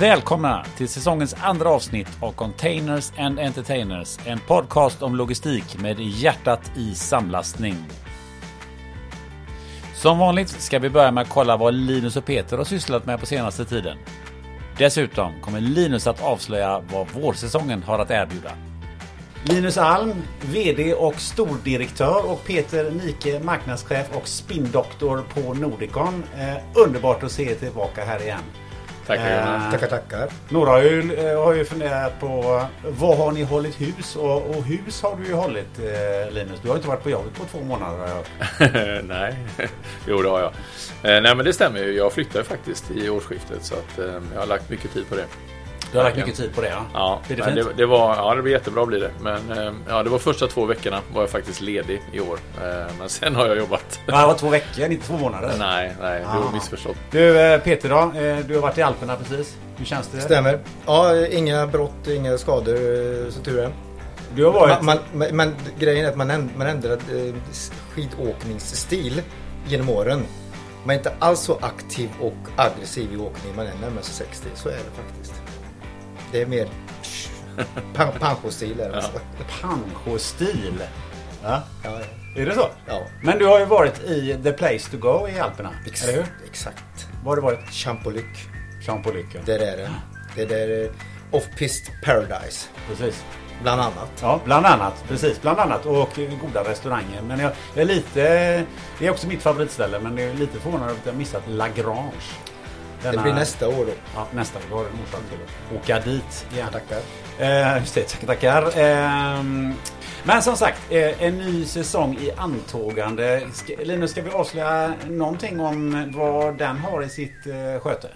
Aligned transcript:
Välkomna 0.00 0.64
till 0.76 0.88
säsongens 0.88 1.34
andra 1.40 1.68
avsnitt 1.68 2.08
av 2.20 2.32
Containers 2.32 3.12
and 3.18 3.38
Entertainers. 3.38 4.18
En 4.26 4.38
podcast 4.38 5.02
om 5.02 5.16
logistik 5.16 5.80
med 5.80 6.00
hjärtat 6.00 6.72
i 6.76 6.94
samlastning. 6.94 7.74
Som 9.94 10.18
vanligt 10.18 10.48
ska 10.48 10.78
vi 10.78 10.90
börja 10.90 11.10
med 11.10 11.22
att 11.22 11.28
kolla 11.28 11.56
vad 11.56 11.74
Linus 11.74 12.16
och 12.16 12.24
Peter 12.24 12.56
har 12.56 12.64
sysslat 12.64 13.06
med 13.06 13.20
på 13.20 13.26
senaste 13.26 13.64
tiden. 13.64 13.98
Dessutom 14.78 15.40
kommer 15.40 15.60
Linus 15.60 16.06
att 16.06 16.22
avslöja 16.22 16.82
vad 16.92 17.10
vårsäsongen 17.10 17.82
har 17.82 17.98
att 17.98 18.10
erbjuda. 18.10 18.50
Linus 19.44 19.78
Alm, 19.78 20.22
VD 20.40 20.94
och 20.94 21.20
stordirektör 21.20 22.30
och 22.30 22.44
Peter 22.44 22.90
Nike, 22.90 23.40
marknadschef 23.40 24.06
och 24.16 24.28
spindoktor 24.28 25.24
på 25.34 25.54
Nordicon. 25.54 26.24
Eh, 26.38 26.84
underbart 26.86 27.22
att 27.22 27.32
se 27.32 27.50
er 27.50 27.54
tillbaka 27.54 28.04
här 28.04 28.22
igen. 28.22 28.42
Tackar 29.06 29.30
Jonas. 29.40 29.64
Eh, 29.64 29.70
Tackar, 29.70 29.86
tackar. 29.86 30.28
Några 30.48 30.70
har 30.70 30.82
ju, 30.82 31.14
eh, 31.14 31.42
har 31.44 31.54
ju 31.54 31.64
funderat 31.64 32.20
på 32.20 32.62
vad 32.82 33.18
har 33.18 33.32
ni 33.32 33.42
hållit 33.42 33.80
hus? 33.80 34.16
Och, 34.16 34.50
och 34.50 34.64
hus 34.64 35.02
har 35.02 35.16
du 35.16 35.26
ju 35.26 35.32
hållit 35.34 35.78
eh, 35.78 36.32
Linus. 36.32 36.60
Du 36.62 36.68
har 36.68 36.76
inte 36.76 36.88
varit 36.88 37.02
på 37.02 37.10
jobbet 37.10 37.34
på 37.34 37.44
två 37.44 37.64
månader 37.64 37.98
har 37.98 38.08
jag. 38.08 39.04
Nej, 39.04 39.36
jo 40.08 40.22
det 40.22 40.28
har 40.28 40.40
jag. 40.40 40.52
Eh, 41.16 41.22
nej 41.22 41.36
men 41.36 41.44
det 41.44 41.52
stämmer 41.52 41.78
ju. 41.80 41.92
Jag 41.96 42.12
flyttade 42.12 42.44
faktiskt 42.44 42.90
i 42.90 43.08
årsskiftet 43.10 43.64
så 43.64 43.74
att 43.74 43.98
eh, 43.98 44.22
jag 44.34 44.40
har 44.40 44.46
lagt 44.46 44.70
mycket 44.70 44.92
tid 44.92 45.08
på 45.08 45.14
det. 45.14 45.24
Du 45.96 46.00
har 46.00 46.04
lagt 46.04 46.16
mycket 46.16 46.34
tid 46.36 46.54
på 46.54 46.60
det 46.60 46.68
ja. 46.68 46.82
Ja, 46.94 47.20
Blir 47.26 47.36
det 47.36 47.42
fint? 47.44 47.56
det, 47.56 47.64
det 47.76 47.86
var, 47.86 48.16
ja, 48.16 48.34
det 48.34 48.42
blir 48.42 48.52
jättebra 48.52 48.86
blir 48.86 49.00
det. 49.00 49.10
Men 49.20 49.50
eh, 49.58 49.72
ja, 49.88 50.02
det 50.02 50.10
var 50.10 50.18
första 50.18 50.46
två 50.46 50.64
veckorna 50.64 51.00
var 51.14 51.22
jag 51.22 51.30
faktiskt 51.30 51.60
ledig 51.60 52.02
i 52.12 52.20
år. 52.20 52.38
Eh, 52.64 52.92
Men 52.98 53.08
sen 53.08 53.36
har 53.36 53.46
jag 53.46 53.56
jobbat. 53.56 54.00
Ja, 54.06 54.20
det 54.20 54.26
var 54.26 54.34
två 54.34 54.48
veckor, 54.48 54.90
inte 54.90 55.06
två 55.06 55.16
månader. 55.18 55.52
Nej, 55.58 55.94
nej, 56.00 56.20
du 56.20 56.26
Ah. 56.26 56.30
har 56.30 56.52
missförstått. 56.52 56.96
Du 57.10 57.40
eh, 57.40 57.60
Peter 57.60 57.88
då? 57.88 58.12
Du 58.48 58.54
har 58.54 58.62
varit 58.62 58.78
i 58.78 58.82
Alperna 58.82 59.16
precis. 59.16 59.56
Hur 59.76 59.84
känns 59.84 60.08
det? 60.08 60.20
Stämmer. 60.20 60.58
Ja, 60.86 61.26
inga 61.26 61.66
brott, 61.66 62.06
inga 62.08 62.38
skador, 62.38 63.30
så 63.30 63.40
tur 63.40 63.58
är. 63.58 63.70
Du 64.34 64.44
har 64.44 64.52
varit... 64.52 64.82
Man, 64.82 64.96
man, 64.96 64.98
men, 65.28 65.36
men 65.36 65.54
grejen 65.78 66.04
är 66.04 66.08
att 66.10 66.16
man, 66.16 66.30
änd, 66.30 66.50
man 66.56 66.66
ändrar 66.66 66.92
eh, 66.92 67.34
skidåkningsstil 67.94 69.22
genom 69.66 69.88
åren. 69.90 70.22
Man 70.84 70.90
är 70.94 70.98
inte 70.98 71.12
alls 71.18 71.40
så 71.40 71.58
aktiv 71.60 72.08
och 72.20 72.34
aggressiv 72.56 73.12
i 73.12 73.16
åkning 73.16 73.52
man 73.56 73.66
är 73.66 73.72
närmar 73.80 74.02
sig 74.02 74.14
60. 74.26 74.48
Så 74.54 74.68
är 74.68 74.72
det 74.72 75.02
faktiskt. 75.02 75.34
Det 76.36 76.42
är 76.42 76.46
mer 76.46 76.68
pan, 77.94 78.12
pancho-stil. 78.20 78.80
Är 78.80 78.90
alltså. 78.90 79.10
Pancho-stil. 79.60 80.82
Ja. 81.42 81.62
Ja, 81.84 81.90
ja. 82.00 82.40
Är 82.42 82.46
det 82.46 82.54
så? 82.54 82.68
ja. 82.86 83.02
Men 83.22 83.38
du 83.38 83.46
har 83.46 83.58
ju 83.58 83.64
varit 83.64 84.02
i 84.04 84.38
the 84.42 84.52
place 84.52 84.90
to 84.90 84.96
go 84.96 85.28
i 85.28 85.40
Alperna. 85.40 85.70
Ex- 85.86 86.02
Eller 86.04 86.12
hur? 86.12 86.26
Exakt. 86.50 87.08
Var 87.24 87.30
har 87.30 87.36
du 87.36 87.42
varit? 87.42 87.70
Champoluc. 87.70 88.24
Paul 88.86 89.14
Lycke. 89.16 89.38
Det 89.44 89.54
är 89.54 89.58
det. 89.58 89.90
Det 90.34 90.42
är 90.42 90.46
där 90.46 90.84
eh, 90.84 90.90
Off-Pist 91.30 91.90
Paradise. 92.04 92.68
Precis. 92.88 93.24
Bland 93.62 93.80
annat. 93.80 94.10
Ja, 94.22 94.40
bland 94.44 94.66
annat. 94.66 95.04
Precis, 95.08 95.40
bland 95.42 95.58
annat. 95.58 95.86
Och 95.86 96.08
goda 96.42 96.64
restauranger. 96.70 97.22
Men 97.22 97.40
jag, 97.40 97.52
jag 97.74 97.82
är 97.82 97.86
lite... 97.86 98.20
Det 98.98 99.06
är 99.06 99.10
också 99.10 99.26
mitt 99.26 99.42
favoritställe, 99.42 100.00
men 100.00 100.18
jag 100.18 100.30
är 100.30 100.34
lite 100.34 100.58
förvånad 100.60 100.88
över 100.90 101.00
att 101.00 101.06
jag 101.06 101.14
missat 101.16 101.42
Lagrange. 101.48 102.12
Det 103.02 103.08
Denna- 103.10 103.22
blir 103.22 103.32
nästa 103.32 103.68
år 103.68 103.84
då. 103.86 103.92
Ja, 104.14 104.26
nästa 104.34 104.58
år. 104.58 104.62
Då 104.70 104.76
har 104.76 104.82
du 104.84 104.88
en 104.90 104.94
orsak 105.04 105.20
till 105.30 105.38
att 105.76 105.82
åka 105.84 106.00
dit 106.10 106.46
igen. 106.54 106.68
Tackar. 106.72 106.98
Eh, 107.38 107.78
just 107.80 107.94
det, 107.94 108.02
tackar, 108.08 108.26
tackar. 108.26 108.78
Ehm, 108.80 109.74
men 110.24 110.42
som 110.42 110.56
sagt, 110.56 110.78
eh, 110.92 111.22
en 111.22 111.38
ny 111.38 111.64
säsong 111.64 112.18
i 112.20 112.30
antågande. 112.36 113.40
Ska, 113.52 113.74
Linus, 113.84 114.10
ska 114.10 114.22
vi 114.22 114.30
avslöja 114.30 114.92
någonting 115.08 115.60
om 115.60 116.12
vad 116.16 116.58
den 116.58 116.76
har 116.78 117.02
i 117.02 117.08
sitt 117.08 117.46
eh, 117.46 117.80
sköte? 117.82 118.08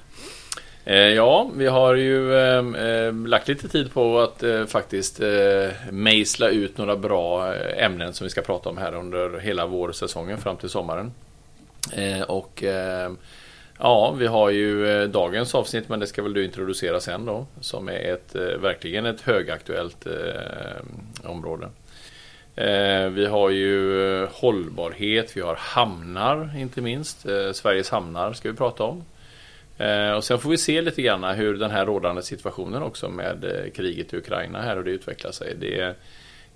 Eh, 0.85 0.97
Ja, 0.97 1.51
vi 1.55 1.67
har 1.67 1.95
ju 1.95 2.35
eh, 2.35 2.85
eh, 2.85 3.15
lagt 3.15 3.49
lite 3.49 3.69
tid 3.69 3.93
på 3.93 4.21
att 4.21 4.43
eh, 4.43 4.67
faktiskt 4.67 5.21
eh, 5.21 5.29
mejsla 5.91 6.49
ut 6.49 6.79
några 6.79 6.97
bra 6.97 7.55
eh, 7.55 7.85
ämnen 7.85 8.13
som 8.15 8.25
vi 8.25 8.31
ska 8.31 8.41
prata 8.43 8.69
om 8.69 8.79
här 8.79 8.95
under 8.95 9.39
hela 9.39 9.67
vårsäsongen 9.67 10.39
fram 10.39 10.57
till 10.57 10.69
sommaren. 10.69 11.13
Eh, 11.93 12.21
och 12.23 12.65
eh, 12.65 13.11
ja, 13.81 14.11
vi 14.19 14.27
har 14.27 14.51
ju 14.51 14.89
eh, 14.89 15.09
dagens 15.09 15.55
avsnitt, 15.55 15.89
men 15.89 16.01
det 16.01 16.07
ska 16.07 16.23
väl 16.23 16.33
du 16.33 16.45
introducera 16.45 17.01
sen 17.01 17.25
då, 17.25 17.47
som 17.61 17.89
är 17.89 18.13
ett, 18.13 18.35
eh, 18.35 18.43
verkligen 18.43 19.07
ett 19.07 19.21
högaktuellt 19.21 20.07
eh, 20.07 21.31
område. 21.31 21.69
Eh, 22.57 23.11
vi 23.11 23.27
har 23.27 23.51
ju 23.51 24.05
eh, 24.23 24.29
hållbarhet, 24.33 25.37
vi 25.37 25.41
har 25.41 25.55
hamnar 25.55 26.57
inte 26.59 26.81
minst. 26.81 27.27
Eh, 27.27 27.53
Sveriges 27.53 27.91
hamnar 27.91 28.33
ska 28.33 28.51
vi 28.51 28.57
prata 28.57 28.85
om. 28.85 29.05
Eh, 29.79 30.13
och 30.13 30.25
sen 30.25 30.39
får 30.39 30.51
vi 30.51 30.59
se 30.59 30.83
lite 30.83 31.03
grann 31.03 31.25
hur 31.25 31.55
den 31.55 31.71
här 31.71 31.87
rådande 31.87 32.23
situationen 32.23 32.83
också 32.83 33.09
med 33.09 33.45
eh, 33.45 33.71
kriget 33.71 34.15
i 34.15 34.17
Ukraina 34.17 34.63
här 34.63 34.77
och 34.77 34.85
det 34.85 34.91
utvecklar 34.91 35.33
sig. 35.33 35.55
Det 35.61 35.95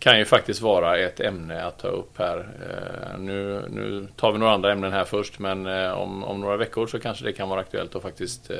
kan 0.05 0.19
ju 0.19 0.25
faktiskt 0.25 0.61
vara 0.61 0.99
ett 0.99 1.21
ämne 1.21 1.65
att 1.65 1.79
ta 1.79 1.89
upp 1.89 2.19
här. 2.19 2.39
Eh, 2.39 3.19
nu, 3.19 3.65
nu 3.71 4.09
tar 4.17 4.33
vi 4.33 4.39
några 4.39 4.53
andra 4.53 4.73
ämnen 4.73 4.93
här 4.93 5.05
först 5.05 5.39
men 5.39 5.67
eh, 5.67 5.93
om, 5.93 6.25
om 6.25 6.41
några 6.41 6.57
veckor 6.57 6.87
så 6.87 6.99
kanske 6.99 7.25
det 7.25 7.33
kan 7.33 7.49
vara 7.49 7.61
aktuellt 7.61 7.97
att 7.97 8.03
faktiskt 8.03 8.51
eh, 8.51 8.57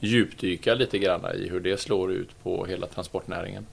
djupdyka 0.00 0.74
lite 0.74 0.98
grann 0.98 1.20
i 1.34 1.48
hur 1.48 1.60
det 1.60 1.80
slår 1.80 2.12
ut 2.12 2.42
på 2.42 2.66
hela 2.66 2.86
transportnäringen. 2.86 3.66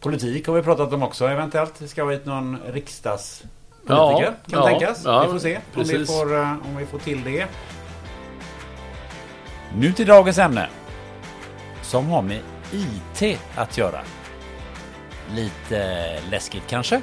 Politik 0.00 0.46
har 0.46 0.54
vi 0.54 0.62
pratat 0.62 0.92
om 0.92 1.02
också 1.02 1.26
eventuellt. 1.26 1.78
Det 1.78 1.88
ska 1.88 2.04
vara 2.04 2.14
hit 2.14 2.26
någon 2.26 2.58
riksdagspolitiker. 2.66 3.94
Ja, 3.96 4.34
kan 4.50 4.62
ja, 4.62 4.66
tänkas. 4.66 5.02
ja, 5.04 5.22
vi 5.22 5.32
får 5.32 5.38
se 5.38 5.58
om 5.74 5.84
vi 5.84 6.06
får, 6.06 6.36
om 6.36 6.76
vi 6.78 6.86
får 6.86 6.98
till 6.98 7.24
det. 7.24 7.46
Nu 9.78 9.92
till 9.92 10.06
dagens 10.06 10.38
ämne. 10.38 10.68
Som 11.82 12.06
har 12.06 12.22
med 12.22 12.40
IT 12.72 13.38
att 13.56 13.78
göra. 13.78 14.00
Lite 15.34 16.06
läskigt 16.30 16.62
kanske? 16.68 17.02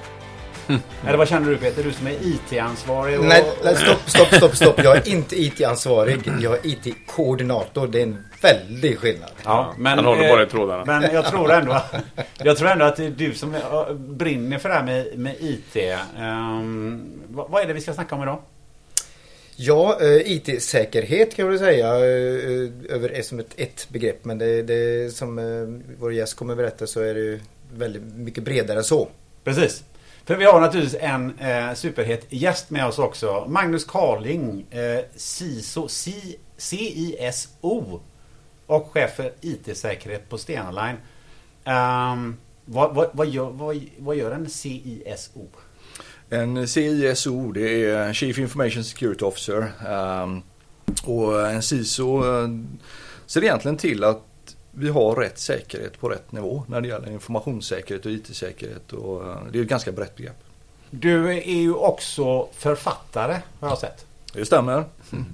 Eller 1.08 1.18
vad 1.18 1.28
känner 1.28 1.50
du 1.50 1.58
Peter? 1.58 1.84
Du 1.84 1.92
som 1.92 2.08
är 2.08 2.12
IT-ansvarig. 2.12 3.20
Och... 3.20 3.26
Nej, 3.26 3.44
stopp, 3.76 4.10
stopp, 4.10 4.36
stopp, 4.36 4.56
stopp. 4.56 4.84
Jag 4.84 4.98
är 4.98 5.08
inte 5.08 5.42
IT-ansvarig. 5.42 6.32
Jag 6.42 6.54
är 6.54 6.60
IT-koordinator. 6.68 7.88
Det 7.88 8.00
är 8.00 8.04
en 8.04 8.26
väldig 8.42 9.00
skillnad. 9.00 9.32
Ja, 9.44 9.74
men, 9.78 9.98
Han 9.98 10.06
håller 10.06 10.24
eh, 10.24 10.30
bara 10.30 10.44
i 10.44 10.46
trådarna. 10.46 10.86
Men 10.86 11.14
jag 11.14 11.26
tror 11.26 11.52
ändå, 11.52 11.82
jag 12.38 12.58
tror 12.58 12.70
ändå 12.70 12.86
att 12.86 12.96
det 12.96 13.06
är 13.06 13.10
du 13.10 13.34
som 13.34 13.56
eh, 13.56 13.94
brinner 13.94 14.58
för 14.58 14.70
det 14.70 14.76
här 14.76 14.84
med, 14.84 15.20
med 15.20 15.36
IT. 15.40 15.76
Ehm, 16.20 17.12
vad, 17.28 17.50
vad 17.50 17.64
är 17.64 17.68
det 17.68 17.74
vi 17.74 17.82
ska 17.82 17.94
snacka 17.94 18.16
om 18.16 18.24
idag? 18.24 18.40
Ja, 19.56 19.98
eh, 20.02 20.32
IT-säkerhet 20.32 21.36
kan 21.36 21.46
jag 21.46 21.60
säga 21.60 21.88
eh, 21.88 22.96
över 22.96 23.22
som 23.22 23.40
ett, 23.40 23.54
ett 23.58 23.88
begrepp. 23.90 24.26
Men 24.26 24.38
det, 24.38 24.62
det 24.62 25.14
som 25.14 25.40
eh, 25.40 25.94
vår 26.00 26.14
gäst 26.14 26.34
kommer 26.34 26.56
berätta 26.56 26.88
så 26.88 27.02
är 27.02 27.14
det 27.14 27.20
ju 27.20 27.40
väldigt 27.74 28.04
mycket 28.04 28.44
bredare 28.44 28.78
än 28.78 28.84
så. 28.84 29.10
Precis. 29.44 29.84
För 30.26 30.36
vi 30.36 30.46
har 30.46 30.62
naturligtvis 30.62 31.02
en 31.02 31.40
eh, 31.40 31.74
superhet 31.74 32.26
gäst 32.30 32.70
med 32.70 32.86
oss 32.86 33.00
också. 33.00 33.46
Magnus 33.48 33.86
Carling, 33.86 34.66
eh, 34.72 35.06
CISO, 35.16 35.88
C, 35.88 36.12
CISO 36.58 38.02
och 38.66 38.92
chef 38.92 39.16
för 39.16 39.34
IT-säkerhet 39.42 40.30
på 40.30 40.38
Stena 40.38 40.72
Line. 40.72 40.98
Ehm, 41.64 42.38
vad, 42.66 42.96
vad, 42.96 43.10
vad, 43.14 43.28
gör, 43.28 43.50
vad, 43.50 43.80
vad 43.98 44.16
gör 44.16 44.32
en 44.32 44.50
CISO? 44.50 45.48
En 46.30 46.68
CISO, 46.68 47.52
det 47.52 47.86
är 47.86 48.14
Chief 48.14 48.40
Information 48.40 48.84
Security 48.84 49.26
Officer. 49.26 49.72
ehm, 49.88 50.42
och 51.04 51.50
en 51.50 51.64
CISO 51.64 52.24
eh, 52.26 52.50
ser 53.26 53.44
egentligen 53.44 53.78
till 53.78 54.04
att 54.04 54.22
vi 54.76 54.90
har 54.90 55.16
rätt 55.16 55.40
säkerhet 55.40 56.00
på 56.00 56.10
rätt 56.10 56.32
nivå 56.32 56.64
när 56.68 56.82
det 56.82 56.88
gäller 56.88 57.12
informationssäkerhet 57.12 58.06
och 58.06 58.12
IT-säkerhet. 58.12 58.94
Och 58.94 59.28
eh, 59.30 59.38
det 59.52 59.58
är 59.60 59.62
ett 59.64 59.68
ganska 59.70 59.92
brett 59.92 60.16
begrepp. 60.16 60.44
Du 60.90 61.30
är 61.34 61.62
ju 61.62 61.74
också 61.74 62.48
författare 62.54 63.38
har 63.60 63.70
jag 63.70 63.78
sett. 63.78 64.06
Det 64.34 64.46
stämmer. 64.46 64.84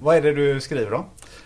Vad 0.01 0.15
är 0.17 0.21
det 0.21 0.31
du 0.33 0.61
skriver 0.61 0.93
om? 0.93 1.05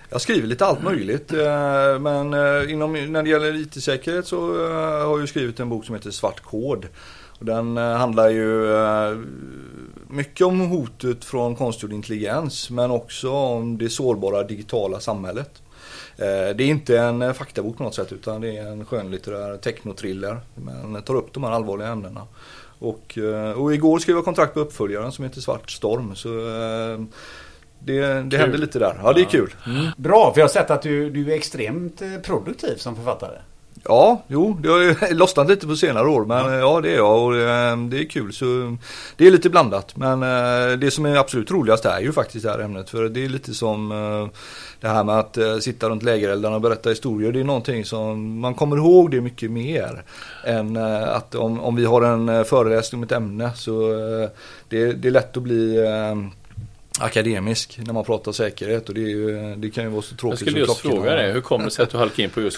Jag 0.09 0.21
skriver 0.21 0.47
lite 0.47 0.65
allt 0.65 0.83
möjligt. 0.83 1.33
eh, 1.33 1.99
Men 1.99 2.33
eh, 2.33 2.71
inom, 2.71 2.93
när 2.93 3.23
det 3.23 3.29
gäller 3.29 3.55
IT-säkerhet 3.55 4.27
så 4.27 4.67
har 5.05 5.19
jag 5.19 5.29
skrivit 5.29 5.59
en 5.59 5.69
bok 5.69 5.85
som 5.85 5.95
heter 5.95 6.11
Svart 6.11 6.39
kod. 6.43 6.87
Den 7.39 7.77
handlar 7.77 8.29
ju 8.29 8.67
mycket 10.07 10.47
om 10.47 10.59
hotet 10.59 11.25
från 11.25 11.55
konstgjord 11.55 11.93
intelligens 11.93 12.69
men 12.69 12.91
också 12.91 13.29
om 13.31 13.77
det 13.77 13.89
sårbara 13.89 14.43
digitala 14.43 14.99
samhället. 14.99 15.61
Eh, 16.17 16.55
Det 16.55 16.63
är 16.63 16.67
inte 16.67 16.99
en 16.99 17.21
eh, 17.21 17.33
faktabok 17.33 17.77
på 17.77 17.83
något 17.83 17.95
sätt 17.95 18.11
utan 18.11 18.41
det 18.41 18.57
är 18.57 18.67
en 18.67 18.85
skönlitterär 18.85 19.57
technotriller. 19.57 20.39
Men 20.55 21.01
tar 21.01 21.15
upp 21.15 21.33
de 21.33 21.43
här 21.43 21.51
allvarliga 21.51 21.87
ämnena. 21.87 22.27
Och, 22.79 23.17
eh, 23.17 23.51
och 23.51 23.73
igår 23.73 23.99
skrev 23.99 24.15
jag 24.15 24.25
kontrakt 24.25 24.53
på 24.53 24.59
uppföljaren 24.59 25.11
som 25.11 25.23
heter 25.23 25.41
Svart 25.41 25.71
storm. 25.71 26.15
Så 26.15 26.29
det, 27.79 28.21
det 28.23 28.37
händer 28.37 28.57
lite 28.57 28.79
där. 28.79 28.99
Ja, 29.03 29.13
det 29.13 29.21
är 29.21 29.25
kul. 29.25 29.55
Bra, 29.97 30.33
för 30.33 30.39
jag 30.41 30.47
har 30.47 30.51
sett 30.51 30.71
att 30.71 30.81
du, 30.81 31.09
du 31.09 31.31
är 31.31 31.35
extremt 31.35 32.01
produktiv 32.23 32.75
som 32.77 32.95
författare. 32.95 33.37
Ja, 33.85 34.23
jo, 34.27 34.57
det 34.61 34.69
har 34.69 35.13
lossnat 35.13 35.47
lite 35.47 35.67
på 35.67 35.75
senare 35.75 36.07
år 36.07 36.25
men 36.25 36.37
ja, 36.37 36.59
ja 36.59 36.81
det 36.81 36.91
är 36.91 36.95
jag 36.95 37.23
och 37.23 37.35
eh, 37.35 37.77
det 37.77 37.99
är 37.99 38.09
kul. 38.09 38.33
Så 38.33 38.77
det 39.17 39.27
är 39.27 39.31
lite 39.31 39.49
blandat 39.49 39.95
men 39.97 40.23
eh, 40.23 40.77
det 40.77 40.91
som 40.91 41.05
är 41.05 41.15
absolut 41.15 41.51
roligast 41.51 41.85
är 41.85 41.99
ju 41.99 42.11
faktiskt 42.11 42.45
det 42.45 42.51
här 42.51 42.59
ämnet 42.59 42.89
för 42.89 43.09
det 43.09 43.25
är 43.25 43.29
lite 43.29 43.53
som 43.53 43.91
eh, 43.91 44.39
det 44.79 44.87
här 44.87 45.03
med 45.03 45.19
att 45.19 45.37
sitta 45.63 45.89
runt 45.89 46.03
lägereldarna 46.03 46.55
och 46.55 46.61
berätta 46.61 46.89
historier. 46.89 47.31
Det 47.31 47.39
är 47.39 47.43
någonting 47.43 47.85
som 47.85 48.39
man 48.39 48.53
kommer 48.53 48.77
ihåg 48.77 49.11
det 49.11 49.21
mycket 49.21 49.51
mer 49.51 50.03
än 50.43 50.77
att 50.77 51.35
om, 51.35 51.59
om 51.59 51.75
vi 51.75 51.85
har 51.85 52.01
en 52.01 52.45
föreläsning 52.45 52.99
om 52.99 53.03
ett 53.03 53.11
ämne 53.11 53.51
så 53.55 53.89
det, 54.69 54.93
det 54.93 55.07
är 55.07 55.11
lätt 55.11 55.37
att 55.37 55.43
bli 55.43 55.77
akademisk 56.99 57.79
när 57.85 57.93
man 57.93 58.03
pratar 58.03 58.31
säkerhet 58.31 58.89
och 58.89 58.95
det, 58.95 59.01
ju, 59.01 59.55
det 59.55 59.69
kan 59.69 59.83
ju 59.83 59.89
vara 59.89 60.01
så 60.01 60.15
tråkigt 60.15 60.41
Jag 60.41 60.49
skulle 60.49 60.59
just 60.59 60.77
fråga 60.77 61.15
dig, 61.15 61.31
hur 61.31 61.41
kommer 61.41 61.65
det 61.65 61.71
sig 61.71 61.83
att 61.83 61.89
du 61.89 61.97
halkade 61.97 62.23
in 62.23 62.29
på 62.29 62.41
just 62.41 62.57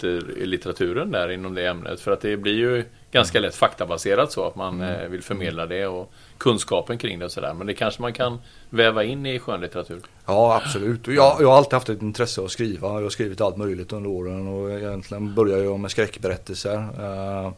skönlitteraturen 0.00 1.10
där 1.10 1.28
inom 1.28 1.54
det 1.54 1.66
ämnet? 1.66 2.00
För 2.00 2.10
att 2.10 2.20
det 2.20 2.36
blir 2.36 2.54
ju 2.54 2.84
ganska 3.10 3.40
lätt 3.40 3.54
faktabaserat 3.54 4.32
så 4.32 4.46
att 4.46 4.56
man 4.56 4.74
mm. 4.74 5.00
Eh, 5.00 5.08
vill 5.08 5.22
förmedla 5.22 5.66
det 5.66 5.86
och 5.86 6.12
kunskapen 6.38 6.98
kring 6.98 7.18
det 7.18 7.24
och 7.24 7.32
sådär. 7.32 7.54
Men 7.54 7.66
det 7.66 7.74
kanske 7.74 8.02
man 8.02 8.12
kan 8.12 8.38
väva 8.70 9.04
in 9.04 9.26
i 9.26 9.38
skönlitteratur? 9.38 10.00
Ja, 10.26 10.60
absolut. 10.64 11.06
Jag, 11.06 11.36
jag 11.40 11.48
har 11.48 11.56
alltid 11.56 11.72
haft 11.72 11.88
ett 11.88 12.02
intresse 12.02 12.44
att 12.44 12.50
skriva. 12.50 12.88
Jag 12.88 13.02
har 13.02 13.10
skrivit 13.10 13.40
allt 13.40 13.56
möjligt 13.56 13.92
under 13.92 14.10
åren 14.10 14.48
och 14.48 14.70
egentligen 14.70 15.34
började 15.34 15.64
jag 15.64 15.80
med 15.80 15.90
skräckberättelser. 15.90 16.76
Uh, 16.76 17.52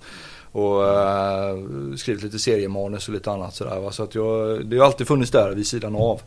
och 0.52 0.82
uh, 0.82 1.96
skrivit 1.96 2.22
lite 2.22 2.38
seriemanus 2.38 3.08
och 3.08 3.14
lite 3.14 3.30
annat 3.30 3.54
sådär. 3.54 3.90
Så 3.90 4.02
att 4.02 4.14
jag, 4.14 4.66
det 4.66 4.78
har 4.78 4.86
alltid 4.86 5.08
funnits 5.08 5.30
där 5.30 5.50
vid 5.50 5.66
sidan 5.66 5.96
av. 5.96 6.20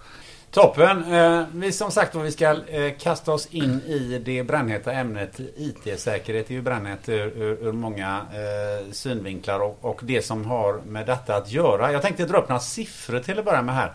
Toppen! 0.51 1.13
Eh, 1.13 1.43
vi 1.53 1.71
som 1.71 1.91
sagt 1.91 2.15
var 2.15 2.23
vi 2.23 2.31
ska 2.31 2.49
eh, 2.67 2.93
kasta 2.99 3.33
oss 3.33 3.45
in 3.45 3.81
i 3.81 4.21
det 4.25 4.43
brännheta 4.43 4.91
ämnet 4.91 5.39
IT-säkerhet. 5.39 6.47
Det 6.47 6.53
är 6.53 6.55
ju 6.55 6.61
brännhett 6.61 7.09
ur, 7.09 7.27
ur, 7.37 7.67
ur 7.67 7.71
många 7.71 8.21
eh, 8.33 8.91
synvinklar 8.91 9.59
och, 9.59 9.77
och, 9.81 9.99
det 10.03 10.21
som 10.21 10.45
har 10.45 10.81
med 10.85 11.05
detta 11.05 11.35
att 11.35 11.51
göra. 11.51 11.91
Jag 11.91 12.01
tänkte 12.01 12.25
dra 12.25 12.37
upp 12.37 12.49
några 12.49 12.59
siffror 12.59 13.19
till 13.19 13.39
att 13.39 13.45
börja 13.45 13.61
med 13.61 13.75
här. 13.75 13.93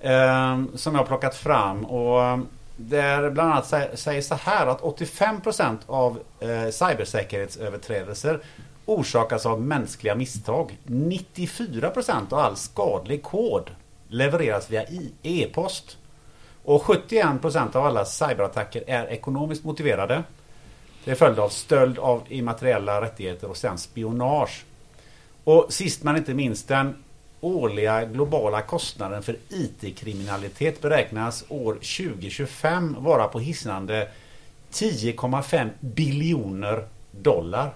Eh, 0.00 0.64
som 0.74 0.94
jag 0.94 1.00
har 1.00 1.06
plockat 1.06 1.34
fram. 1.34 1.84
Och 1.84 2.22
eh, 2.22 2.38
där 2.76 3.30
bland 3.30 3.52
annat 3.52 3.66
säger 3.98 4.22
så 4.22 4.34
här 4.34 4.66
att 4.66 4.80
85% 4.80 5.78
av 5.86 6.20
eh, 6.40 6.70
cybersäkerhetsöverträdelser 6.70 8.40
orsakas 8.86 9.46
av 9.46 9.62
mänskliga 9.62 10.14
misstag. 10.14 10.78
94% 10.86 12.32
av 12.32 12.38
all 12.38 12.56
skadlig 12.56 13.22
kod 13.22 13.70
levereras 14.10 14.70
via 14.70 14.84
e-post. 15.22 15.98
Och 16.64 16.82
71% 16.82 17.76
av 17.76 17.86
alla 17.86 18.04
cyberattacker 18.04 18.84
är 18.86 19.06
ekonomiskt 19.06 19.64
motiverade. 19.64 20.22
Det 21.04 21.10
är 21.10 21.14
följd 21.14 21.38
av 21.38 21.48
stöld 21.48 21.98
av 21.98 22.22
immateriella 22.28 23.00
rättigheter 23.00 23.50
och 23.50 23.56
sen 23.56 23.78
spionage. 23.78 24.64
Och 25.44 25.66
sist 25.68 26.02
men 26.02 26.16
inte 26.16 26.34
minst 26.34 26.68
den 26.68 26.94
årliga 27.40 28.04
globala 28.04 28.62
kostnaden 28.62 29.22
för 29.22 29.36
IT-kriminalitet 29.48 30.80
beräknas 30.80 31.44
år 31.48 31.74
2025 31.74 32.96
vara 32.98 33.28
på 33.28 33.38
hisnande 33.38 34.08
10,5 34.72 35.70
biljoner 35.80 36.84
dollar. 37.10 37.74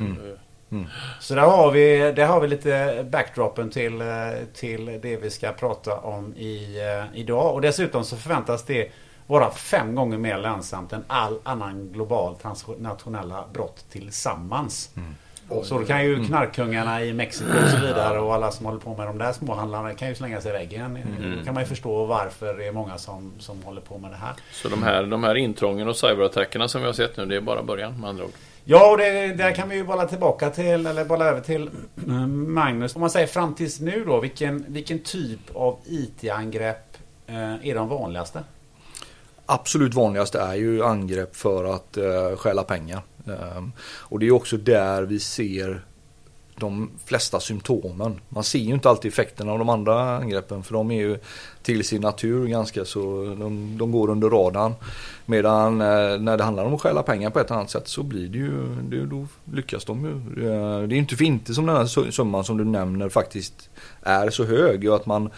Mm. 0.00 0.36
Mm. 0.72 0.86
Så 1.20 1.34
där 1.34 1.42
har, 1.42 1.70
vi, 1.70 2.12
där 2.16 2.26
har 2.26 2.40
vi 2.40 2.48
lite 2.48 3.06
backdropen 3.10 3.70
till, 3.70 4.00
eh, 4.00 4.06
till 4.54 4.98
det 5.02 5.16
vi 5.16 5.30
ska 5.30 5.52
prata 5.52 5.96
om 5.96 6.34
i, 6.36 6.80
eh, 6.80 7.20
idag. 7.20 7.54
Och 7.54 7.60
dessutom 7.60 8.04
så 8.04 8.16
förväntas 8.16 8.64
det 8.64 8.90
vara 9.26 9.50
fem 9.50 9.94
gånger 9.94 10.18
mer 10.18 10.38
lönsamt 10.38 10.92
än 10.92 11.04
all 11.06 11.38
annan 11.42 11.92
global 11.92 12.36
transnationella 12.36 13.44
brott 13.52 13.84
tillsammans. 13.90 14.90
Mm. 14.96 15.14
Så 15.62 15.78
då 15.78 15.84
kan 15.84 16.04
ju 16.04 16.14
mm. 16.14 16.26
knarkkungarna 16.26 17.04
i 17.04 17.12
Mexiko 17.12 17.58
och 17.64 17.70
så 17.70 17.76
vidare 17.86 18.18
och 18.18 18.34
alla 18.34 18.50
som 18.50 18.66
håller 18.66 18.78
på 18.78 18.96
med 18.96 19.06
de 19.06 19.18
där 19.18 19.32
småhandlarna 19.32 19.94
kan 19.94 20.08
ju 20.08 20.14
slänga 20.14 20.40
sig 20.40 20.50
i 20.50 20.52
väggen. 20.52 20.96
Mm. 20.96 21.38
Då 21.38 21.44
kan 21.44 21.54
man 21.54 21.62
ju 21.62 21.68
förstå 21.68 22.04
varför 22.04 22.54
det 22.54 22.66
är 22.66 22.72
många 22.72 22.98
som, 22.98 23.32
som 23.38 23.62
håller 23.62 23.80
på 23.80 23.98
med 23.98 24.10
det 24.10 24.16
här. 24.16 24.32
Så 24.52 24.68
de 24.68 24.82
här, 24.82 25.02
de 25.02 25.24
här 25.24 25.34
intrången 25.34 25.88
och 25.88 25.96
cyberattackerna 25.96 26.68
som 26.68 26.80
vi 26.80 26.86
har 26.86 26.94
sett 26.94 27.16
nu, 27.16 27.26
det 27.26 27.36
är 27.36 27.40
bara 27.40 27.62
början 27.62 28.00
med 28.00 28.10
andra 28.10 28.24
ord? 28.24 28.32
Ja, 28.64 28.90
och 28.90 28.98
det, 28.98 29.34
där 29.34 29.52
kan 29.52 29.68
vi 29.68 29.76
ju 29.76 29.84
bolla 29.84 30.06
tillbaka 30.06 30.50
till, 30.50 30.86
eller 30.86 31.04
bolla 31.04 31.24
över 31.24 31.40
till 31.40 31.70
eh, 32.08 32.26
Magnus. 32.26 32.94
Om 32.94 33.00
man 33.00 33.10
säger 33.10 33.26
fram 33.26 33.54
tills 33.54 33.80
nu 33.80 34.04
då, 34.04 34.20
vilken, 34.20 34.64
vilken 34.68 34.98
typ 34.98 35.40
av 35.54 35.78
IT-angrepp 35.84 36.96
eh, 37.26 37.68
är 37.68 37.74
de 37.74 37.88
vanligaste? 37.88 38.44
Absolut 39.46 39.94
vanligaste 39.94 40.40
är 40.40 40.54
ju 40.54 40.84
angrepp 40.84 41.36
för 41.36 41.64
att 41.64 41.96
eh, 41.96 42.36
stjäla 42.36 42.62
pengar. 42.62 43.02
Eh, 43.26 43.62
och 43.84 44.18
det 44.18 44.26
är 44.26 44.30
också 44.30 44.56
där 44.56 45.02
vi 45.02 45.20
ser 45.20 45.84
de 46.56 46.90
flesta 47.04 47.40
symptomen. 47.40 48.20
Man 48.28 48.44
ser 48.44 48.58
ju 48.58 48.74
inte 48.74 48.88
alltid 48.90 49.10
effekterna 49.10 49.52
av 49.52 49.58
de 49.58 49.68
andra 49.68 50.16
angreppen 50.16 50.62
för 50.62 50.74
de 50.74 50.90
är 50.90 51.00
ju 51.00 51.18
till 51.62 51.84
sin 51.84 52.02
natur 52.02 52.46
ganska 52.46 52.84
så 52.84 53.00
de, 53.38 53.78
de 53.78 53.92
går 53.92 54.10
under 54.10 54.30
radarn. 54.30 54.74
Medan 55.26 55.80
eh, 55.80 56.18
när 56.20 56.36
det 56.36 56.44
handlar 56.44 56.64
om 56.64 56.74
att 56.74 56.80
stjäla 56.80 57.02
pengar 57.02 57.30
på 57.30 57.40
ett 57.40 57.50
annat 57.50 57.70
sätt 57.70 57.88
så 57.88 58.02
blir 58.02 58.28
det 58.28 58.38
ju, 58.38 58.52
det, 58.88 59.06
då 59.06 59.26
lyckas 59.52 59.84
de 59.84 60.04
ju. 60.04 60.42
Det 60.42 60.52
är 60.52 60.86
ju 60.86 60.96
inte 60.96 61.16
för 61.16 61.24
inte 61.24 61.54
som 61.54 61.66
den 61.66 61.76
här 61.76 62.10
summan 62.10 62.44
som 62.44 62.58
du 62.58 62.64
nämner 62.64 63.08
faktiskt 63.08 63.70
är 64.02 64.30
så 64.30 64.44
hög. 64.44 64.88
Och 64.88 64.96
att 64.96 65.06
man, 65.06 65.30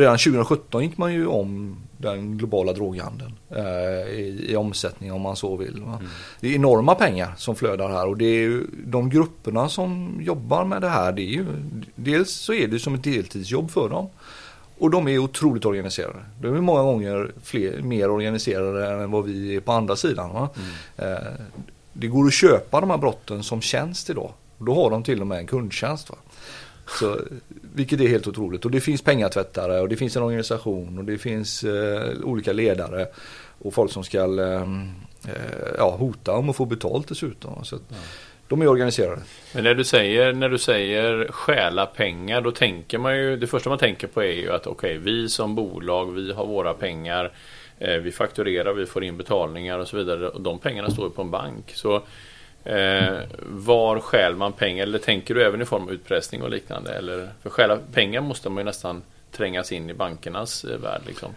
redan 0.00 0.18
2017 0.18 0.82
gick 0.82 0.98
man 0.98 1.12
ju 1.12 1.26
om 1.26 1.76
den 1.98 2.38
globala 2.38 2.72
droghandeln 2.72 3.32
eh, 3.50 4.12
i, 4.12 4.46
i, 4.48 4.56
omsättning 4.56 5.12
om 5.12 5.20
man 5.20 5.36
så 5.36 5.56
vill. 5.56 5.76
Mm. 5.76 5.90
Det 6.40 6.48
är 6.48 6.54
enorma 6.54 6.94
pengar 6.94 7.34
som 7.36 7.56
flödar 7.56 7.88
här 7.88 8.06
och 8.06 8.16
det 8.16 8.24
är 8.24 8.40
ju 8.40 8.66
de 8.84 9.10
grupperna 9.10 9.68
som 9.68 10.18
jobbar 10.20 10.64
med 10.64 10.80
det 10.80 10.88
här. 10.88 11.12
Det 11.12 11.22
är 11.22 11.32
ju, 11.32 11.46
dels 11.94 12.30
så 12.30 12.52
är 12.52 12.68
det 12.68 12.78
som 12.78 12.94
ett 12.94 13.04
deltidsjobb 13.04 13.70
för 13.70 13.88
dem. 13.88 14.08
Och 14.78 14.90
de 14.90 15.08
är 15.08 15.18
otroligt 15.18 15.64
organiserade. 15.64 16.18
De 16.40 16.56
är 16.56 16.60
många 16.60 16.82
gånger 16.82 17.32
fler, 17.42 17.82
mer 17.82 18.10
organiserade 18.10 19.02
än 19.02 19.10
vad 19.10 19.24
vi 19.24 19.56
är 19.56 19.60
på 19.60 19.72
andra 19.72 19.96
sidan. 19.96 20.30
Mm. 20.30 20.48
Eh, 20.96 21.32
det 21.92 22.06
går 22.06 22.26
att 22.26 22.32
köpa 22.32 22.80
de 22.80 22.90
här 22.90 22.98
brotten 22.98 23.42
som 23.42 23.60
tjänst 23.60 24.10
idag. 24.10 24.32
Då 24.58 24.74
har 24.74 24.90
de 24.90 25.02
till 25.02 25.20
och 25.20 25.26
med 25.26 25.38
en 25.38 25.46
kundtjänst. 25.46 26.10
Va? 26.10 26.16
Så, 26.86 27.20
vilket 27.74 28.00
är 28.00 28.08
helt 28.08 28.26
otroligt. 28.26 28.64
Och 28.64 28.70
det 28.70 28.80
finns 28.80 29.02
pengatvättare 29.02 29.80
och 29.80 29.88
det 29.88 29.96
finns 29.96 30.16
en 30.16 30.22
organisation 30.22 30.98
och 30.98 31.04
det 31.04 31.18
finns 31.18 31.64
eh, 31.64 32.10
olika 32.22 32.52
ledare 32.52 33.06
och 33.58 33.74
folk 33.74 33.92
som 33.92 34.04
ska 34.04 34.18
eh, 34.18 34.62
eh, 35.28 35.72
ja, 35.78 35.96
hota 35.96 36.32
om 36.32 36.50
att 36.50 36.56
få 36.56 36.64
betalt 36.64 37.08
dessutom. 37.08 37.64
Så, 37.64 37.76
ja. 37.88 37.96
De 38.48 38.62
är 38.62 38.68
organiserade. 38.68 39.22
Men 39.54 39.64
när 39.64 39.74
du 39.74 39.84
säger, 39.84 40.32
när 40.32 40.48
du 40.48 40.58
säger 40.58 41.28
stjäla 41.32 41.86
pengar 41.86 42.40
då 42.40 42.50
tänker 42.50 42.98
man 42.98 43.16
ju 43.16 43.36
det 43.36 43.46
första 43.46 43.68
man 43.68 43.78
tänker 43.78 44.06
på 44.06 44.22
är 44.22 44.32
ju 44.32 44.52
att 44.52 44.66
okej 44.66 44.98
okay, 44.98 45.12
vi 45.12 45.28
som 45.28 45.54
bolag 45.54 46.12
vi 46.12 46.32
har 46.32 46.46
våra 46.46 46.74
pengar 46.74 47.32
eh, 47.78 47.96
vi 47.96 48.12
fakturerar, 48.12 48.72
vi 48.72 48.86
får 48.86 49.04
in 49.04 49.16
betalningar 49.16 49.78
och 49.78 49.88
så 49.88 49.96
vidare 49.96 50.28
och 50.28 50.40
de 50.40 50.58
pengarna 50.58 50.90
står 50.90 51.04
ju 51.04 51.10
på 51.10 51.22
en 51.22 51.30
bank. 51.30 51.72
Så 51.74 52.02
Eh, 52.64 53.18
var 53.46 54.00
stjäl 54.00 54.36
man 54.36 54.52
pengar? 54.52 54.82
Eller 54.82 54.98
tänker 54.98 55.34
du 55.34 55.44
även 55.44 55.62
i 55.62 55.64
form 55.64 55.82
av 55.82 55.92
utpressning 55.92 56.42
och 56.42 56.50
liknande? 56.50 56.94
Eller, 56.94 57.28
för 57.42 57.50
stjäla 57.50 57.78
pengar 57.92 58.20
måste 58.20 58.48
man 58.48 58.58
ju 58.58 58.64
nästan 58.64 59.02
trängas 59.32 59.72
in 59.72 59.90
i 59.90 59.94
bankernas 59.94 60.64
eh, 60.64 60.78
värld. 60.78 61.02
Liksom. 61.06 61.30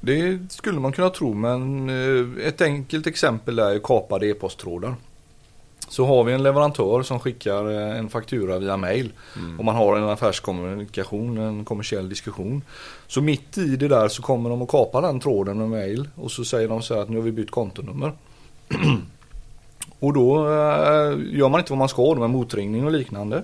Det 0.00 0.38
skulle 0.50 0.80
man 0.80 0.92
kunna 0.92 1.10
tro 1.10 1.34
men 1.34 1.88
eh, 1.90 2.46
ett 2.46 2.60
enkelt 2.60 3.06
exempel 3.06 3.58
är 3.58 3.78
kapade 3.78 4.26
e-posttrådar. 4.26 4.94
Så 5.88 6.04
har 6.04 6.24
vi 6.24 6.32
en 6.32 6.42
leverantör 6.42 7.02
som 7.02 7.20
skickar 7.20 7.70
eh, 7.70 7.98
en 7.98 8.08
faktura 8.08 8.58
via 8.58 8.76
mail 8.76 9.12
mm. 9.36 9.58
och 9.58 9.64
man 9.64 9.76
har 9.76 9.96
en 9.96 10.08
affärskommunikation, 10.08 11.38
en 11.38 11.64
kommersiell 11.64 12.08
diskussion. 12.08 12.62
Så 13.06 13.20
mitt 13.20 13.58
i 13.58 13.76
det 13.76 13.88
där 13.88 14.08
så 14.08 14.22
kommer 14.22 14.50
de 14.50 14.62
att 14.62 14.68
kapa 14.68 15.00
den 15.00 15.20
tråden 15.20 15.58
med 15.58 15.68
mail 15.68 16.08
och 16.14 16.30
så 16.30 16.44
säger 16.44 16.68
de 16.68 16.82
så 16.82 16.94
här 16.94 17.02
att 17.02 17.08
nu 17.08 17.16
har 17.16 17.24
vi 17.24 17.32
bytt 17.32 17.50
kontonummer. 17.50 18.12
Och 19.98 20.12
då 20.12 20.46
eh, 20.46 21.18
gör 21.38 21.48
man 21.48 21.60
inte 21.60 21.72
vad 21.72 21.78
man 21.78 21.88
ska 21.88 22.14
med 22.14 22.30
motringning 22.30 22.84
och 22.84 22.92
liknande. 22.92 23.42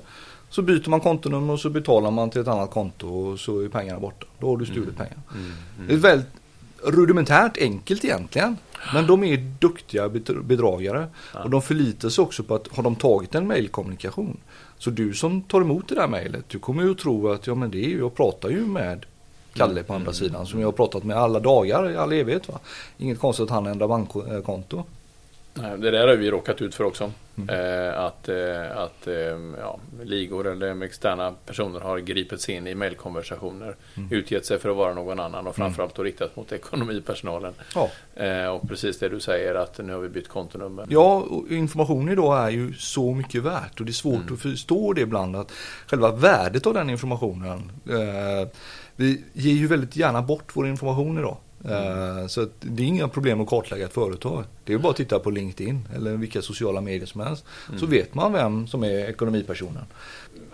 Så 0.50 0.62
byter 0.62 0.88
man 0.88 1.00
kontonummer 1.00 1.52
och 1.52 1.60
så 1.60 1.70
betalar 1.70 2.10
man 2.10 2.30
till 2.30 2.40
ett 2.40 2.48
annat 2.48 2.70
konto 2.70 3.08
och 3.08 3.40
så 3.40 3.60
är 3.60 3.68
pengarna 3.68 4.00
borta. 4.00 4.26
Då 4.38 4.48
har 4.48 4.56
du 4.56 4.66
stulit 4.66 4.84
mm. 4.84 4.94
pengar. 4.94 5.18
Mm. 5.34 5.52
Mm. 5.76 5.88
Det 5.88 5.94
är 5.94 5.98
väldigt 5.98 6.28
rudimentärt 6.82 7.58
enkelt 7.58 8.04
egentligen. 8.04 8.56
Men 8.94 9.06
de 9.06 9.24
är 9.24 9.36
duktiga 9.36 10.08
bedragare. 10.42 11.06
Ja. 11.34 11.42
Och 11.42 11.50
de 11.50 11.62
förlitar 11.62 12.08
sig 12.08 12.22
också 12.22 12.42
på 12.42 12.54
att 12.54 12.68
har 12.76 12.82
de 12.82 12.96
tagit 12.96 13.34
en 13.34 13.46
mailkommunikation. 13.46 14.36
Så 14.78 14.90
du 14.90 15.14
som 15.14 15.42
tar 15.42 15.60
emot 15.60 15.88
det 15.88 15.94
där 15.94 16.08
mejlet, 16.08 16.44
du 16.48 16.58
kommer 16.58 16.82
ju 16.82 16.90
att 16.90 16.98
tro 16.98 17.28
att 17.28 17.46
ja 17.46 17.54
men 17.54 17.70
det 17.70 17.84
är 17.84 17.88
ju, 17.88 17.98
jag 17.98 18.14
pratar 18.14 18.48
ju 18.48 18.66
med 18.66 19.06
Kalle 19.54 19.82
på 19.82 19.94
andra 19.94 20.04
mm. 20.04 20.14
sidan 20.14 20.46
som 20.46 20.60
jag 20.60 20.66
har 20.66 20.72
pratat 20.72 21.04
med 21.04 21.16
alla 21.16 21.40
dagar 21.40 21.90
i 21.90 21.96
all 21.96 22.12
evighet. 22.12 22.48
Va? 22.48 22.58
Inget 22.98 23.18
konstigt 23.18 23.44
att 23.44 23.50
han 23.50 23.66
ändrar 23.66 23.88
bankkonto. 23.88 24.84
Det 25.54 25.90
där 25.90 26.08
har 26.08 26.16
vi 26.16 26.30
råkat 26.30 26.62
ut 26.62 26.75
för 26.75 26.84
också. 26.84 27.12
Eh, 27.49 28.00
att 28.00 28.28
eh, 28.28 28.76
att 28.76 29.06
eh, 29.06 29.14
ja, 29.58 29.78
ligor 30.02 30.46
eller 30.46 30.82
externa 30.82 31.34
personer 31.46 31.80
har 31.80 31.99
gripit 31.99 32.40
sig 32.40 32.54
in 32.54 32.66
i 32.66 32.75
mejlkonversationer. 32.75 33.76
Utgett 34.11 34.46
sig 34.46 34.58
för 34.58 34.70
att 34.70 34.76
vara 34.76 34.94
någon 34.94 35.20
annan 35.20 35.46
och 35.46 35.56
framförallt 35.56 35.94
då 35.94 36.02
riktat 36.02 36.37
mot 36.37 36.52
ekonomipersonalen. 36.52 37.54
Ja. 37.75 37.90
Eh, 38.14 38.46
och 38.46 38.68
precis 38.68 38.99
det 38.99 39.08
du 39.08 39.20
säger 39.20 39.54
att 39.54 39.78
nu 39.78 39.92
har 39.92 40.00
vi 40.00 40.08
bytt 40.08 40.28
kontonummer. 40.28 40.87
Ja, 40.88 41.26
information 41.50 42.08
idag 42.08 42.46
är 42.46 42.50
ju 42.50 42.75
så 42.75 43.14
mycket 43.14 43.42
värt 43.42 43.80
och 43.80 43.87
det 43.87 43.90
är 43.90 43.94
svårt 43.94 44.30
att 44.30 44.40
förstå 44.40 44.92
det 44.92 45.00
ibland 45.00 45.37
att 45.37 45.52
själva 45.87 46.11
värdet 46.11 46.66
av 46.66 46.75
den 46.75 46.90
informationen. 46.90 47.73
Eh, 47.88 48.49
vi 48.96 49.25
ger 49.32 49.54
ju 49.54 49.66
väldigt 49.66 49.96
gärna 49.96 50.23
bort 50.23 50.50
vår 50.54 50.66
information 50.66 51.18
idag. 51.18 51.37
Eh, 51.68 52.26
så 52.26 52.42
att 52.42 52.50
det 52.61 52.83
är 52.83 52.87
inga 52.87 53.09
problem 53.09 53.40
att 53.40 53.49
kartlägga 53.49 53.85
ett 53.85 53.92
företag. 53.92 54.44
Det 54.64 54.73
är 54.73 54.78
bara 54.78 54.90
att 54.90 54.97
titta 54.97 55.18
på 55.18 55.30
LinkedIn 55.30 55.88
eller 55.94 56.16
vilka 56.16 56.42
sociala 56.42 56.80
medier 56.80 57.06
som 57.06 57.21
helst. 57.21 57.44
Så 57.76 57.87
vet 57.87 58.14
man 58.14 58.33
vem 58.33 58.66
som 58.66 58.85
är 58.85 59.09
ekonomipersonen. 59.09 59.85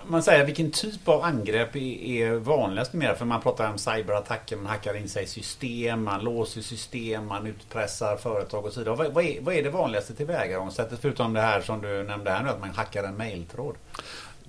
Man 0.07 0.23
säger 0.23 0.45
vilken 0.45 0.71
typ 0.71 1.09
av 1.09 1.25
angrepp 1.25 1.77
är, 1.77 2.33
vanligast 2.33 2.93
numera? 2.93 3.15
För 3.15 3.25
man 3.25 3.41
pratar 3.41 3.71
om 3.71 3.79
cyberattacker, 3.79 4.57
man 4.57 4.67
hackar 4.67 4.97
in 4.97 5.09
sig 5.09 5.25
i 5.25 5.27
system, 5.27 6.05
man 6.05 6.25
låser 6.25 6.61
system, 6.61 7.27
man 7.27 7.47
utpressar 7.47 8.17
företag 8.17 8.65
och 8.65 8.73
så 8.73 8.81
vidare. 8.81 8.97
Vad, 8.97 9.13
vad, 9.13 9.25
är, 9.25 9.41
vad 9.41 9.55
är 9.55 9.63
det 9.63 9.71
vanligaste 9.71 10.15
tillvägagångssättet 10.15 10.99
förutom 11.03 11.33
det 11.33 11.41
här 11.41 11.61
som 11.61 11.83
du 11.83 12.03
nämnde 12.03 12.31
här 12.31 12.43
nu, 12.43 12.49
att 12.49 12.61
man 12.61 12.71
hackar 12.71 13.05
en 13.05 13.15
mejltråd? 13.15 13.75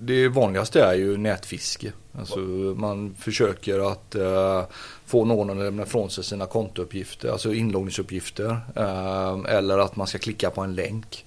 Det 0.04 0.28
vanligaste 0.28 0.82
är 0.82 0.94
ju 0.94 1.16
nätfiske. 1.16 1.92
Alltså 2.18 2.38
man 2.76 3.14
försöker 3.18 3.92
att 3.92 4.14
eh, 4.14 4.62
få 5.06 5.24
någon 5.24 5.50
att 5.50 5.56
lämna 5.56 5.82
ifrån 5.82 6.10
sig 6.10 6.24
sina 6.24 6.46
kontouppgifter, 6.46 7.28
alltså 7.28 7.52
inloggningsuppgifter. 7.52 8.60
Eh, 8.76 9.54
eller 9.56 9.78
att 9.78 9.96
man 9.96 10.06
ska 10.06 10.18
klicka 10.18 10.50
på 10.50 10.60
en 10.60 10.74
länk. 10.74 11.24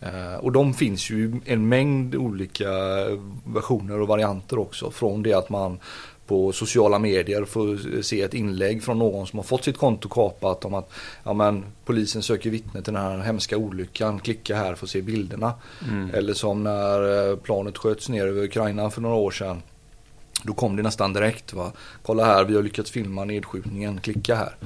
Eh, 0.00 0.34
och 0.34 0.52
de 0.52 0.74
finns 0.74 1.10
ju 1.10 1.40
i 1.44 1.52
en 1.52 1.68
mängd 1.68 2.14
olika 2.14 2.70
versioner 3.44 4.00
och 4.00 4.08
varianter 4.08 4.58
också. 4.58 4.90
Från 4.90 5.22
det 5.22 5.34
att 5.34 5.48
man 5.48 5.78
på 6.26 6.52
sociala 6.52 6.98
medier 6.98 7.44
får 7.44 8.02
se 8.02 8.22
ett 8.22 8.34
inlägg 8.34 8.82
från 8.82 8.98
någon 8.98 9.26
som 9.26 9.38
har 9.38 9.44
fått 9.44 9.64
sitt 9.64 9.78
konto 9.78 10.08
kapat 10.08 10.64
om 10.64 10.74
att 10.74 10.92
ja, 11.24 11.32
men, 11.32 11.64
polisen 11.84 12.22
söker 12.22 12.50
vittne 12.50 12.82
till 12.82 12.92
den 12.92 13.02
här 13.02 13.18
hemska 13.18 13.56
olyckan. 13.56 14.18
Klicka 14.18 14.56
här 14.56 14.74
för 14.74 14.86
att 14.86 14.90
se 14.90 15.02
bilderna. 15.02 15.52
Eller 16.12 16.34
som 16.34 16.64
när 16.64 17.30
eh, 17.30 17.36
planet 17.36 17.78
sköts 17.78 18.08
ner 18.08 18.26
över 18.26 18.42
Ukraina 18.42 18.90
för 18.90 19.00
några 19.00 19.16
år 19.16 19.30
sedan. 19.30 19.62
Då 20.46 20.54
kom 20.54 20.76
det 20.76 20.82
nästan 20.82 21.12
direkt. 21.12 21.52
Va? 21.52 21.72
Kolla 22.02 22.24
här, 22.24 22.44
vi 22.44 22.54
har 22.54 22.62
lyckats 22.62 22.90
filma 22.90 23.24
nedskjutningen. 23.24 24.00
Klicka 24.00 24.34
här. 24.34 24.56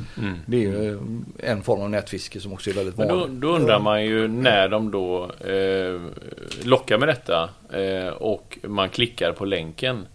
Det 0.46 0.56
är 0.56 0.60
ju 0.60 0.92
eh, 0.92 1.50
en 1.50 1.62
form 1.62 1.80
av 1.80 1.90
nätfiske 1.90 2.40
som 2.40 2.52
också 2.52 2.70
är 2.70 2.74
väldigt 2.74 2.96
Men 2.96 3.08
då, 3.08 3.26
då 3.28 3.48
undrar 3.48 3.80
man 3.80 4.04
ju 4.04 4.28
när 4.28 4.68
de 4.68 4.90
då 4.90 5.24
eh, 5.24 6.00
lockar 6.62 6.98
med 6.98 7.08
detta 7.08 7.50
eh, 7.72 8.08
och 8.08 8.58
man 8.62 8.88
klickar 8.88 9.32
på 9.32 9.44
länken. 9.44 10.06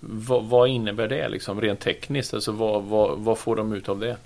Vad, 0.00 0.44
vad 0.44 0.68
innebär 0.68 1.08
det 1.08 1.28
liksom 1.28 1.60
rent 1.60 1.80
tekniskt? 1.80 2.34
Alltså 2.34 2.52
vad, 2.52 2.82
vad, 2.82 3.18
vad 3.18 3.38
får 3.38 3.56
de 3.56 3.72
ut 3.72 3.88
av 3.88 4.00
det? 4.00 4.16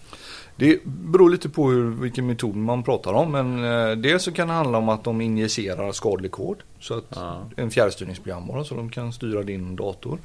Det 0.57 0.85
beror 0.85 1.31
lite 1.31 1.49
på 1.49 1.71
hur, 1.71 1.91
vilken 1.91 2.27
metod 2.27 2.57
man 2.57 2.83
pratar 2.83 3.13
om. 3.13 3.33
Men 3.33 3.65
eh, 3.65 3.97
dels 3.97 4.23
så 4.23 4.33
kan 4.33 4.49
det 4.49 4.55
handla 4.55 4.79
om 4.79 4.89
att 4.89 5.05
de 5.05 5.21
injicerar 5.21 5.93
skadlig 5.93 6.31
kod. 6.31 6.57
Så 6.81 6.95
att 6.99 7.05
Ja. 7.15 7.43
en 7.57 7.71
fjärrstyrningsprogram 7.71 8.47
bara 8.47 8.65
så 8.65 8.75
de 8.75 8.91
kan 8.91 9.13
styra 9.13 9.43
din 9.43 9.77
dator. 9.77 10.19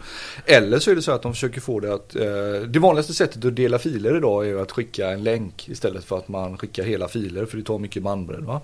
Eller 0.46 0.79
så 0.79 0.91
är 0.91 0.96
det 0.96 1.01
så 1.01 1.12
att 1.12 1.22
de 1.22 1.34
försöker 1.34 1.62
få 1.62 1.79
det 1.79 1.94
att 1.94 2.15
eh, 2.15 2.22
Det 2.68 2.79
vanligaste 2.79 3.13
sättet 3.13 3.46
att 3.46 3.56
dela 3.56 3.79
filer 3.79 4.18
idag 4.18 4.48
är 4.48 4.56
att 4.62 4.72
skicka 4.72 5.10
en 5.10 5.24
länk 5.24 5.70
istället 5.70 6.03
för 6.06 6.18
att 6.18 6.27
man 6.27 6.58
skickar 6.58 6.84
hela 6.84 7.08
filer 7.08 7.46
för 7.46 7.58
det 7.58 7.63
tar 7.63 7.79
mycket 7.79 8.03
bandbredd. 8.03 8.44
Va? 8.44 8.62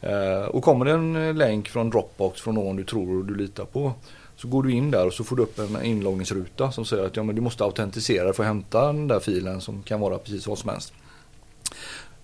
Eh, 0.00 0.44
och 0.44 0.62
kommer 0.62 0.84
det 0.84 0.90
en 0.92 1.16
eh, 1.16 1.34
länk 1.34 1.68
från 1.68 1.90
Dropbox 1.90 2.40
från 2.40 2.54
någon 2.54 2.76
du 2.76 2.84
tror 2.84 3.18
och 3.18 3.24
du 3.24 3.34
litar 3.34 3.64
på 3.64 3.92
så 4.36 4.48
går 4.48 4.62
du 4.62 4.72
in 4.72 4.90
där 4.90 5.06
och 5.06 5.12
så 5.12 5.24
får 5.24 5.36
du 5.36 5.42
upp 5.42 5.58
en 5.58 5.82
inloggningsruta 5.84 6.72
som 6.72 6.84
säger 6.84 7.06
att 7.06 7.16
ja, 7.16 7.22
men 7.22 7.34
du 7.34 7.40
måste 7.40 7.64
autentisera 7.64 8.32
för 8.32 8.42
att 8.42 8.46
hämta 8.46 8.86
den 8.86 9.08
där 9.08 9.20
filen 9.20 9.60
som 9.60 9.82
kan 9.82 10.00
vara 10.00 10.18
precis 10.18 10.46
vad 10.46 10.58
som 10.58 10.70
helst. 10.70 10.92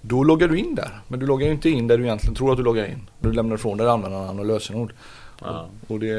Då 0.00 0.24
loggar 0.24 0.48
du 0.48 0.58
in 0.58 0.74
där. 0.74 1.00
Men 1.08 1.20
du 1.20 1.26
loggar 1.26 1.50
inte 1.50 1.70
in 1.70 1.86
där 1.86 1.98
du 1.98 2.04
egentligen 2.04 2.34
tror 2.34 2.50
att 2.50 2.56
du 2.56 2.62
loggar 2.62 2.84
in. 2.86 3.08
Du 3.20 3.32
lämnar 3.32 3.54
ifrån 3.54 3.78
dig 3.78 3.88
användarnamn 3.88 4.38
och 4.38 4.46
lösenord. 4.46 4.92
Ja. 5.40 5.68
Och 5.88 6.00
det, 6.00 6.14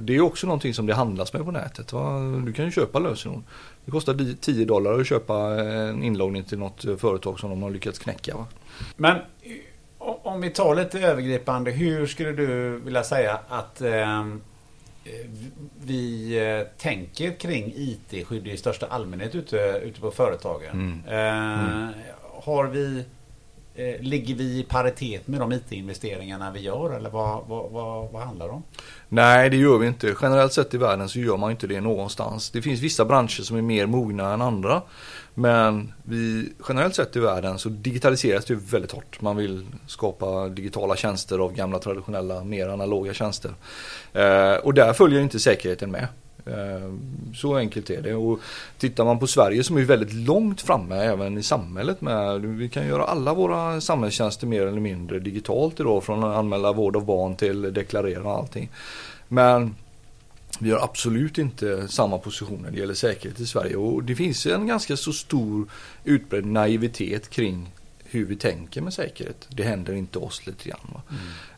det 0.00 0.16
är 0.16 0.20
också 0.20 0.46
någonting 0.46 0.74
som 0.74 0.86
det 0.86 0.94
handlas 0.94 1.32
med 1.32 1.44
på 1.44 1.50
nätet. 1.50 1.92
Va? 1.92 2.20
Du 2.46 2.52
kan 2.52 2.64
ju 2.64 2.70
köpa 2.70 2.98
lösenord. 2.98 3.42
Det 3.84 3.90
kostar 3.90 4.14
di- 4.14 4.36
10 4.36 4.64
dollar 4.64 5.00
att 5.00 5.06
köpa 5.06 5.36
en 5.62 6.02
inloggning 6.02 6.44
till 6.44 6.58
något 6.58 6.84
företag 6.98 7.40
som 7.40 7.50
de 7.50 7.62
har 7.62 7.70
lyckats 7.70 7.98
knäcka. 7.98 8.36
Va? 8.36 8.46
Men 8.96 9.16
eh, 9.16 9.22
om 9.98 10.40
vi 10.40 10.50
tar 10.50 10.74
lite 10.74 11.00
övergripande, 11.00 11.70
hur 11.70 12.06
skulle 12.06 12.32
du 12.32 12.78
vilja 12.78 13.02
säga 13.04 13.38
att 13.48 13.80
eh, 13.80 14.26
vi 15.84 16.36
eh, 16.38 16.66
tänker 16.78 17.32
kring 17.32 17.72
IT-skydd 17.76 18.48
i 18.48 18.56
största 18.56 18.86
allmänhet 18.86 19.34
ute, 19.34 19.80
ute 19.84 20.00
på 20.00 20.10
företagen? 20.10 21.02
Eh, 21.08 21.88
Har 22.44 22.66
vi, 22.66 23.04
eh, 23.74 24.00
ligger 24.00 24.34
vi 24.34 24.44
i 24.58 24.62
paritet 24.68 25.28
med 25.28 25.40
de 25.40 25.52
IT-investeringarna 25.52 26.50
vi 26.52 26.60
gör 26.60 26.96
eller 26.96 27.10
vad, 27.10 27.46
vad, 27.46 27.70
vad, 27.70 28.12
vad 28.12 28.22
handlar 28.22 28.46
det 28.46 28.52
om? 28.52 28.62
Nej, 29.08 29.50
det 29.50 29.56
gör 29.56 29.78
vi 29.78 29.86
inte. 29.86 30.14
Generellt 30.22 30.52
sett 30.52 30.74
i 30.74 30.78
världen 30.78 31.08
så 31.08 31.18
gör 31.18 31.36
man 31.36 31.50
inte 31.50 31.66
det 31.66 31.80
någonstans. 31.80 32.50
Det 32.50 32.62
finns 32.62 32.80
vissa 32.80 33.04
branscher 33.04 33.42
som 33.42 33.56
är 33.56 33.62
mer 33.62 33.86
mogna 33.86 34.32
än 34.34 34.42
andra. 34.42 34.82
Men 35.34 35.92
vi, 36.02 36.52
generellt 36.68 36.94
sett 36.94 37.16
i 37.16 37.20
världen 37.20 37.58
så 37.58 37.68
digitaliseras 37.68 38.44
det 38.44 38.54
väldigt 38.54 38.92
hårt. 38.92 39.20
Man 39.20 39.36
vill 39.36 39.66
skapa 39.86 40.48
digitala 40.48 40.96
tjänster 40.96 41.38
av 41.38 41.54
gamla 41.54 41.78
traditionella, 41.78 42.44
mer 42.44 42.68
analoga 42.68 43.14
tjänster. 43.14 43.54
Eh, 44.12 44.54
och 44.54 44.74
där 44.74 44.92
följer 44.92 45.20
inte 45.20 45.38
säkerheten 45.38 45.90
med. 45.90 46.08
Eh, 46.46 46.92
Så 47.34 47.56
enkelt 47.56 47.90
är 47.90 48.02
det. 48.02 48.14
Och 48.14 48.38
tittar 48.78 49.04
man 49.04 49.18
på 49.18 49.26
Sverige 49.26 49.64
som 49.64 49.76
är 49.76 49.82
väldigt 49.82 50.12
långt 50.12 50.60
framme 50.60 50.96
även 50.96 51.38
i 51.38 51.42
samhället 51.42 52.00
med. 52.00 52.40
Vi 52.40 52.68
kan 52.68 52.86
göra 52.86 53.04
alla 53.04 53.34
våra 53.34 53.80
samhällstjänster 53.80 54.46
mer 54.46 54.66
eller 54.66 54.80
mindre 54.80 55.18
digitalt 55.18 55.80
idag. 55.80 56.04
Från 56.04 56.24
att 56.24 56.36
anmäla 56.36 56.72
vård 56.72 56.96
av 56.96 57.04
barn 57.04 57.36
till 57.36 57.74
deklarera 57.74 58.22
och 58.22 58.38
allting. 58.38 58.70
Men 59.28 59.74
vi 60.60 60.70
har 60.70 60.80
absolut 60.80 61.38
inte 61.38 61.88
samma 61.88 62.18
position 62.18 62.62
när 62.62 62.70
det 62.70 62.78
gäller 62.78 62.94
säkerhet 62.94 63.40
i 63.40 63.46
Sverige. 63.46 63.76
Och 63.76 64.04
det 64.04 64.14
finns 64.14 64.46
en 64.46 64.66
ganska 64.66 64.96
så 64.96 65.12
stor 65.12 65.68
utbredd 66.04 66.46
naivitet 66.46 67.30
kring 67.30 67.70
hur 68.04 68.24
vi 68.24 68.36
tänker 68.36 68.80
med 68.80 68.92
säkerhet. 68.92 69.48
Det 69.48 69.62
händer 69.62 69.92
inte 69.92 70.18
oss 70.18 70.46
lite 70.46 70.68
grann. 70.68 70.92
Va? 70.92 71.02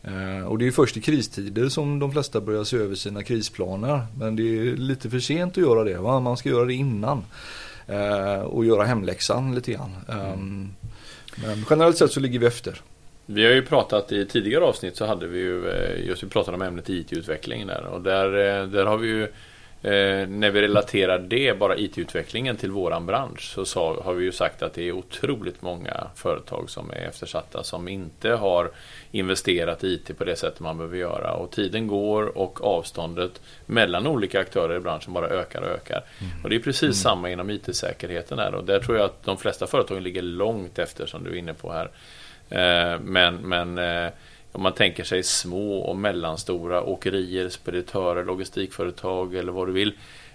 Eh, 0.02 0.42
och 0.42 0.58
det 0.58 0.66
är 0.66 0.70
först 0.70 0.96
i 0.96 1.00
kristider 1.00 1.68
som 1.68 1.98
de 1.98 2.12
flesta 2.12 2.40
börjar 2.40 2.64
se 2.64 2.76
över 2.76 2.94
sina 2.94 3.22
krisplaner. 3.22 4.06
Men 4.18 4.36
det 4.36 4.42
är 4.42 4.76
lite 4.76 5.10
för 5.10 5.20
sent 5.20 5.52
att 5.52 5.64
göra 5.64 5.84
det. 5.84 5.98
Va? 5.98 6.20
Man 6.20 6.36
ska 6.36 6.48
göra 6.48 6.64
det 6.64 6.74
innan. 6.74 7.24
Eh, 7.86 8.40
och 8.40 8.64
göra 8.64 8.84
hemläxan 8.84 9.54
lite 9.54 9.72
grann. 9.72 9.96
Ehm, 10.08 10.74
men 11.36 11.64
generellt 11.70 11.98
sett 11.98 12.12
så 12.12 12.20
ligger 12.20 12.38
vi 12.38 12.46
efter. 12.46 12.80
Vi 13.28 13.44
har 13.44 13.52
ju 13.52 13.62
pratat 13.62 14.12
i 14.12 14.26
tidigare 14.26 14.64
avsnitt 14.64 14.96
så 14.96 15.06
hade 15.06 15.26
vi 15.26 15.38
ju 15.38 15.68
eh, 15.68 16.06
just 16.06 16.22
vi 16.22 16.28
pratade 16.28 16.54
om 16.54 16.62
ämnet 16.62 16.88
IT-utveckling 16.88 17.66
där. 17.66 17.86
Och 17.86 18.00
där, 18.00 18.26
eh, 18.26 18.66
där 18.66 18.86
har 18.86 18.96
vi 18.96 19.08
ju 19.08 19.22
eh, 19.82 20.28
när 20.28 20.50
vi 20.50 20.62
relaterar 20.62 21.18
det, 21.18 21.58
bara 21.58 21.76
IT-utvecklingen 21.76 22.56
till 22.56 22.70
våran 22.70 23.06
bransch 23.06 23.52
så 23.54 23.64
sa, 23.64 24.02
har 24.04 24.14
vi 24.14 24.24
ju 24.24 24.32
sagt 24.32 24.62
att 24.62 24.74
det 24.74 24.88
är 24.88 24.92
otroligt 24.92 25.62
många 25.62 26.06
företag 26.14 26.70
som 26.70 26.90
är 26.90 27.08
eftersatta 27.08 27.62
som 27.62 27.88
inte 27.88 28.30
har 28.30 28.70
investerat 29.10 29.84
i 29.84 29.86
IT 29.86 30.18
på 30.18 30.24
det 30.24 30.36
sättet 30.36 30.60
man 30.60 30.76
behöver 30.76 30.96
göra. 30.96 31.32
Och 31.32 31.50
tiden 31.50 31.86
går 31.86 32.38
och 32.38 32.64
avståndet 32.64 33.40
mellan 33.66 34.06
olika 34.06 34.40
aktörer 34.40 34.76
i 34.76 34.80
branschen 34.80 35.12
bara 35.12 35.28
ökar 35.28 35.62
och 35.62 35.68
ökar. 35.68 36.04
Och 36.44 36.50
det 36.50 36.56
är 36.56 36.60
precis 36.60 36.96
samma 36.96 37.30
inom 37.30 37.50
IT-säkerheten 37.50 38.38
här. 38.38 38.54
Och 38.54 38.64
där 38.64 38.80
tror 38.80 38.96
jag 38.96 39.04
att 39.04 39.24
de 39.24 39.38
flesta 39.38 39.66
företagen 39.66 40.02
ligger 40.02 40.22
långt 40.22 40.78
efter 40.78 41.06
som 41.06 41.24
du 41.24 41.30
är 41.30 41.36
inne 41.36 41.54
på 41.54 41.72
här. 41.72 41.90
Eh, 42.50 43.00
Men, 43.00 43.36
men 43.36 43.78
eh, 43.78 44.12
om 44.52 44.62
man 44.62 44.72
tänker 44.72 45.04
sig 45.04 45.22
små 45.22 45.78
och 45.78 45.96
mellanstora 45.96 46.82
åkerier, 46.82 47.48
speditörer, 47.48 48.24
logistikföretag 48.24 49.34
eller 49.34 49.52
vad 49.52 49.68
du 49.68 49.72
vill. 49.72 49.92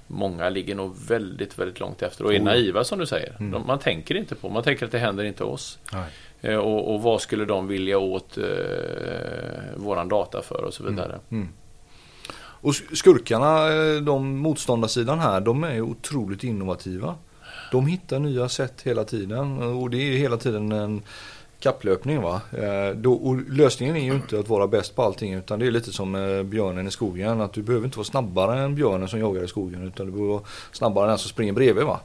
Många 0.08 0.50
ligger 0.50 0.76
nog 0.76 0.96
väldigt, 1.08 1.60
väldigt 1.60 1.80
långt 1.80 2.02
efter 2.02 2.26
och 2.26 2.34
är 2.34 2.40
naiva 2.40 2.84
som 2.84 3.00
du 3.00 3.06
säger. 3.06 3.36
De, 3.40 3.68
man 3.68 3.80
tänker 3.80 4.16
inte 4.16 4.36
på, 4.36 4.50
man 4.50 4.64
tänker 4.64 4.86
att 4.86 4.92
det 4.92 5.00
händer 5.00 5.24
inte 5.24 5.44
oss. 5.44 5.80
Eh, 6.42 6.56
Och, 6.58 6.94
och 6.94 7.02
vad 7.02 7.22
skulle 7.22 7.46
de 7.46 7.68
vilja 7.68 7.98
åt 7.98 8.38
eh, 8.38 8.44
våran 9.76 10.10
data 10.10 10.42
för 10.42 10.64
och 10.64 10.74
så 10.74 10.84
vidare. 10.84 11.20
Och 12.64 12.76
skurkarna, 12.76 13.70
de 14.00 14.38
motståndarsidan 14.38 15.20
här, 15.20 15.42
de 15.42 15.64
är 15.64 15.82
otroligt 15.82 16.44
innovativa. 16.44 17.16
De 17.72 17.88
hittar 17.88 18.20
nya 18.20 18.50
sätt 18.50 18.82
hela 18.84 19.04
tiden 19.04 19.62
och 19.62 19.90
det 19.90 19.98
är 19.98 20.18
hela 20.18 20.38
tiden 20.38 20.72
en 20.72 21.02
kapplöpning 21.62 22.22
va. 22.22 22.42
Eh, 22.58 22.96
då, 22.96 23.14
och 23.14 23.50
lösningen 23.50 23.96
är 23.96 24.04
ju 24.04 24.14
inte 24.14 24.40
att 24.40 24.48
vara 24.48 24.68
bäst 24.68 24.96
på 24.96 25.04
allting 25.04 25.34
utan 25.34 25.60
det 25.60 25.68
är 25.68 25.72
lite 25.72 25.92
som 25.92 26.16
eh, 26.16 26.44
björnen 26.44 26.88
i 26.88 26.92
skogen. 26.92 27.42
Att 27.42 27.54
du 27.54 27.62
behöver 27.62 27.86
inte 27.86 27.98
vara 27.98 28.06
snabbare 28.06 28.60
än 28.60 28.76
björnen 28.76 29.08
som 29.08 29.20
jagar 29.20 29.44
i 29.44 29.48
skogen 29.48 29.88
utan 29.88 30.06
du 30.06 30.12
behöver 30.12 30.34
vara 30.34 30.44
snabbare 30.72 31.06
än 31.06 31.10
den 31.10 31.18
som 31.18 31.30
springer 31.30 31.54
bredvid 31.54 31.86
va. 31.86 32.00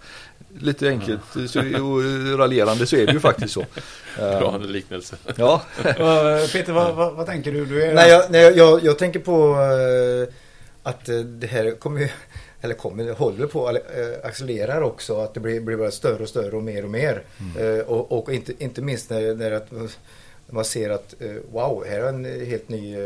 Lite 0.58 0.88
enkelt 0.88 1.20
så, 1.46 1.60
och 1.60 2.38
raljerande 2.38 2.86
så 2.86 2.96
är 2.96 3.06
det 3.06 3.12
ju 3.12 3.20
faktiskt 3.20 3.54
så. 3.54 3.64
Bra 4.16 4.56
liknelse. 4.58 5.16
Ja. 5.36 5.62
Peter, 6.52 6.72
vad, 6.72 6.94
vad, 6.94 7.14
vad, 7.14 7.26
tänker 7.26 7.52
du? 7.52 7.66
du 7.66 7.84
är 7.84 7.94
nej, 7.94 8.10
jag, 8.10 8.30
nej 8.30 8.42
jag, 8.56 8.84
jag 8.84 8.98
tänker 8.98 9.20
på 9.20 9.56
att 10.82 11.06
det 11.40 11.46
här 11.46 11.70
kommer 11.78 12.00
ju 12.00 12.08
eller 12.66 12.74
kommer, 12.76 13.12
håller 13.12 13.46
på 13.46 13.68
att 13.68 13.76
äh, 13.76 13.82
accelerera 14.22 14.84
också. 14.84 15.20
Att 15.20 15.34
det 15.34 15.40
blir, 15.40 15.60
blir 15.60 15.76
bara 15.76 15.90
större 15.90 16.22
och 16.22 16.28
större 16.28 16.56
och 16.56 16.62
mer 16.62 16.84
och 16.84 16.90
mer. 16.90 17.22
Mm. 17.40 17.62
Uh, 17.62 17.80
och, 17.80 18.12
och, 18.12 18.34
inte, 18.34 18.52
inte 18.58 18.82
minst 18.82 19.10
när, 19.10 19.34
när 19.34 19.52
att, 19.52 19.72
man 20.46 20.64
ser 20.64 20.90
att 20.90 21.14
wow, 21.52 21.84
här 21.88 22.00
är 22.00 22.08
en 22.08 22.24
helt 22.24 22.68
ny 22.68 22.96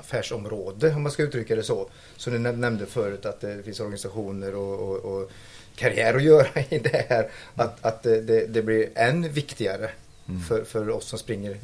affärsområde 0.00 0.94
om 0.94 1.02
man 1.02 1.12
ska 1.12 1.22
uttrycka 1.22 1.56
det 1.56 1.62
så. 1.62 1.88
Som 2.16 2.32
du 2.32 2.38
nämnde 2.38 2.86
förut 2.86 3.26
att 3.26 3.40
det 3.40 3.62
finns 3.62 3.80
organisationer 3.80 4.54
och, 4.54 4.88
och, 4.88 4.96
och 4.96 5.30
karriär 5.76 6.14
att 6.14 6.22
göra 6.22 6.48
i 6.68 6.78
det 6.78 7.06
här. 7.08 7.30
Att, 7.54 7.84
att 7.84 8.02
det, 8.02 8.46
det 8.46 8.62
blir 8.62 8.88
än 8.94 9.32
viktigare 9.32 9.90
mm. 10.28 10.40
för, 10.40 10.64
för 10.64 10.90
oss 10.90 11.04
som 11.04 11.18
springer 11.18 11.56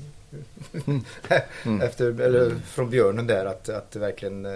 mm. 0.86 1.02
efter, 1.80 2.20
eller 2.20 2.54
från 2.66 2.90
björnen 2.90 3.26
där 3.26 3.46
att, 3.46 3.68
att 3.68 3.96
verkligen 3.96 4.46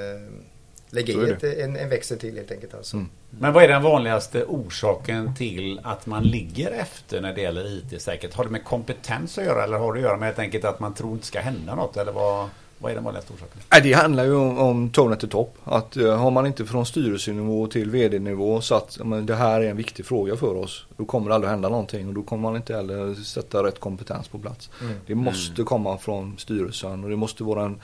eh, 0.98 1.06
lägga 1.06 1.28
i 1.28 1.30
ett, 1.30 1.58
en, 1.58 1.76
en 1.76 1.88
växel 1.88 2.18
till 2.18 2.36
helt 2.36 2.52
enkelt. 2.52 2.74
Alltså. 2.74 2.96
Mm. 2.96 3.08
Men 3.30 3.52
vad 3.52 3.64
är 3.64 3.68
den 3.68 3.82
vanligaste 3.82 4.44
orsaken 4.44 5.34
till 5.34 5.80
att 5.82 6.06
man 6.06 6.22
ligger 6.22 6.70
efter 6.70 7.20
när 7.20 7.34
det 7.34 7.40
gäller 7.40 7.78
IT-säkerhet? 7.78 8.34
Har 8.34 8.44
det 8.44 8.50
med 8.50 8.64
kompetens 8.64 9.38
att 9.38 9.44
göra 9.44 9.64
eller 9.64 9.78
har 9.78 9.92
det 9.92 9.98
att 9.98 10.04
göra 10.04 10.16
med 10.16 10.26
helt 10.26 10.38
enkelt 10.38 10.64
att 10.64 10.80
man 10.80 10.94
tror 10.94 11.12
inte 11.12 11.26
ska 11.26 11.40
hända 11.40 11.74
något? 11.74 11.96
Eller 11.96 12.12
vad? 12.12 12.48
Vad 12.78 12.90
är 12.90 12.94
den 12.94 13.04
vanligaste 13.04 13.32
orsaken? 13.32 13.60
Det 13.82 13.92
handlar 13.92 14.24
ju 14.24 14.34
om, 14.34 14.58
om 14.58 14.90
tone 14.90 15.16
to 15.16 15.26
top. 15.26 15.58
Att 15.64 15.96
uh, 15.96 16.16
har 16.16 16.30
man 16.30 16.46
inte 16.46 16.66
från 16.66 16.86
styrelsenivå 16.86 17.66
till 17.66 17.90
vd-nivå 17.90 18.60
satt 18.60 18.98
men 19.04 19.26
det 19.26 19.34
här 19.34 19.60
är 19.60 19.70
en 19.70 19.76
viktig 19.76 20.06
fråga 20.06 20.36
för 20.36 20.54
oss. 20.54 20.86
Då 20.96 21.04
kommer 21.04 21.28
det 21.28 21.34
aldrig 21.34 21.50
hända 21.50 21.68
någonting 21.68 22.08
och 22.08 22.14
då 22.14 22.22
kommer 22.22 22.42
man 22.42 22.56
inte 22.56 22.74
heller 22.74 23.14
sätta 23.14 23.62
rätt 23.62 23.80
kompetens 23.80 24.28
på 24.28 24.38
plats. 24.38 24.70
Mm. 24.80 24.94
Det 25.06 25.14
måste 25.14 25.54
mm. 25.54 25.66
komma 25.66 25.98
från 25.98 26.38
styrelsen 26.38 27.04
och 27.04 27.10
det 27.10 27.16
måste 27.16 27.44
vara 27.44 27.64
en 27.64 27.80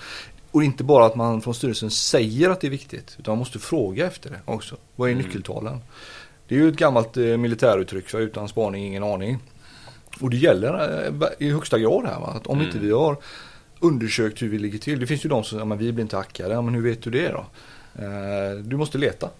och 0.53 0.65
inte 0.65 0.85
bara 0.85 1.07
att 1.07 1.15
man 1.15 1.41
från 1.41 1.55
styrelsen 1.55 1.91
säger 1.91 2.51
att 2.51 2.61
det 2.61 2.67
är 2.67 2.71
viktigt 2.71 3.17
utan 3.19 3.33
man 3.33 3.39
måste 3.39 3.59
fråga 3.59 4.07
efter 4.07 4.31
det 4.31 4.41
också. 4.45 4.77
Vad 4.97 5.09
är 5.09 5.13
mm. 5.13 5.25
nyckeltalen? 5.25 5.81
Det 6.49 6.55
är 6.55 6.59
ju 6.59 6.69
ett 6.69 6.77
gammalt 6.77 7.17
eh, 7.17 7.37
militäruttryck 7.37 8.11
så 8.11 8.19
utan 8.19 8.49
spaning 8.49 8.87
ingen 8.87 9.03
aning. 9.03 9.39
Och 10.21 10.31
det 10.31 10.37
gäller 10.37 11.05
eh, 11.07 11.47
i 11.47 11.51
högsta 11.51 11.79
grad 11.79 12.07
här 12.07 12.21
va? 12.21 12.33
att 12.37 12.47
om 12.47 12.59
mm. 12.59 12.67
inte 12.67 12.79
vi 12.79 12.91
har 12.91 13.17
undersökt 13.81 14.43
hur 14.43 14.49
vi 14.49 14.59
ligger 14.59 14.79
till. 14.79 15.01
Det 15.01 15.07
finns 15.07 15.25
ju 15.25 15.29
de 15.29 15.45
som 15.45 15.57
säger, 15.57 15.65
men 15.65 15.79
vi 15.79 15.93
blir 15.93 16.03
inte 16.03 16.17
hackade. 16.17 16.55
Ja, 16.55 16.63
men 16.63 16.75
hur 16.75 16.83
vet 16.83 17.03
du 17.03 17.11
det 17.11 17.29
då? 17.29 17.45
Eh, 18.03 18.57
du 18.65 18.77
måste 18.77 18.99
leta. 18.99 19.31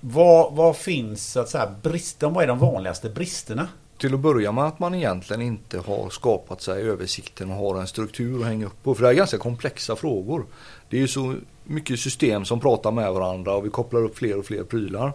Vad, 0.00 0.52
vad 0.52 0.76
finns 0.76 1.32
så 1.32 1.40
att 1.40 1.48
säga 1.48 1.70
brister? 1.82 2.28
Vad 2.28 2.44
är 2.44 2.48
de 2.48 2.58
vanligaste 2.58 3.08
bristerna? 3.08 3.68
Till 3.98 4.14
att 4.14 4.20
börja 4.20 4.52
med 4.52 4.64
att 4.64 4.78
man 4.78 4.94
egentligen 4.94 5.42
inte 5.42 5.78
har 5.78 6.10
skapat 6.10 6.62
sig 6.62 6.82
översikten 6.82 7.50
och 7.50 7.56
har 7.56 7.80
en 7.80 7.86
struktur 7.86 8.40
att 8.40 8.46
hänga 8.46 8.66
upp 8.66 8.82
på. 8.82 8.94
För 8.94 9.02
det 9.02 9.08
är 9.08 9.12
ganska 9.12 9.38
komplexa 9.38 9.96
frågor. 9.96 10.44
Det 10.88 10.96
är 10.96 11.00
ju 11.00 11.08
så 11.08 11.34
mycket 11.64 12.00
system 12.00 12.44
som 12.44 12.60
pratar 12.60 12.90
med 12.90 13.12
varandra 13.12 13.54
och 13.54 13.64
vi 13.64 13.70
kopplar 13.70 14.00
upp 14.04 14.18
fler 14.18 14.38
och 14.38 14.46
fler 14.46 14.62
prylar. 14.62 15.12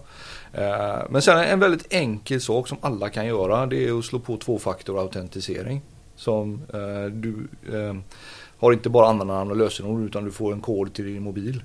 Eh, 0.53 0.99
men 1.09 1.21
sen 1.21 1.37
en 1.37 1.59
väldigt 1.59 1.93
enkel 1.93 2.41
sak 2.41 2.67
som 2.67 2.77
alla 2.81 3.09
kan 3.09 3.25
göra 3.25 3.65
det 3.65 3.87
är 3.87 3.99
att 3.99 4.05
slå 4.05 4.19
på 4.19 4.37
tvåfaktorautentisering. 4.37 5.81
Som 6.15 6.61
eh, 6.73 7.11
du 7.11 7.47
eh, 7.73 7.95
har 8.57 8.73
inte 8.73 8.89
bara 8.89 9.09
användarnamn 9.09 9.51
och 9.51 9.57
lösenord 9.57 10.05
utan 10.05 10.25
du 10.25 10.31
får 10.31 10.53
en 10.53 10.61
kod 10.61 10.93
till 10.93 11.05
din 11.05 11.23
mobil 11.23 11.63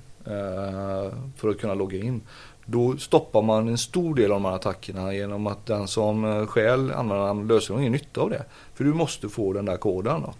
för 1.37 1.49
att 1.49 1.59
kunna 1.59 1.73
logga 1.73 1.97
in. 1.97 2.21
Då 2.69 2.97
stoppar 2.97 3.41
man 3.41 3.67
en 3.67 3.77
stor 3.77 4.15
del 4.15 4.31
av 4.31 4.41
de 4.41 4.45
här 4.45 4.55
attackerna 4.55 5.13
genom 5.13 5.47
att 5.47 5.65
den 5.65 5.87
som 5.87 6.25
eh, 6.25 6.45
stjäl 6.45 6.91
användarnamn 6.91 7.41
och 7.41 7.45
lösenord 7.45 7.77
har 7.77 7.81
ingen 7.81 7.91
nytta 7.91 8.21
av 8.21 8.29
det. 8.29 8.43
För 8.73 8.83
du 8.83 8.93
måste 8.93 9.29
få 9.29 9.53
den 9.53 9.65
där 9.65 9.77
koden. 9.77 10.21
Då. 10.21 10.33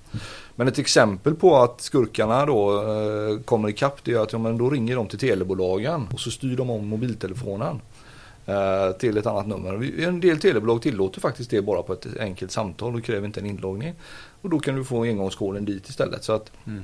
Men 0.55 0.67
ett 0.67 0.79
exempel 0.79 1.35
på 1.35 1.55
att 1.55 1.81
skurkarna 1.81 2.45
då 2.45 2.81
eh, 2.81 3.39
kommer 3.39 3.69
ikapp 3.69 4.03
det 4.03 4.13
är 4.13 4.19
att 4.19 4.33
ja, 4.33 4.39
men 4.39 4.57
då 4.57 4.69
ringer 4.69 4.95
de 4.95 5.07
till 5.07 5.19
telebolagen 5.19 6.07
och 6.13 6.19
så 6.19 6.31
styr 6.31 6.57
de 6.57 6.69
om 6.69 6.87
mobiltelefonen 6.87 7.81
eh, 8.45 8.91
till 8.99 9.17
ett 9.17 9.25
annat 9.25 9.47
nummer. 9.47 10.01
En 10.03 10.19
del 10.19 10.39
telebolag 10.39 10.81
tillåter 10.81 11.21
faktiskt 11.21 11.49
det 11.49 11.61
bara 11.61 11.83
på 11.83 11.93
ett 11.93 12.07
enkelt 12.19 12.51
samtal 12.51 12.95
och 12.95 13.03
kräver 13.03 13.25
inte 13.25 13.39
en 13.39 13.45
inloggning. 13.45 13.93
Och 14.41 14.49
då 14.49 14.59
kan 14.59 14.75
du 14.75 14.83
få 14.83 15.03
engångskoden 15.03 15.65
dit 15.65 15.89
istället. 15.89 16.23
Så 16.23 16.33
att 16.33 16.51
mm. 16.65 16.83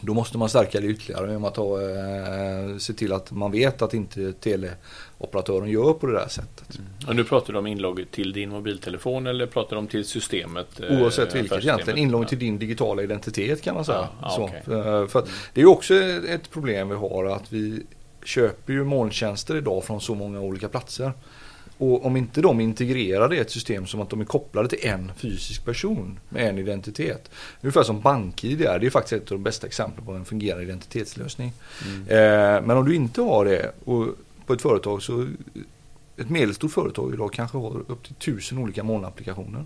Då 0.00 0.14
måste 0.14 0.38
man 0.38 0.48
stärka 0.48 0.80
det 0.80 0.86
ytterligare 0.86 1.26
genom 1.26 1.44
att 1.44 1.56
ha, 1.56 1.82
eh, 1.82 2.76
se 2.78 2.92
till 2.92 3.12
att 3.12 3.30
man 3.30 3.52
vet 3.52 3.82
att 3.82 3.94
inte 3.94 4.32
teleoperatören 4.32 5.70
gör 5.70 5.92
på 5.92 6.06
det 6.06 6.12
där 6.12 6.28
sättet. 6.28 6.78
Mm. 6.78 7.08
Och 7.08 7.16
nu 7.16 7.24
pratar 7.24 7.52
du 7.52 7.58
om 7.58 7.66
inlogg 7.66 8.04
till 8.10 8.32
din 8.32 8.50
mobiltelefon 8.50 9.26
eller 9.26 9.46
pratar 9.46 9.76
du 9.76 9.78
om 9.78 9.86
till 9.86 10.04
systemet? 10.04 10.80
Eh, 10.80 11.00
Oavsett 11.00 11.34
vilket 11.34 11.64
egentligen. 11.64 11.98
Inlogg 11.98 12.28
till 12.28 12.38
din 12.38 12.58
digitala 12.58 13.02
identitet 13.02 13.62
kan 13.62 13.74
man 13.74 13.84
säga. 13.84 14.08
Ja, 14.22 14.34
ja, 14.38 14.44
okay. 14.44 14.78
Eh, 14.78 15.06
för 15.06 15.24
det 15.54 15.60
är 15.60 15.66
också 15.66 15.94
ett 16.28 16.50
problem 16.50 16.88
vi 16.88 16.94
har 16.94 17.24
att 17.24 17.52
vi 17.52 17.82
köper 18.24 18.72
ju 18.72 18.84
molntjänster 18.84 19.56
idag 19.56 19.84
från 19.84 20.00
så 20.00 20.14
många 20.14 20.40
olika 20.40 20.68
platser. 20.68 21.12
Och 21.84 22.06
om 22.06 22.16
inte 22.16 22.40
de 22.40 22.60
integrerar 22.60 23.28
det 23.28 23.36
i 23.36 23.38
ett 23.38 23.50
system 23.50 23.86
som 23.86 24.00
att 24.00 24.10
de 24.10 24.20
är 24.20 24.24
kopplade 24.24 24.68
till 24.68 24.88
en 24.88 25.12
fysisk 25.16 25.64
person 25.64 26.18
med 26.28 26.48
en 26.48 26.58
identitet. 26.58 27.30
Ungefär 27.60 27.82
som 27.82 28.00
BankID 28.00 28.62
är. 28.62 28.78
Det 28.78 28.86
är 28.86 28.90
faktiskt 28.90 29.12
ett 29.12 29.32
av 29.32 29.38
de 29.38 29.42
bästa 29.42 29.66
exemplen 29.66 30.06
på 30.06 30.12
en 30.12 30.24
fungerande 30.24 30.64
identitetslösning. 30.64 31.52
Mm. 31.86 32.00
Eh, 32.08 32.66
men 32.66 32.76
om 32.76 32.84
du 32.84 32.94
inte 32.94 33.20
har 33.20 33.44
det 33.44 33.72
och 33.84 34.06
på 34.46 34.52
ett 34.52 34.62
företag 34.62 35.02
så 35.02 35.26
ett 36.16 36.30
medelstort 36.30 36.72
företag 36.72 37.14
idag 37.14 37.32
kanske 37.32 37.58
har 37.58 37.82
upp 37.88 38.04
till 38.04 38.14
tusen 38.14 38.58
olika 38.58 38.82
molnapplikationer 38.82 39.64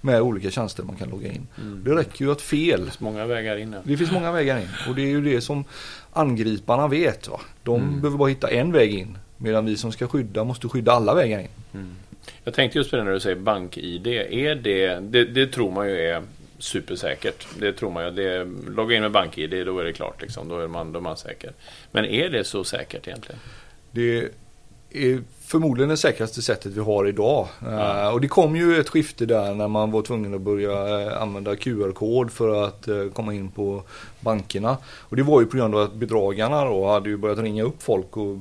med 0.00 0.20
olika 0.20 0.50
tjänster 0.50 0.82
man 0.82 0.96
kan 0.96 1.08
logga 1.08 1.32
in. 1.32 1.46
Mm. 1.62 1.84
Det 1.84 1.94
räcker 1.94 2.24
ju 2.24 2.32
att 2.32 2.42
fel. 2.42 2.80
Det 2.80 2.86
finns 2.86 3.00
många 3.00 3.26
vägar 3.26 3.56
in. 3.56 3.76
Det 3.84 3.96
finns 3.96 4.12
många 4.12 4.32
vägar 4.32 4.58
in 4.58 4.68
och 4.88 4.94
det 4.94 5.02
är 5.02 5.08
ju 5.08 5.20
det 5.20 5.40
som 5.40 5.64
angriparna 6.12 6.88
vet. 6.88 7.28
Va? 7.28 7.40
De 7.62 7.80
mm. 7.80 8.00
behöver 8.00 8.18
bara 8.18 8.28
hitta 8.28 8.50
en 8.50 8.72
väg 8.72 8.94
in 8.94 9.18
medan 9.40 9.66
vi 9.66 9.76
som 9.76 9.92
ska 9.92 10.08
skydda 10.08 10.44
måste 10.44 10.68
skydda 10.68 10.92
alla 10.92 11.14
vägar 11.14 11.40
in. 11.40 11.48
Mm. 11.74 11.94
Jag 12.44 12.54
tänkte 12.54 12.78
just 12.78 12.90
på 12.90 12.96
det 12.96 13.04
när 13.04 13.12
du 13.12 13.20
säger 13.20 13.36
bank-id. 13.36 14.06
Är 14.06 14.54
det, 14.54 15.00
det, 15.00 15.24
det 15.24 15.46
tror 15.46 15.70
man 15.70 15.88
ju 15.88 15.96
är 15.96 16.22
supersäkert. 16.58 17.46
Det 17.58 17.72
tror 17.72 17.90
man 17.90 18.04
ju. 18.04 18.10
Det, 18.10 18.44
logga 18.70 18.96
in 18.96 19.02
med 19.02 19.12
bank-id, 19.12 19.66
då 19.66 19.78
är 19.78 19.84
det 19.84 19.92
klart. 19.92 20.22
Liksom. 20.22 20.48
Då, 20.48 20.58
är 20.58 20.68
man, 20.68 20.92
då 20.92 20.98
är 20.98 21.02
man 21.02 21.16
säker. 21.16 21.52
Men 21.90 22.04
är 22.04 22.28
det 22.28 22.44
så 22.44 22.64
säkert 22.64 23.08
egentligen? 23.08 23.40
Det 23.90 24.30
är 24.90 25.22
förmodligen 25.44 25.88
det 25.88 25.96
säkraste 25.96 26.42
sättet 26.42 26.72
vi 26.72 26.80
har 26.80 27.06
idag. 27.06 27.48
Ja. 27.64 28.06
Uh, 28.06 28.14
och 28.14 28.20
det 28.20 28.28
kom 28.28 28.56
ju 28.56 28.80
ett 28.80 28.88
skifte 28.88 29.26
där 29.26 29.54
när 29.54 29.68
man 29.68 29.90
var 29.90 30.02
tvungen 30.02 30.34
att 30.34 30.40
börja 30.40 31.06
uh, 31.06 31.22
använda 31.22 31.56
QR-kod 31.56 32.30
för 32.30 32.64
att 32.64 32.88
uh, 32.88 33.10
komma 33.10 33.34
in 33.34 33.50
på 33.50 33.82
bankerna. 34.20 34.76
Och 34.84 35.16
det 35.16 35.22
var 35.22 35.40
ju 35.40 35.46
på 35.46 35.56
grund 35.56 35.74
av 35.74 35.80
att 35.80 35.94
bedragarna 35.94 36.64
då 36.64 36.88
hade 36.88 37.08
ju 37.08 37.16
börjat 37.16 37.38
ringa 37.38 37.62
upp 37.62 37.82
folk 37.82 38.16
och 38.16 38.36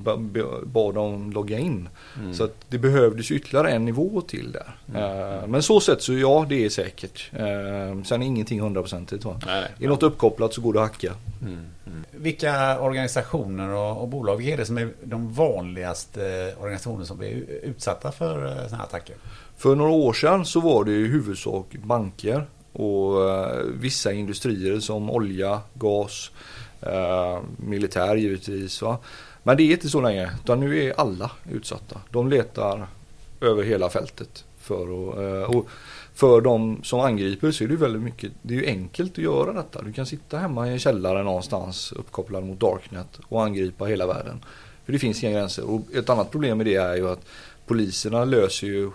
bad 0.66 0.94
dem 0.94 1.32
logga 1.32 1.60
in. 1.60 1.90
Mm. 2.20 2.34
Så 2.34 2.44
att 2.44 2.56
det 2.70 2.78
behövdes 2.78 3.32
ytterligare 3.32 3.72
en 3.72 3.86
nivå 3.86 4.22
till 4.22 4.52
där. 4.52 4.76
Mm. 4.96 5.52
men 5.52 5.64
så 5.64 5.80
sett 5.80 6.02
så 6.02 6.14
ja, 6.14 6.46
det 6.50 6.66
är 6.66 6.70
säkert. 6.70 7.30
sen 8.06 8.22
är 8.22 8.26
ingenting 8.26 8.62
hundraprocentigt. 8.62 9.26
Är 9.80 9.88
något 9.88 10.04
uppkopplat 10.04 10.54
så 10.54 10.62
går 10.62 10.74
det 10.74 10.82
att 10.84 10.88
hacka. 10.90 11.14
Mm. 11.42 11.54
Mm. 11.88 12.04
Vilka 12.12 12.80
organisationer 12.80 13.70
och, 13.70 14.02
och 14.02 14.08
bolag 14.08 14.48
är 14.48 14.58
det 14.58 14.66
som 14.66 14.78
är 14.78 14.90
de 15.04 15.34
vanligaste 15.34 16.54
organisationerna 16.60 17.06
som 17.06 17.18
blir 17.18 17.44
utsatta 17.64 18.12
för 18.12 18.46
eh, 18.46 18.52
sådana 18.52 18.78
här 18.78 18.84
attacker? 18.84 19.16
För 19.58 19.76
några 19.76 19.92
år 19.92 20.14
sedan 20.14 20.46
så 20.46 20.60
var 20.60 20.84
det 20.84 20.92
i 20.92 21.08
huvudsak 21.08 21.76
banker 21.84 22.46
och 22.74 23.30
eh, 23.30 23.64
vissa 23.66 24.14
industrier 24.14 24.80
som 24.80 25.10
olja, 25.10 25.62
gas, 25.74 26.32
eh, 26.82 27.40
militär 27.58 28.16
givetvis. 28.16 28.82
Va? 28.82 28.98
Men 29.44 29.58
det 29.58 29.64
är 29.64 29.72
inte 29.72 29.90
så 29.90 30.02
länge 30.02 30.32
utan 30.44 30.60
nu 30.60 30.84
är 30.84 31.00
alla 31.00 31.32
utsatta. 31.52 32.02
De 32.10 32.30
letar 32.30 32.88
över 33.42 33.64
hela 33.64 33.90
fältet 33.90 34.46
för 34.60 34.84
att 34.84 35.18
eh, 35.18 35.56
och 35.58 35.68
för 36.14 36.42
de 36.42 36.84
som 36.84 37.00
angriper 37.00 37.52
så 37.52 37.64
är 37.64 37.68
det 37.68 37.76
väldigt 37.76 38.02
mycket, 38.02 38.32
det 38.42 38.54
är 38.54 38.58
ju 38.58 38.66
enkelt 38.66 39.12
att 39.12 39.18
göra 39.18 39.54
detta. 39.54 39.82
Du 39.82 39.94
kan 39.94 40.06
sitta 40.06 40.38
hemma 40.38 40.68
i 40.68 40.72
en 40.72 40.80
källare 40.80 41.24
någonstans 41.24 41.92
uppkopplad 41.92 42.44
mot 42.44 42.60
Darknet 42.60 43.20
och 43.28 43.44
angripa 43.44 43.86
hela 43.86 44.08
världen. 44.08 44.46
För 44.86 44.94
det 44.94 45.00
finns 45.00 45.24
inga 45.24 45.32
gränser. 45.32 45.70
Och 45.70 45.82
ett 45.94 46.10
annat 46.10 46.32
problem 46.32 46.58
med 46.58 46.66
det 46.66 46.76
är 46.76 46.96
ju 46.96 47.10
att 47.10 47.26
poliserna 47.66 48.26
löser 48.26 48.68
ju 48.68 48.92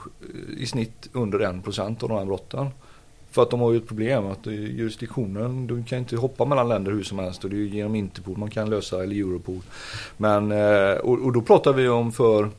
i 0.56 0.66
snitt 0.66 1.08
under 1.12 1.38
1% 1.38 2.02
av 2.02 2.08
de 2.08 2.18
här 2.18 2.24
brotten. 2.24 2.66
För 3.34 3.42
att 3.42 3.50
de 3.50 3.60
har 3.60 3.72
ju 3.72 3.76
ett 3.76 3.88
problem 3.88 4.26
att 4.26 4.46
jurisdiktionen, 4.46 5.66
du 5.66 5.84
kan 5.84 5.98
inte 5.98 6.16
hoppa 6.16 6.44
mellan 6.44 6.68
länder 6.68 6.92
hur 6.92 7.02
som 7.02 7.18
helst 7.18 7.44
och 7.44 7.50
det 7.50 7.56
är 7.56 7.60
genom 7.60 7.94
Interpol 7.94 8.36
man 8.36 8.50
kan 8.50 8.70
lösa 8.70 9.02
eller 9.02 9.16
Europol. 9.16 9.60
Men, 10.16 10.52
eh, 10.52 10.92
och, 10.96 11.32
då 11.32 11.42
pratar 11.42 11.72
vi 11.72 11.88
om 11.88 12.12
för, 12.12 12.50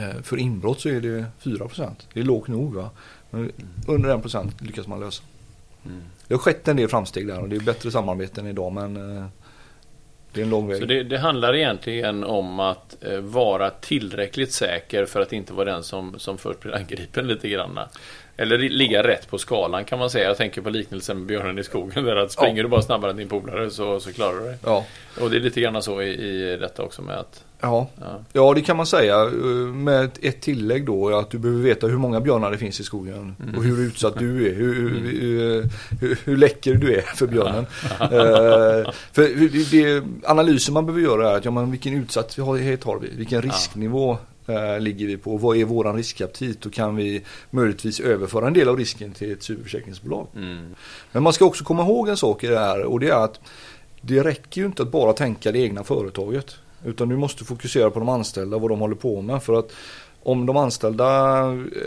eh, 0.00 0.22
för 0.22 0.36
inbrott 0.36 0.80
så 0.80 0.88
är 0.88 1.00
det 1.00 1.24
4%. 1.38 2.08
Det 2.12 2.20
är 2.20 2.24
lågt 2.24 2.48
nog 2.48 2.74
va. 2.74 2.90
Men 3.30 3.52
Under 3.88 4.10
en 4.10 4.20
procent 4.20 4.62
lyckas 4.62 4.86
man 4.86 5.00
lösa. 5.00 5.22
Mm. 5.86 6.02
Det 6.28 6.34
har 6.34 6.38
skett 6.38 6.68
en 6.68 6.76
del 6.76 6.88
framsteg 6.88 7.26
där 7.26 7.40
och 7.40 7.48
det 7.48 7.56
är 7.56 7.60
bättre 7.60 7.90
samarbete 7.90 8.40
än 8.40 8.46
idag 8.46 8.72
men 8.72 9.16
eh, 9.16 9.24
det 10.32 10.40
är 10.40 10.44
en 10.44 10.50
lång 10.50 10.68
väg. 10.68 10.80
Så 10.80 10.86
det, 10.86 11.02
det 11.02 11.18
handlar 11.18 11.54
egentligen 11.54 12.24
om 12.24 12.60
att 12.60 12.96
vara 13.20 13.70
tillräckligt 13.70 14.52
säker 14.52 15.06
för 15.06 15.20
att 15.20 15.32
inte 15.32 15.52
vara 15.52 15.72
den 15.72 15.82
som, 15.82 16.18
som 16.18 16.38
först 16.38 16.60
blir 16.60 16.74
angripen 16.74 17.26
lite 17.26 17.48
grann. 17.48 17.78
Eller 18.36 18.58
ligga 18.58 19.02
rätt 19.02 19.28
på 19.30 19.38
skalan 19.38 19.84
kan 19.84 19.98
man 19.98 20.10
säga. 20.10 20.28
Jag 20.28 20.36
tänker 20.36 20.60
på 20.60 20.70
liknelsen 20.70 21.16
med 21.18 21.26
björnen 21.26 21.58
i 21.58 21.64
skogen. 21.64 22.04
Där 22.04 22.16
att 22.16 22.32
springer 22.32 22.56
Ja. 22.56 22.62
du 22.62 22.68
bara 22.68 22.82
snabbare 22.82 23.10
än 23.10 23.16
din 23.16 23.28
polare 23.28 23.70
så, 23.70 24.00
så 24.00 24.12
klarar 24.12 24.38
du 24.40 24.44
det. 24.44 24.58
Ja. 24.64 24.84
Och 25.20 25.30
det 25.30 25.36
är 25.36 25.40
lite 25.40 25.60
grann 25.60 25.82
så 25.82 26.02
i, 26.02 26.10
i 26.52 26.56
detta 26.56 26.82
också 26.82 27.02
med 27.02 27.16
att 27.18 27.44
Ja. 27.60 27.88
ja, 28.00 28.20
ja, 28.32 28.54
det 28.54 28.60
kan 28.60 28.76
man 28.76 28.86
säga 28.86 29.24
med 29.74 30.10
ett- 30.22 30.40
tillägg 30.40 30.86
då 30.86 31.16
att 31.18 31.30
du 31.30 31.38
behöver 31.38 31.62
veta 31.62 31.86
hur 31.86 31.96
många 31.96 32.20
björnar 32.20 32.50
det 32.50 32.58
finns 32.58 32.80
i 32.80 32.84
skogen 32.84 33.36
och 33.56 33.64
hur 33.64 33.80
utsatt 33.86 34.18
du 34.18 34.46
är, 34.50 34.54
hur, 34.54 34.74
hur, 34.74 35.68
hur, 36.00 36.18
hur 36.24 36.36
läcker 36.36 36.74
du 36.74 36.94
är 36.94 37.00
för 37.02 37.26
björnen. 37.26 37.66
Eh, 38.00 38.90
för 39.12 39.70
det, 39.70 40.02
analysen 40.24 40.74
man 40.74 40.86
behöver 40.86 41.02
göra 41.04 41.30
är 41.30 41.36
att 41.36 41.44
ja, 41.44 41.50
men 41.50 41.70
vilken 41.70 41.94
utsatthet 41.94 42.84
har 42.84 42.98
vi, 42.98 43.10
vilken 43.16 43.42
risknivå 43.42 44.18
eh, 44.46 44.80
ligger 44.80 45.06
vi 45.06 45.16
på, 45.16 45.36
vad 45.36 45.56
är 45.56 45.64
våran 45.64 45.96
riskaptit 45.96 46.66
och 46.66 46.72
kan 46.72 46.96
vi 46.96 47.22
möjligtvis 47.50 48.00
överföra 48.00 48.46
en 48.46 48.52
del 48.52 48.68
av 48.68 48.76
risken 48.76 49.12
till 49.12 49.32
ett 49.32 49.42
superförsäkringsbolag. 49.42 50.26
mm, 50.36 50.74
Men 51.12 51.22
man 51.22 51.32
ska 51.32 51.44
också 51.44 51.64
komma 51.64 51.82
ihåg 51.82 52.08
en 52.08 52.16
sak 52.16 52.44
i 52.44 52.46
det 52.46 52.58
här 52.58 52.84
och 52.84 53.00
det 53.00 53.08
är 53.08 53.24
att 53.24 53.40
det 54.00 54.22
räcker 54.22 54.60
ju 54.60 54.66
inte 54.66 54.82
att 54.82 54.90
bara 54.90 55.12
tänka 55.12 55.52
det 55.52 55.58
egna 55.58 55.84
företaget. 55.84 56.56
Utan 56.84 57.08
du 57.08 57.16
måste 57.16 57.44
fokusera 57.44 57.90
på 57.90 57.98
de 57.98 58.08
anställda 58.08 58.56
och 58.56 58.62
vad 58.62 58.70
de 58.70 58.80
håller 58.80 58.94
på 58.94 59.22
med. 59.22 59.42
För 59.42 59.58
att 59.58 59.72
om 60.22 60.46
de 60.46 60.56
anställda 60.56 61.40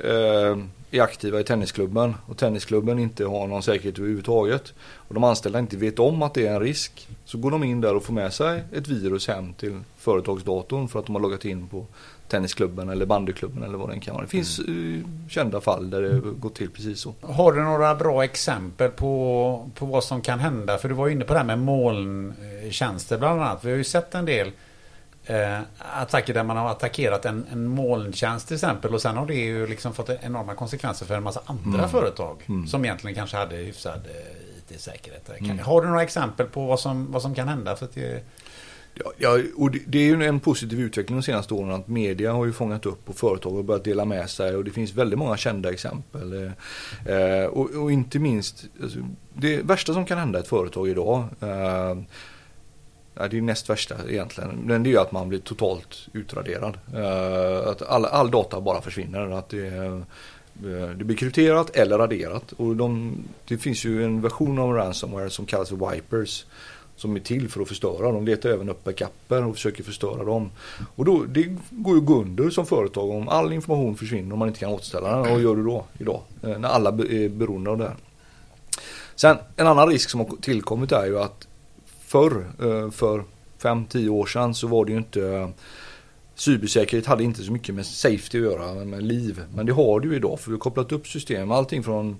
eh, 0.03 0.57
är 0.91 1.01
aktiva 1.01 1.39
i 1.39 1.43
tennisklubben 1.43 2.15
och 2.25 2.37
tennisklubben 2.37 2.99
inte 2.99 3.25
har 3.25 3.47
någon 3.47 3.63
säkerhet 3.63 3.99
överhuvudtaget 3.99 4.73
och 4.79 5.13
de 5.13 5.23
anställda 5.23 5.59
inte 5.59 5.77
vet 5.77 5.99
om 5.99 6.21
att 6.21 6.33
det 6.33 6.47
är 6.47 6.53
en 6.53 6.59
risk 6.59 7.07
så 7.25 7.37
går 7.37 7.51
de 7.51 7.63
in 7.63 7.81
där 7.81 7.95
och 7.95 8.03
får 8.03 8.13
med 8.13 8.33
sig 8.33 8.63
ett 8.73 8.87
virus 8.87 9.27
hem 9.27 9.53
till 9.53 9.79
företagsdatorn 9.97 10.87
för 10.87 10.99
att 10.99 11.05
de 11.05 11.15
har 11.15 11.21
loggat 11.21 11.45
in 11.45 11.67
på 11.67 11.85
tennisklubben 12.27 12.89
eller 12.89 13.05
bandyklubben 13.05 13.63
eller 13.63 13.77
vad 13.77 13.89
det 13.89 13.99
kan 13.99 14.13
vara. 14.13 14.23
Det 14.25 14.29
finns 14.29 14.59
eh, 14.59 14.65
kända 15.29 15.61
fall 15.61 15.89
där 15.89 16.01
det 16.01 16.19
gått 16.39 16.55
till 16.55 16.69
precis 16.71 16.99
så. 16.99 17.13
Har 17.21 17.51
du 17.51 17.61
några 17.63 17.95
bra 17.95 18.23
exempel 18.23 18.91
på, 18.91 19.69
på 19.75 19.85
vad 19.85 20.03
som 20.03 20.21
kan 20.21 20.39
hända? 20.39 20.77
För 20.77 20.89
du 20.89 20.95
var 20.95 21.09
inne 21.09 21.25
på 21.25 21.33
det 21.33 21.39
här 21.39 21.45
med 21.45 21.59
molntjänster 21.59 23.17
bland 23.17 23.41
annat. 23.41 23.63
Vi 23.65 23.69
har 23.71 23.77
ju 23.77 23.83
sett 23.83 24.15
en 24.15 24.25
del 24.25 24.51
eh, 25.25 25.59
attacker 26.01 26.33
där 26.33 26.43
man 26.43 26.57
har 26.57 26.69
attackerat 26.69 27.25
en, 27.25 27.45
en 27.51 27.67
molntjänst 27.67 28.47
till 28.47 28.55
exempel 28.55 28.93
och 28.93 29.01
sen 29.01 29.17
har 29.17 29.25
det 29.25 29.35
ju 29.35 29.67
liksom 29.67 29.93
fått 29.93 30.09
enorma 30.09 30.55
konsekvenser 30.55 31.05
för 31.05 31.15
en 31.15 31.23
massa 31.23 31.41
andra 31.45 31.87
företag 31.87 32.37
som 32.67 32.85
egentligen 32.85 33.15
kanske 33.15 33.37
hade 33.37 33.55
hyfsad 33.55 34.01
eh, 34.05 34.73
IT-säkerhet. 34.75 35.29
Kan- 35.39 35.59
Har 35.59 35.81
du 35.81 35.87
några 35.87 36.03
exempel 36.03 36.45
på 36.47 36.65
vad 36.65 36.79
som, 36.79 37.11
vad 37.11 37.21
som 37.21 37.35
kan 37.35 37.47
hända? 37.47 37.75
För 37.75 37.85
att 37.85 37.95
det, 37.95 38.23
Ja, 39.03 39.11
ja, 39.17 39.39
och 39.55 39.71
det, 39.71 39.99
är 39.99 40.03
ju 40.03 40.23
en 40.23 40.39
positiv 40.39 40.79
utveckling 40.79 41.17
de 41.17 41.23
senaste 41.23 41.53
åren 41.53 41.71
att 41.71 41.87
media 41.87 42.31
har 42.31 42.45
ju 42.45 42.53
fångat 42.53 42.85
upp 42.85 43.09
och 43.09 43.15
företag 43.15 43.51
har 43.51 43.63
börjat 43.63 43.83
dela 43.83 44.05
med 44.05 44.29
sig 44.29 44.55
och 44.55 44.63
det 44.63 44.71
finns 44.71 44.93
väldigt 44.93 45.19
många 45.19 45.37
kända 45.37 45.71
exempel. 45.71 46.33
Eh, 46.33 47.15
eh 47.15 47.45
och, 47.45 47.69
och 47.69 47.91
inte 47.91 48.19
minst, 48.19 48.65
alltså, 48.83 48.99
det 49.33 49.61
värsta 49.61 49.93
som 49.93 50.05
kan 50.05 50.17
hända 50.17 50.39
ett 50.39 50.47
företag 50.47 50.89
idag 50.89 51.23
eh, 51.41 51.95
Ja, 53.19 53.27
det 53.27 53.37
är 53.37 53.41
näst 53.41 53.69
värsta 53.69 53.95
egentligen. 54.09 54.49
Men 54.65 54.83
det 54.83 54.89
är 54.89 54.91
ju 54.91 54.99
att 54.99 55.11
man 55.11 55.29
blir 55.29 55.39
totalt 55.39 56.07
utraderad. 56.13 56.77
Eh, 56.95 57.69
att 57.69 57.81
all, 57.81 58.05
all 58.05 58.31
data 58.31 58.61
bara 58.61 58.81
försvinner. 58.81 59.37
Att 59.37 59.49
det, 59.49 59.67
eh, 59.67 59.99
det 60.97 61.03
blir 61.03 61.15
krypterat 61.15 61.75
eller 61.75 61.97
raderat. 61.97 62.51
Och 62.51 62.75
de, 62.75 63.17
det 63.47 63.57
finns 63.57 63.85
ju 63.85 64.03
en 64.03 64.21
version 64.21 64.59
av 64.59 64.73
ransomware 64.73 65.29
som 65.29 65.45
kallas 65.45 65.69
för 65.69 65.91
wipers. 65.91 66.45
Som 66.97 67.15
är 67.15 67.19
till 67.19 67.49
för 67.49 67.61
att 67.61 67.67
förstöra. 67.67 68.11
De 68.11 68.25
letar 68.25 68.49
även 68.49 68.69
upp 68.69 68.83
backuper 68.83 69.45
och 69.45 69.55
försöker 69.55 69.83
förstöra 69.83 70.23
dem. 70.23 70.51
Och 70.95 71.05
då, 71.05 71.23
det 71.23 71.55
går 71.69 71.93
ju 71.95 71.99
att 71.99 72.05
gå 72.05 72.21
under 72.21 72.49
som 72.49 72.65
företag 72.65 73.09
om 73.09 73.29
all 73.29 73.53
information 73.53 73.95
försvinner 73.95 74.31
och 74.31 74.37
man 74.37 74.47
inte 74.47 74.59
kan 74.59 74.71
återställa 74.71 75.15
den. 75.15 75.33
Vad 75.33 75.41
gör 75.41 75.55
du 75.55 75.63
då 75.63 75.85
idag? 75.99 76.21
Eh, 76.43 76.59
när 76.59 76.69
alla 76.69 76.89
är 76.89 77.29
beroende 77.29 77.69
av 77.69 77.77
det 77.77 77.83
här. 77.83 77.95
Sen 79.15 79.37
en 79.55 79.67
annan 79.67 79.87
risk 79.87 80.09
som 80.09 80.19
har 80.19 80.27
tillkommit 80.41 80.91
är 80.91 81.05
ju 81.05 81.19
att 81.19 81.47
förr, 81.99 82.47
eh, 82.59 82.91
för 82.91 83.23
5-10 83.61 84.09
år 84.09 84.25
sedan 84.25 84.53
så 84.53 84.67
var 84.67 84.85
det 84.85 84.91
ju 84.91 84.97
inte 84.97 85.27
eh, 85.27 85.49
Cybersäkerhet 86.37 87.05
hade 87.05 87.23
inte 87.23 87.43
så 87.43 87.51
mycket 87.51 87.75
med 87.75 87.85
safety 87.85 88.37
att 88.37 88.43
göra, 88.43 88.73
med 88.73 89.03
liv. 89.03 89.41
Men 89.55 89.65
det 89.65 89.73
har 89.73 89.99
det 89.99 90.07
ju 90.07 90.15
idag 90.15 90.39
för 90.39 90.51
vi 90.51 90.55
har 90.55 90.59
kopplat 90.59 90.91
upp 90.91 91.07
system. 91.07 91.51
Allting 91.51 91.83
från 91.83 92.09
eh, 92.09 92.15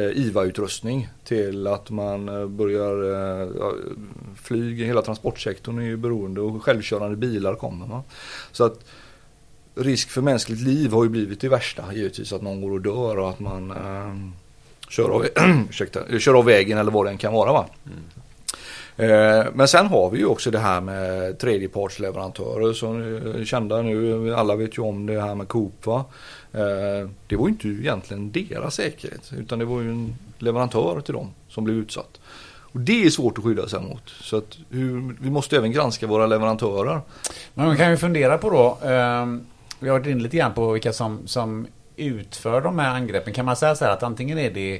IVA-utrustning 0.00 1.08
till 1.24 1.66
att 1.66 1.90
man 1.90 2.28
eh, 2.28 2.46
börjar 2.46 3.02
eh, 3.02 3.48
ja, 3.58 3.72
flyg, 4.42 4.86
hela 4.86 5.02
transportsektorn 5.02 5.78
är 5.78 5.82
ju 5.82 5.96
beroende 5.96 6.40
och 6.40 6.62
självkörande 6.62 7.16
bilar 7.16 7.54
kommer. 7.54 7.86
Va? 7.86 8.02
Så 8.52 8.64
att 8.64 8.78
risk 9.74 10.10
för 10.10 10.22
mänskligt 10.22 10.60
liv 10.60 10.92
har 10.92 11.04
ju 11.04 11.10
blivit 11.10 11.40
det 11.40 11.48
värsta 11.48 11.84
givetvis. 11.94 12.32
Att 12.32 12.42
någon 12.42 12.60
går 12.60 12.70
och 12.72 12.80
dör 12.80 13.18
och 13.18 13.30
att 13.30 13.40
man 13.40 13.70
eh, 13.70 14.14
kör, 14.88 15.08
av, 15.08 15.26
ursäkta, 15.70 16.18
kör 16.18 16.34
av 16.34 16.44
vägen 16.44 16.78
eller 16.78 16.92
vad 16.92 17.06
det 17.06 17.10
än 17.10 17.18
kan 17.18 17.32
vara. 17.32 17.52
Va? 17.52 17.66
Eh, 18.96 19.46
Men 19.54 19.68
sen 19.68 19.86
har 19.86 20.10
vi 20.10 20.18
ju 20.18 20.26
också 20.26 20.50
det 20.50 20.58
här 20.58 20.80
med 20.80 21.38
tredjepartsleverantörer 21.38 22.72
som 22.72 23.02
är 23.40 23.44
kända 23.44 23.82
nu. 23.82 24.34
Alla 24.34 24.56
vet 24.56 24.78
ju 24.78 24.82
om 24.82 25.06
det 25.06 25.20
här 25.20 25.34
med 25.34 25.48
Coop. 25.48 25.86
Va? 25.86 26.04
Eh, 26.52 27.08
det 27.26 27.36
var 27.36 27.46
ju 27.46 27.52
inte 27.52 27.68
egentligen 27.68 28.32
deras 28.32 28.74
säkerhet 28.74 29.32
utan 29.38 29.58
det 29.58 29.64
var 29.64 29.80
ju 29.80 29.90
en 29.90 30.14
leverantör 30.38 31.00
till 31.00 31.14
dem 31.14 31.30
som 31.48 31.64
blev 31.64 31.76
utsatt. 31.76 32.20
Och 32.72 32.80
det 32.80 33.04
är 33.04 33.10
svårt 33.10 33.38
att 33.38 33.44
skydda 33.44 33.68
sig 33.68 33.80
mot. 33.80 34.08
Så 34.08 34.36
att 34.36 34.58
hur, 34.70 35.16
vi 35.20 35.30
måste 35.30 35.56
även 35.56 35.72
granska 35.72 36.06
våra 36.06 36.26
leverantörer. 36.26 37.00
Men 37.54 37.66
man 37.66 37.76
kan 37.76 37.90
ju 37.90 37.96
fundera 37.96 38.38
på 38.38 38.50
då. 38.50 38.88
Eh, 38.88 39.26
vi 39.78 39.88
har 39.88 39.98
varit 39.98 40.06
inne 40.06 40.22
lite 40.22 40.36
grann 40.36 40.54
på 40.54 40.72
vilka 40.72 40.92
som, 40.92 41.26
som 41.26 41.66
utför 41.96 42.60
de 42.60 42.78
här 42.78 42.94
angreppen. 42.94 43.32
Kan 43.32 43.44
man 43.44 43.56
säga 43.56 43.74
så 43.74 43.84
här 43.84 43.92
att 43.92 44.02
antingen 44.02 44.38
är 44.38 44.50
det 44.50 44.74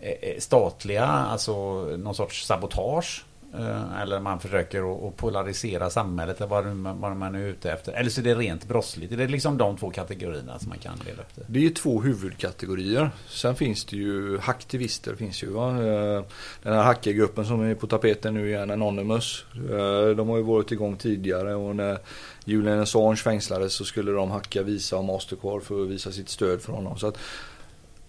eh, 0.00 0.10
eh, 0.10 0.38
statliga, 0.38 1.06
alltså 1.06 1.82
någon 1.96 2.14
sorts 2.14 2.46
sabotage. 2.46 3.24
Eh, 3.58 4.00
eller 4.00 4.20
man 4.20 4.40
försöker 4.40 5.08
att 5.08 5.16
polarisera 5.16 5.90
samhället 5.90 6.40
eller 6.40 6.92
vad, 6.92 7.16
man 7.16 7.34
är 7.34 7.40
ute 7.40 7.72
efter. 7.72 7.92
Eller 7.92 8.10
så 8.10 8.20
är 8.20 8.24
det 8.24 8.34
rent 8.34 8.68
brottsligt. 8.68 9.12
Är 9.12 9.16
det 9.16 9.26
liksom 9.26 9.58
de 9.58 9.76
två 9.76 9.90
kategorierna 9.90 10.58
som 10.58 10.68
man 10.68 10.78
kan 10.78 10.98
dela 11.06 11.22
upp 11.22 11.34
det? 11.34 11.42
Det 11.46 11.66
är 11.66 11.70
två 11.70 12.00
huvudkategorier. 12.00 13.10
Sen 13.28 13.56
finns 13.56 13.84
det 13.84 13.96
ju 13.96 14.38
hacktivister. 14.38 15.14
Finns 15.14 15.42
ju, 15.42 15.46
va? 15.46 15.70
Eh, 15.70 16.24
den 16.62 16.74
här 16.74 16.82
hackergruppen 16.82 17.44
som 17.44 17.60
är 17.60 17.74
på 17.74 17.86
tapeten 17.86 18.34
nu 18.34 18.48
igen, 18.48 18.70
Anonymous. 18.70 19.44
Eh, 19.54 20.16
de 20.16 20.28
har 20.28 20.36
ju 20.36 20.42
varit 20.42 20.72
igång 20.72 20.96
tidigare 20.96 21.54
och 21.54 21.76
när 21.76 21.98
Julian 22.44 22.80
Assange 22.80 23.16
fängslades 23.16 23.72
så 23.72 23.84
skulle 23.84 24.12
de 24.12 24.30
hacka 24.30 24.62
Visa 24.62 24.96
och 24.96 25.04
Mastercard 25.04 25.62
för 25.62 25.82
att 25.82 25.88
visa 25.88 26.12
sitt 26.12 26.28
stöd 26.28 26.62
för 26.62 26.72
honom. 26.72 26.98
Så 26.98 27.06
att, 27.06 27.18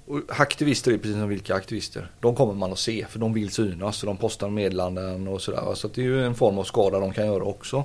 och 0.07 0.21
aktivister 0.27 0.91
är 0.91 0.97
precis 0.97 1.17
som 1.17 1.29
vilka 1.29 1.55
aktivister. 1.55 2.11
De 2.19 2.35
kommer 2.35 2.53
man 2.53 2.71
att 2.71 2.79
se 2.79 3.05
för 3.09 3.19
de 3.19 3.33
vill 3.33 3.49
synas 3.51 4.03
och 4.03 4.07
de 4.07 4.17
postar 4.17 4.49
meddelanden 4.49 5.27
och 5.27 5.41
sådär. 5.41 5.73
Så 5.75 5.87
att 5.87 5.93
det 5.93 6.01
är 6.01 6.05
ju 6.05 6.25
en 6.25 6.35
form 6.35 6.57
av 6.57 6.63
skada 6.63 6.99
de 6.99 7.13
kan 7.13 7.25
göra 7.25 7.43
också. 7.43 7.83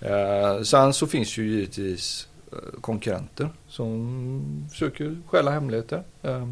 Eh, 0.00 0.62
sen 0.62 0.92
så 0.92 1.06
finns 1.06 1.38
ju 1.38 1.48
givetvis 1.50 2.28
eh, 2.52 2.80
konkurrenter 2.80 3.48
som 3.68 4.66
försöker 4.70 5.16
stjäla 5.26 5.50
hemligheter. 5.50 6.02
Eh, 6.22 6.48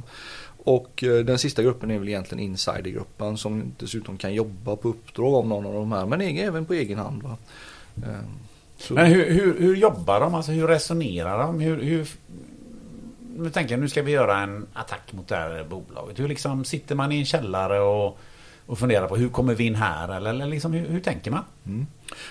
och 0.64 1.04
eh, 1.04 1.24
den 1.24 1.38
sista 1.38 1.62
gruppen 1.62 1.90
är 1.90 1.98
väl 1.98 2.08
egentligen 2.08 2.44
insidergruppen 2.44 3.36
som 3.36 3.72
dessutom 3.78 4.16
kan 4.16 4.34
jobba 4.34 4.76
på 4.76 4.88
uppdrag 4.88 5.34
av 5.34 5.46
någon 5.48 5.66
av 5.66 5.74
de 5.74 5.92
här 5.92 6.06
men 6.06 6.20
även 6.20 6.64
på 6.64 6.74
egen 6.74 6.98
hand. 6.98 7.22
Va? 7.22 7.36
Eh, 7.96 8.12
så- 8.78 8.94
Men 8.94 9.06
hur, 9.06 9.30
hur, 9.30 9.60
hur 9.60 9.76
jobbar 9.76 10.20
de? 10.20 10.34
Alltså 10.34 10.52
hur 10.52 10.66
resonerar 10.66 11.38
de? 11.38 11.60
Hur, 11.60 11.82
hur, 11.82 12.08
nu 13.38 13.50
tänker 13.50 13.72
jag, 13.74 13.80
nu 13.80 13.88
ska 13.88 14.02
vi 14.02 14.12
göra 14.12 14.38
en 14.38 14.66
attack 14.72 15.12
mot 15.12 15.28
det 15.28 15.36
här 15.36 15.64
bolaget. 15.64 16.18
Hur 16.18 16.28
liksom 16.28 16.64
sitter 16.64 16.94
man 16.94 17.12
i 17.12 17.18
en 17.18 17.24
källare 17.24 17.80
och, 17.80 18.18
och 18.66 18.78
funderar 18.78 19.08
på 19.08 19.16
hur 19.16 19.28
kommer 19.28 19.54
vi 19.54 19.64
in 19.66 19.74
här? 19.74 20.16
Eller, 20.16 20.30
eller 20.30 20.46
liksom, 20.46 20.72
hur, 20.72 20.88
hur 20.88 21.00
tänker 21.00 21.30
man? 21.30 21.44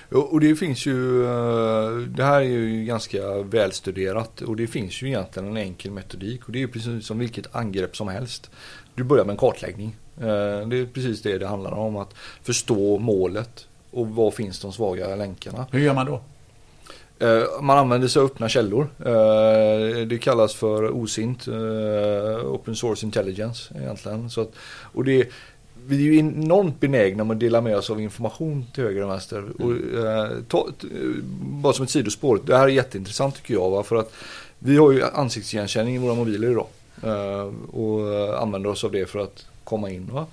Ja, 0.09 0.17
Och 0.17 0.39
det 0.39 0.55
finns 0.55 0.85
ju, 0.85 1.23
eh, 1.25 1.97
det 1.97 2.23
här 2.23 2.37
är 2.41 2.43
ju 2.43 2.85
ganska 2.85 3.41
välstuderat 3.43 4.41
och 4.41 4.55
det 4.55 4.67
finns 4.67 5.01
ju 5.01 5.07
egentligen 5.07 5.49
en 5.49 5.57
enkel 5.57 5.91
metodik 5.91 6.45
och 6.45 6.51
det 6.51 6.63
är 6.63 6.67
precis 6.67 7.05
som 7.07 7.19
vilket 7.19 7.55
angrepp 7.55 7.95
som 7.97 8.07
helst. 8.07 8.51
Du 8.95 9.03
börjar 9.03 9.25
med 9.25 9.33
en 9.33 9.37
kartläggning. 9.37 9.95
Eh, 10.17 10.67
Det 10.67 10.77
är 10.77 10.93
precis 10.93 11.21
det 11.21 11.37
det 11.37 11.47
handlar 11.47 11.71
om, 11.71 11.97
att 11.97 12.13
förstå 12.43 12.99
målet 12.99 13.67
och 13.91 14.07
var 14.07 14.31
finns 14.31 14.59
de 14.59 14.73
svaga 14.73 15.15
länkarna. 15.15 15.65
Hur 15.71 15.79
gör 15.79 15.93
man 15.93 16.05
då? 16.05 16.21
Eh, 17.19 17.61
Man 17.61 17.77
använder 17.77 18.07
sig 18.07 18.19
av 18.19 18.25
öppna 18.25 18.49
källor. 18.49 18.87
Eh, 18.99 20.07
Det 20.07 20.17
kallas 20.21 20.53
för 20.55 20.89
OSINT, 20.89 21.47
eh, 21.47 22.45
Open 22.45 22.75
Source 22.75 23.05
Intelligence 23.05 23.73
egentligen. 23.79 24.29
Så 24.29 24.41
att, 24.41 24.51
och 24.93 25.03
det, 25.05 25.27
vi 25.87 25.95
är 25.95 26.01
ju 26.13 26.17
enormt 26.19 26.79
benägna 26.79 27.23
med 27.23 27.33
att 27.35 27.39
dela 27.39 27.61
med 27.61 27.77
oss 27.77 27.89
av 27.89 28.01
information 28.01 28.65
till 28.73 28.83
höger 28.83 29.03
och 29.03 29.09
vänster. 29.09 29.43
Och, 29.59 29.71
eh, 30.05 30.29
ta, 30.47 30.67
bara 31.41 31.73
som 31.73 31.83
ett 31.83 31.89
sidospår, 31.89 32.39
det 32.45 32.57
här 32.57 32.63
är 32.63 32.67
jätteintressant 32.67 33.35
tycker 33.35 33.53
jag. 33.53 33.69
Va? 33.69 33.83
För 33.83 33.95
att 33.95 34.13
vi 34.59 34.77
har 34.77 34.91
ju 34.91 35.03
ansiktsigenkänning 35.03 35.95
i 35.95 35.97
våra 35.97 36.15
mobiler 36.15 36.51
idag. 36.51 36.67
Eh, 37.03 37.51
och 37.75 38.41
använder 38.41 38.69
oss 38.69 38.83
av 38.83 38.91
det 38.91 39.05
för 39.09 39.19
att 39.19 39.45
komma 39.63 39.89
in. 39.89 40.09
Va? 40.13 40.25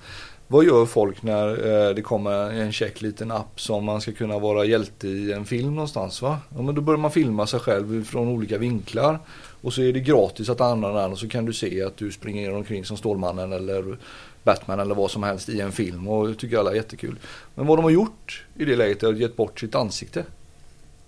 Vad 0.47 0.65
gör 0.65 0.85
folk 0.85 1.23
när 1.23 1.47
eh, 1.89 1.95
det 1.95 2.01
kommer 2.01 2.51
en 2.51 2.71
check 2.71 3.01
liten 3.01 3.31
app 3.31 3.61
som 3.61 3.85
man 3.85 4.01
ska 4.01 4.11
kunna 4.11 4.39
vara 4.39 4.65
hjälte 4.65 5.07
i 5.07 5.31
en 5.33 5.45
film 5.45 5.75
någonstans? 5.75 6.21
Va? 6.21 6.39
Ja, 6.55 6.61
men 6.61 6.75
då 6.75 6.81
börjar 6.81 6.97
man 6.97 7.11
filma 7.11 7.47
sig 7.47 7.59
själv 7.59 8.05
från 8.05 8.27
olika 8.27 8.57
vinklar. 8.57 9.19
Och 9.61 9.73
så 9.73 9.81
är 9.81 9.93
det 9.93 9.99
gratis 9.99 10.49
att 10.49 10.61
använda 10.61 11.01
den 11.01 11.11
och 11.11 11.19
så 11.19 11.27
kan 11.29 11.45
du 11.45 11.53
se 11.53 11.83
att 11.83 11.97
du 11.97 12.11
springer 12.11 12.53
omkring 12.55 12.85
som 12.85 12.97
Stålmannen 12.97 13.53
eller 13.53 13.97
Batman 14.43 14.79
eller 14.79 14.95
vad 14.95 15.11
som 15.11 15.23
helst 15.23 15.49
i 15.49 15.61
en 15.61 15.71
film 15.71 16.07
och 16.07 16.27
det 16.27 16.35
tycker 16.35 16.57
alla 16.57 16.71
är 16.71 16.75
jättekul. 16.75 17.15
Men 17.55 17.67
vad 17.67 17.77
de 17.77 17.83
har 17.83 17.91
gjort 17.91 18.43
i 18.57 18.65
det 18.65 18.75
läget 18.75 19.03
är 19.03 19.07
att 19.07 19.17
gett 19.17 19.35
bort 19.35 19.59
sitt 19.59 19.75
ansikte. 19.75 20.25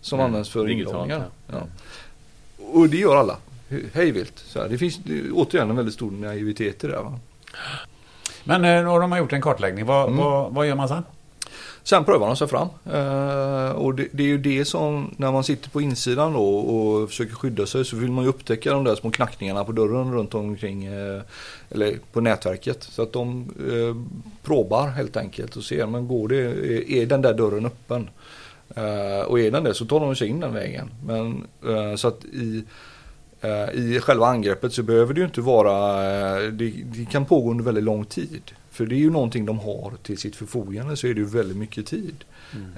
Som 0.02 0.20
Mm, 0.20 0.26
används 0.30 0.50
för 0.50 0.70
inloggningar. 0.70 1.24
ja. 1.52 1.62
Och 2.74 2.90
det 2.90 2.98
gör 2.98 3.16
alla. 3.16 3.38
Hej 3.94 4.12
vilt. 4.12 4.56
Det 4.70 4.78
finns 4.78 5.00
återigen 5.34 5.70
en 5.70 5.76
väldigt 5.76 5.94
stor 5.94 6.12
naivitet 6.12 6.84
i 6.84 6.88
det. 6.88 6.98
Va? 7.02 7.20
Men 8.48 8.66
eh, 8.66 8.84
då 8.84 8.90
har 8.90 9.00
de 9.00 9.18
gjort 9.18 9.34
en 9.34 9.42
kartläggning. 9.42 9.86
Vad, 9.86 10.08
Mm. 10.08 10.18
vad, 10.18 10.54
vad 10.54 10.68
gör 10.68 10.76
man 10.76 10.88
sen? 10.88 11.04
Sen 11.84 12.04
prövar 12.04 12.28
de 12.28 12.36
sig 12.36 12.48
fram. 12.48 12.68
Eh, 12.94 13.70
och 13.72 13.96
det, 13.96 14.08
det 14.12 14.24
är 14.24 14.28
ju 14.28 14.38
det 14.38 14.66
som 14.66 15.16
när 15.18 15.32
man 15.32 15.44
sitter 15.44 15.70
på 15.70 15.82
insidan 15.82 16.34
då 16.34 16.58
och 16.58 17.10
försöker 17.10 17.36
skydda 17.36 17.66
sig 17.66 17.86
så 17.86 17.96
vill 17.96 18.12
man 18.12 18.24
ju 18.24 18.30
upptäcka 18.30 18.72
de 18.74 18.84
där 18.84 18.96
små 18.96 19.12
knackningarna 19.12 19.64
på 19.64 19.72
dörren 19.72 20.14
runt 20.14 20.34
omkring 20.34 20.86
eh, 20.86 21.22
eller 21.70 21.94
på 22.14 22.22
nätverket. 22.22 22.84
Så 22.84 23.02
att 23.02 23.14
de 23.14 23.50
eh, 23.72 23.96
probar 24.44 24.88
helt 24.88 25.18
enkelt 25.18 25.56
och 25.56 25.64
ser 25.64 25.86
men 25.86 26.08
går 26.08 26.28
det, 26.28 26.38
är, 26.38 26.92
är 26.92 27.06
den 27.06 27.22
där 27.22 27.34
dörren 27.34 27.66
öppen? 27.66 28.10
Och 29.28 29.40
är 29.40 29.52
den 29.52 29.64
det 29.64 29.74
så 29.74 29.86
tar 29.86 30.00
de 30.00 30.16
sig 30.16 30.28
in 30.28 30.40
den 30.40 30.54
vägen. 30.54 30.90
Men 31.06 31.48
så 31.98 32.08
att 32.08 32.26
i 32.26 32.64
i 33.74 34.00
själva 34.00 34.26
angreppet 34.28 34.74
så 34.74 34.84
behöver 34.84 35.14
det 35.14 35.20
ju 35.20 35.26
inte 35.26 35.42
vara, 35.42 36.06
eh, 36.06 36.52
det, 36.52 36.70
det 36.86 37.06
kan 37.06 37.26
pågå 37.26 37.52
under 37.52 37.64
väldigt 37.64 37.84
lång 37.84 38.06
tid. 38.06 38.42
För 38.70 38.86
det 38.86 38.96
är 38.96 39.00
ju 39.00 39.10
någonting 39.10 39.46
de 39.46 39.60
har 39.60 39.94
till 40.04 40.18
sitt 40.18 40.36
förfogande 40.36 40.98
så 40.98 41.08
är 41.08 41.14
det 41.14 41.20
ju 41.20 41.26
väldigt 41.26 41.58
mycket 41.58 41.86
tid. 41.86 42.24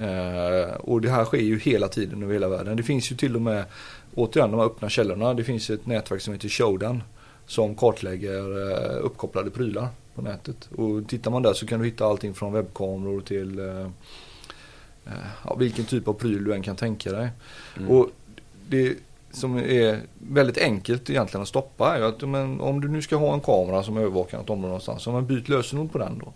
Eh, 0.00 0.74
och 0.74 1.00
det 1.00 1.10
här 1.10 1.24
sker 1.24 1.38
ju 1.38 1.58
hela 1.58 1.88
tiden 1.88 2.22
över 2.22 2.32
hela 2.32 2.48
världen. 2.48 2.76
Det 2.76 2.82
finns 2.82 3.12
ju 3.12 3.16
till 3.16 3.36
och 3.36 3.42
med, 3.42 3.64
återigen 4.14 4.50
de 4.50 4.60
här 4.60 4.66
öppna 4.66 4.88
källorna, 4.88 5.34
det 5.34 5.44
finns 5.44 5.70
ett 5.70 5.86
nätverk 5.86 6.20
som 6.20 6.32
heter 6.32 6.48
Shodan. 6.48 7.02
Som 7.46 7.74
kartlägger 7.74 8.70
eh, 8.72 9.04
uppkopplade 9.04 9.50
prylar 9.50 9.88
på 10.14 10.22
nätet. 10.22 10.68
Och 10.76 11.08
tittar 11.08 11.30
man 11.30 11.42
där 11.42 11.52
så 11.52 11.66
kan 11.66 11.80
du 11.80 11.86
hitta 11.86 12.06
allting 12.06 12.34
från 12.34 12.52
webbkameror 12.52 13.20
till 13.20 13.58
eh, 13.58 13.80
eh, 15.06 15.12
ja, 15.44 15.54
vilken 15.54 15.84
typ 15.84 16.08
av 16.08 16.12
pryl 16.12 16.44
du 16.44 16.54
än 16.54 16.62
kan 16.62 16.76
tänka 16.76 17.12
dig. 17.12 17.28
Mm. 17.76 17.90
Och 17.90 18.10
det 18.68 18.96
som 19.32 19.56
är 19.56 20.00
väldigt 20.18 20.58
enkelt 20.58 21.10
egentligen 21.10 21.42
att 21.42 21.48
stoppa 21.48 21.96
är 21.96 22.02
att 22.02 22.28
men, 22.28 22.60
om 22.60 22.80
du 22.80 22.88
nu 22.88 23.02
ska 23.02 23.16
ha 23.16 23.34
en 23.34 23.40
kamera 23.40 23.82
som 23.82 23.96
övervakar 23.96 24.38
något 24.38 24.50
område 24.50 24.68
någonstans, 24.68 25.02
så 25.02 25.12
man 25.12 25.26
byt 25.26 25.48
lösenord 25.48 25.92
på 25.92 25.98
den 25.98 26.18
då. 26.18 26.32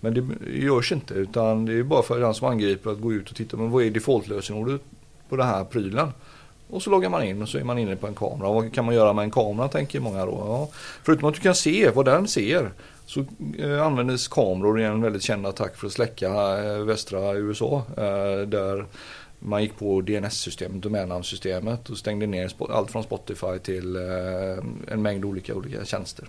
Men 0.00 0.14
det 0.14 0.50
görs 0.50 0.92
inte 0.92 1.14
utan 1.14 1.64
det 1.64 1.72
är 1.72 1.82
bara 1.82 2.02
för 2.02 2.20
den 2.20 2.34
som 2.34 2.48
angriper 2.48 2.90
att 2.90 3.00
gå 3.00 3.12
ut 3.12 3.30
och 3.30 3.36
titta 3.36 3.56
men 3.56 3.70
vad 3.70 3.82
är 3.82 3.90
defaultlösenordet 3.90 4.80
på 5.28 5.36
den 5.36 5.46
här 5.46 5.64
prylen. 5.64 6.12
Och 6.70 6.82
så 6.82 6.90
loggar 6.90 7.10
man 7.10 7.24
in 7.24 7.42
och 7.42 7.48
så 7.48 7.58
är 7.58 7.64
man 7.64 7.78
inne 7.78 7.96
på 7.96 8.06
en 8.06 8.14
kamera. 8.14 8.52
Vad 8.52 8.74
kan 8.74 8.84
man 8.84 8.94
göra 8.94 9.12
med 9.12 9.22
en 9.22 9.30
kamera 9.30 9.68
tänker 9.68 10.00
många 10.00 10.26
då. 10.26 10.32
Ja, 10.46 10.68
förutom 11.02 11.28
att 11.28 11.34
du 11.34 11.40
kan 11.40 11.54
se 11.54 11.90
vad 11.90 12.04
den 12.04 12.28
ser 12.28 12.70
så 13.06 13.24
eh, 13.58 13.82
användes 13.82 14.28
kameror 14.28 14.80
i 14.80 14.84
en 14.84 15.02
väldigt 15.02 15.22
känd 15.22 15.46
attack 15.46 15.76
för 15.76 15.86
att 15.86 15.92
släcka 15.92 16.58
eh, 16.64 16.78
västra 16.78 17.34
USA. 17.34 17.82
Eh, 17.96 18.46
där 18.46 18.86
man 19.38 19.62
gick 19.62 19.76
på 19.76 20.00
DNS-systemet, 20.00 20.82
domännamnssystemet 20.82 21.90
och 21.90 21.98
stängde 21.98 22.26
ner 22.26 22.50
allt 22.70 22.90
från 22.90 23.02
Spotify 23.02 23.58
till 23.62 23.96
eh, 23.96 24.02
en 24.88 25.02
mängd 25.02 25.24
olika, 25.24 25.54
olika 25.54 25.84
tjänster. 25.84 26.28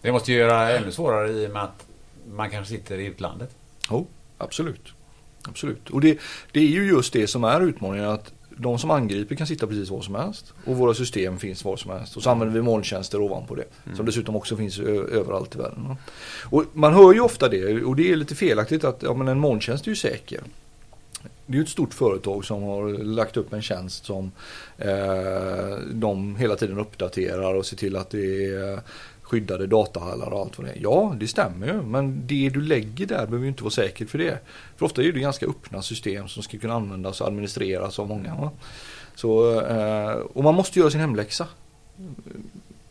Det 0.00 0.12
måste 0.12 0.32
ju 0.32 0.38
göra 0.38 0.78
ännu 0.78 0.92
svårare 0.92 1.30
i 1.30 1.46
och 1.46 1.50
med 1.50 1.62
att 1.62 1.86
man 2.32 2.50
kanske 2.50 2.74
sitter 2.74 2.98
i 2.98 3.06
utlandet. 3.06 3.50
Jo, 3.90 4.06
absolut. 4.38 4.92
Absolut. 5.42 5.90
Och 5.90 6.00
det, 6.00 6.18
det 6.52 6.60
är 6.60 6.68
ju 6.68 6.88
just 6.88 7.12
det 7.12 7.26
som 7.26 7.44
är 7.44 7.60
utmaningen 7.60 8.08
att 8.08 8.32
de 8.56 8.78
som 8.78 8.90
angriper 8.90 9.34
kan 9.34 9.46
sitta 9.46 9.66
precis 9.66 9.90
var 9.90 10.02
som 10.02 10.14
helst. 10.14 10.54
Och 10.64 10.76
våra 10.76 10.94
system 10.94 11.38
finns 11.38 11.64
var 11.64 11.76
som 11.76 11.90
helst. 11.90 12.16
Och 12.16 12.22
så 12.22 12.30
använder 12.30 12.54
vi 12.54 12.62
molntjänster 12.62 13.20
ovanpå 13.20 13.54
det. 13.54 13.64
Som 13.96 14.06
dessutom 14.06 14.36
också 14.36 14.56
finns 14.56 14.78
överallt 14.78 15.54
i 15.54 15.58
världen. 15.58 15.96
Och 16.42 16.64
man 16.72 16.94
hör 16.94 17.12
ju 17.12 17.20
ofta 17.20 17.48
det 17.48 17.82
och 17.82 17.96
det 17.96 18.12
är 18.12 18.16
lite 18.16 18.34
felaktigt 18.34 18.84
att 18.84 19.02
ja, 19.02 19.14
men 19.14 19.28
en 19.28 19.38
molntjänst 19.38 19.86
är 19.86 19.88
ju 19.88 19.96
säker. 19.96 20.40
Det 21.50 21.54
är 21.54 21.56
ju 21.56 21.62
ett 21.62 21.68
stort 21.68 21.94
företag 21.94 22.44
som 22.44 22.62
har 22.62 22.88
lagt 22.88 23.36
upp 23.36 23.52
en 23.52 23.62
tjänst 23.62 24.04
som 24.04 24.32
eh, 24.78 25.78
de 25.92 26.36
hela 26.36 26.56
tiden 26.56 26.78
uppdaterar 26.78 27.54
och 27.54 27.66
ser 27.66 27.76
till 27.76 27.96
att 27.96 28.10
det 28.10 28.46
är 28.46 28.80
skyddade 29.22 29.66
datahallar 29.66 30.32
och 30.32 30.40
allt 30.40 30.58
vad 30.58 30.66
det 30.66 30.72
är. 30.72 30.78
Ja, 30.82 31.14
det 31.20 31.28
stämmer 31.28 31.66
ju. 31.66 31.82
Men 31.82 32.26
det 32.26 32.48
du 32.48 32.60
lägger 32.60 33.06
där 33.06 33.26
behöver 33.26 33.38
ju 33.38 33.48
inte 33.48 33.62
vara 33.62 33.70
säkert 33.70 34.10
för 34.10 34.18
det. 34.18 34.38
För 34.76 34.86
ofta 34.86 35.02
är 35.02 35.12
det 35.12 35.20
ganska 35.20 35.46
öppna 35.46 35.82
system 35.82 36.28
som 36.28 36.42
ska 36.42 36.58
kunna 36.58 36.74
användas 36.74 37.20
och 37.20 37.26
administreras 37.26 37.98
av 37.98 38.08
många. 38.08 38.34
Va? 38.34 38.50
Så, 39.14 39.60
eh, 39.60 40.12
och 40.12 40.44
man 40.44 40.54
måste 40.54 40.78
göra 40.78 40.90
sin 40.90 41.00
hemläxa. 41.00 41.46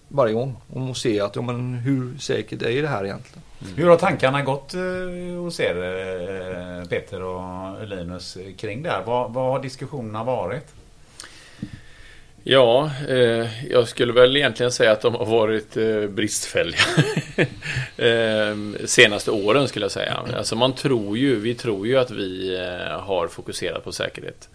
Varje 0.08 0.34
gång. 0.34 0.56
Och 0.68 0.98
se 0.98 1.20
att, 1.20 1.36
ja, 1.36 1.42
men 1.42 1.74
hur 1.74 2.18
säkert 2.18 2.62
är 2.62 2.82
det 2.82 2.88
här 2.88 3.06
egentligen? 3.06 3.44
Hur 3.76 3.88
har 3.88 3.98
tankarna 3.98 4.42
gått 4.42 4.74
eh, 4.74 4.82
hos 5.38 5.60
er, 5.60 5.76
eh, 5.76 6.88
Peter 6.90 7.22
och 7.22 7.88
Linus, 7.88 8.38
kring 8.58 8.84
det 8.84 8.90
här? 8.90 9.04
Vad, 9.06 9.34
vad 9.34 9.52
har 9.52 9.60
diskussionerna 9.60 10.24
varit? 10.24 10.74
Ja, 12.44 12.92
eh, 13.10 13.70
jag 13.72 13.88
skulle 13.88 14.14
väl 14.14 14.38
egentligen 14.38 14.72
säga 14.72 14.92
att 14.92 15.02
de 15.02 15.16
har 15.16 15.26
varit 15.26 15.78
eh, 15.78 16.02
bristfälliga. 16.02 16.80
eh, 17.98 18.86
senaste 18.86 19.32
åren 19.32 19.68
skulle 19.68 19.86
jag 19.86 19.92
säga. 19.92 20.20
Alltså 20.38 20.56
man 20.56 20.74
tror 20.74 21.18
ju, 21.18 21.36
vi 21.40 21.56
tror 21.56 21.88
ju 21.88 21.98
att 21.98 22.12
vi 22.12 22.56
eh, 22.56 23.00
har 23.00 23.28
fokuserat 23.28 23.84
på 23.84 23.92
säkerhet. 23.92 24.50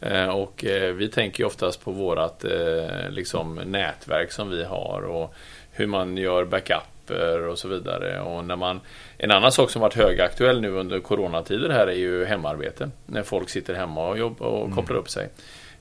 Eh, 0.00 0.28
och 0.28 0.64
eh, 0.64 0.92
vi 0.92 1.08
tänker 1.08 1.42
ju 1.42 1.46
oftast 1.46 1.84
på 1.84 1.90
vårat 1.90 2.44
eh, 2.44 3.10
liksom 3.10 3.54
nätverk 3.54 4.32
som 4.32 4.50
vi 4.50 4.64
har 4.64 5.02
och 5.02 5.34
hur 5.70 5.86
man 5.86 6.16
gör 6.16 6.44
backup 6.44 6.97
backuper 7.08 7.46
och 7.46 7.58
så 7.58 7.68
vidare. 7.68 8.20
Och 8.20 8.44
när 8.44 8.56
man, 8.56 8.80
en 9.18 9.30
annan 9.30 9.52
sak 9.52 9.70
som 9.70 9.82
varit 9.82 9.94
högaktuell 9.94 10.60
nu 10.60 10.70
under 10.70 11.00
coronatider 11.00 11.70
här 11.70 11.86
är 11.86 11.96
ju 11.96 12.24
hemarbete. 12.24 12.90
När 13.06 13.22
folk 13.22 13.48
sitter 13.48 13.74
hemma 13.74 14.08
och, 14.08 14.18
jobbar 14.18 14.46
och 14.46 14.74
kopplar 14.74 14.96
upp 14.96 15.10
sig. 15.10 15.28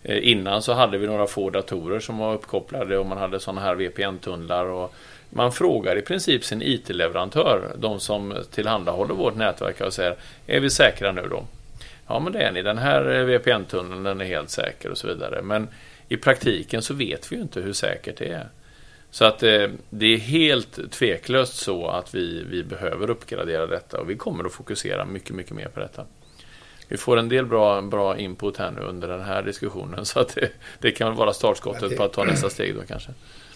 Eh, 0.04 0.30
Innan 0.32 0.62
så 0.62 0.74
hade 0.74 0.98
vi 0.98 1.08
några 1.08 1.28
få 1.28 1.50
datorer 1.50 2.00
som 2.00 2.18
var 2.18 2.34
uppkopplade 2.34 2.98
och 2.98 3.06
man 3.06 3.18
hade 3.18 3.40
sådana 3.40 3.62
här 3.62 3.76
VPN-tunnlar. 3.76 4.66
Och 4.66 4.94
man 5.30 5.52
frågar 5.52 5.98
i 5.98 6.02
princip 6.02 6.44
sin 6.44 6.62
IT-leverantör, 6.62 7.72
de 7.78 8.00
som 8.00 8.34
tillhandahåller 8.52 9.14
vårt 9.14 9.36
nätverk 9.36 9.82
och 9.82 9.94
säger 9.94 10.16
Är 10.48 10.60
vi 10.60 10.70
säkra 10.70 11.12
nu 11.12 11.28
då? 11.30 11.44
Ja 12.08 12.20
men 12.20 12.34
det 12.34 12.40
är 12.40 12.52
ni, 12.52 12.62
den 12.62 12.78
här 12.78 13.20
eh, 13.20 13.26
VPN-tunneln 13.26 14.22
är 14.22 14.26
helt 14.26 14.50
säker 14.50 14.92
och 14.92 14.98
så 14.98 15.08
vidare. 15.08 15.42
Men 15.42 15.68
i 16.10 16.18
praktiken 16.18 16.82
så 16.82 16.94
vet 16.94 17.32
vi 17.32 17.36
ju 17.36 17.42
inte 17.42 17.62
hur 17.62 17.74
säkert 17.74 18.18
det 18.18 18.30
är. 18.30 18.48
Så 19.12 19.26
att 19.26 19.44
eh, 19.44 19.68
det 19.90 20.06
är 20.14 20.18
helt 20.18 20.92
tveklöst 20.92 21.56
så 21.56 21.88
att 21.88 22.16
vi, 22.16 22.44
vi 22.50 22.64
behöver 22.64 23.10
uppgradera 23.10 23.66
detta 23.68 24.00
och 24.00 24.10
vi 24.10 24.16
kommer 24.16 24.44
att 24.44 24.52
fokusera 24.54 25.06
mycket, 25.06 25.36
mycket 25.36 25.54
mer 25.54 25.68
på 25.68 25.80
detta. 25.80 26.06
Vi 26.88 26.98
får 26.98 27.18
en 27.18 27.30
del 27.30 27.46
bra, 27.46 27.82
bra 27.82 28.18
input 28.18 28.58
här 28.58 28.72
nu 28.72 28.82
under 28.82 29.08
den 29.08 29.22
här 29.22 29.42
diskussionen 29.44 30.06
så 30.06 30.20
att 30.20 30.36
det, 30.36 30.50
det 30.80 30.92
kan 30.92 31.16
vara 31.16 31.34
startskottet 31.34 31.98
på 31.98 32.04
att 32.04 32.14
ta 32.14 32.24
nästa 32.24 32.50
steg 32.50 32.76
då 32.76 32.82
kanske. 32.88 33.10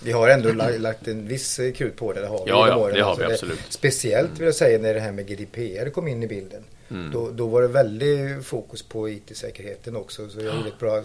Vi 0.04 0.12
har 0.12 0.30
ändå 0.30 0.52
la- 0.54 0.78
lagt 0.78 1.08
en 1.08 1.28
viss 1.28 1.60
krut 1.76 1.96
på 1.96 2.14
det. 2.14 2.22
det 2.22 2.28
har 2.28 2.46
vi 2.46 2.50
Ja, 2.52 2.68
ja, 2.68 2.76
åren. 2.78 2.96
det 2.96 3.02
har 3.02 3.16
vi 3.16 3.24
Alltså, 3.24 3.46
absolut. 3.46 3.60
Speciellt 3.70 4.32
vill 4.40 4.46
jag 4.46 4.56
säga 4.56 4.80
när 4.80 4.94
det 4.94 5.00
här 5.00 5.12
med 5.12 5.28
GDPR 5.28 5.90
kom 5.90 6.08
in 6.08 6.24
i 6.24 6.28
bilden. 6.28 6.64
Mm. 6.90 7.12
Då, 7.12 7.30
då 7.32 7.48
var 7.48 7.62
det 7.62 7.68
väldigt 7.68 8.46
fokus 8.46 8.84
på 8.84 9.10
IT-säkerheten 9.10 9.96
också. 9.96 10.30
Så 10.30 10.42
jag 10.42 10.56
gjorde 10.56 10.68
ett 10.68 10.80
bra, 10.80 10.98
eh, 10.98 11.04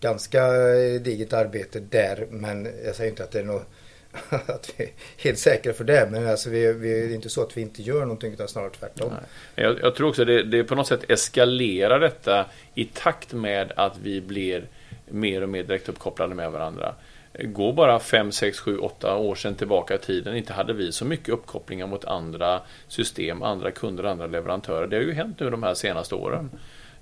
ganska 0.00 0.44
eh, 0.46 1.00
digert 1.00 1.32
arbete 1.32 1.80
där. 1.80 2.26
Men 2.30 2.68
jag 2.84 2.94
säger 2.94 3.10
inte 3.10 3.24
att 3.24 3.30
det 3.30 3.40
är 3.40 3.44
något 3.44 3.66
att 4.46 4.74
vi 4.76 4.84
är 4.84 4.90
helt 5.16 5.38
säkra 5.38 5.72
för 5.72 5.84
det. 5.84 6.08
Men 6.10 6.28
alltså 6.28 6.50
vi, 6.50 6.72
vi, 6.72 6.88
det 6.88 7.12
är 7.12 7.14
inte 7.14 7.28
så 7.28 7.42
att 7.42 7.56
vi 7.56 7.60
inte 7.60 7.82
gör 7.82 8.00
någonting 8.00 8.32
utan 8.32 8.48
snarare 8.48 8.70
tvärtom. 8.70 9.12
Nej. 9.12 9.64
Jag, 9.64 9.78
jag 9.82 9.94
tror 9.94 10.08
också 10.08 10.24
det, 10.24 10.42
det 10.42 10.64
på 10.64 10.74
något 10.74 10.86
sätt 10.86 11.10
eskalerar 11.10 12.00
detta 12.00 12.46
i 12.74 12.84
takt 12.84 13.32
med 13.32 13.72
att 13.76 13.98
vi 14.02 14.20
blir 14.20 14.68
mer 15.08 15.42
och 15.42 15.48
mer 15.48 15.62
direkt 15.62 15.88
uppkopplade 15.88 16.34
med 16.34 16.52
varandra. 16.52 16.94
Gå 17.42 17.72
bara 17.72 17.98
5, 17.98 18.32
6, 18.32 18.60
7, 18.60 18.78
8 18.78 19.16
år 19.16 19.34
sedan 19.34 19.54
tillbaka 19.54 19.94
i 19.94 19.98
tiden. 19.98 20.36
Inte 20.36 20.52
hade 20.52 20.72
vi 20.72 20.92
så 20.92 21.04
mycket 21.04 21.28
uppkopplingar 21.28 21.86
mot 21.86 22.04
andra 22.04 22.60
system, 22.88 23.42
andra 23.42 23.70
kunder, 23.70 24.04
andra 24.04 24.26
leverantörer. 24.26 24.86
Det 24.86 24.96
har 24.96 25.02
ju 25.02 25.12
hänt 25.12 25.40
nu 25.40 25.50
de 25.50 25.62
här 25.62 25.74
senaste 25.74 26.14
åren. 26.14 26.50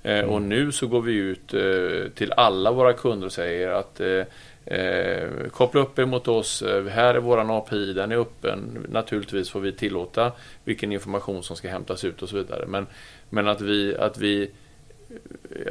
Eh, 0.06 0.24
och 0.24 0.42
nu 0.42 0.72
så 0.72 0.86
går 0.86 1.02
vi 1.02 1.12
ut 1.12 1.54
eh, 1.54 2.10
till 2.14 2.32
alla 2.36 2.72
våra 2.72 2.92
kunder 2.92 3.26
och 3.26 3.32
säger 3.32 3.68
att 3.68 4.00
eh, 4.00 4.22
Eh, 4.68 5.28
koppla 5.50 5.80
upp 5.80 5.98
er 5.98 6.04
mot 6.04 6.28
oss. 6.28 6.62
Här 6.90 7.14
är 7.14 7.18
våran 7.18 7.50
API, 7.50 7.92
den 7.92 8.12
är 8.12 8.16
öppen. 8.16 8.86
Naturligtvis 8.90 9.50
får 9.50 9.60
vi 9.60 9.72
tillåta 9.72 10.32
vilken 10.64 10.92
information 10.92 11.42
som 11.42 11.56
ska 11.56 11.68
hämtas 11.68 12.04
ut 12.04 12.22
och 12.22 12.28
så 12.28 12.36
vidare. 12.36 12.66
Men, 12.66 12.86
men 13.30 13.48
att, 13.48 13.60
vi, 13.60 13.96
att 13.96 14.18
vi 14.18 14.50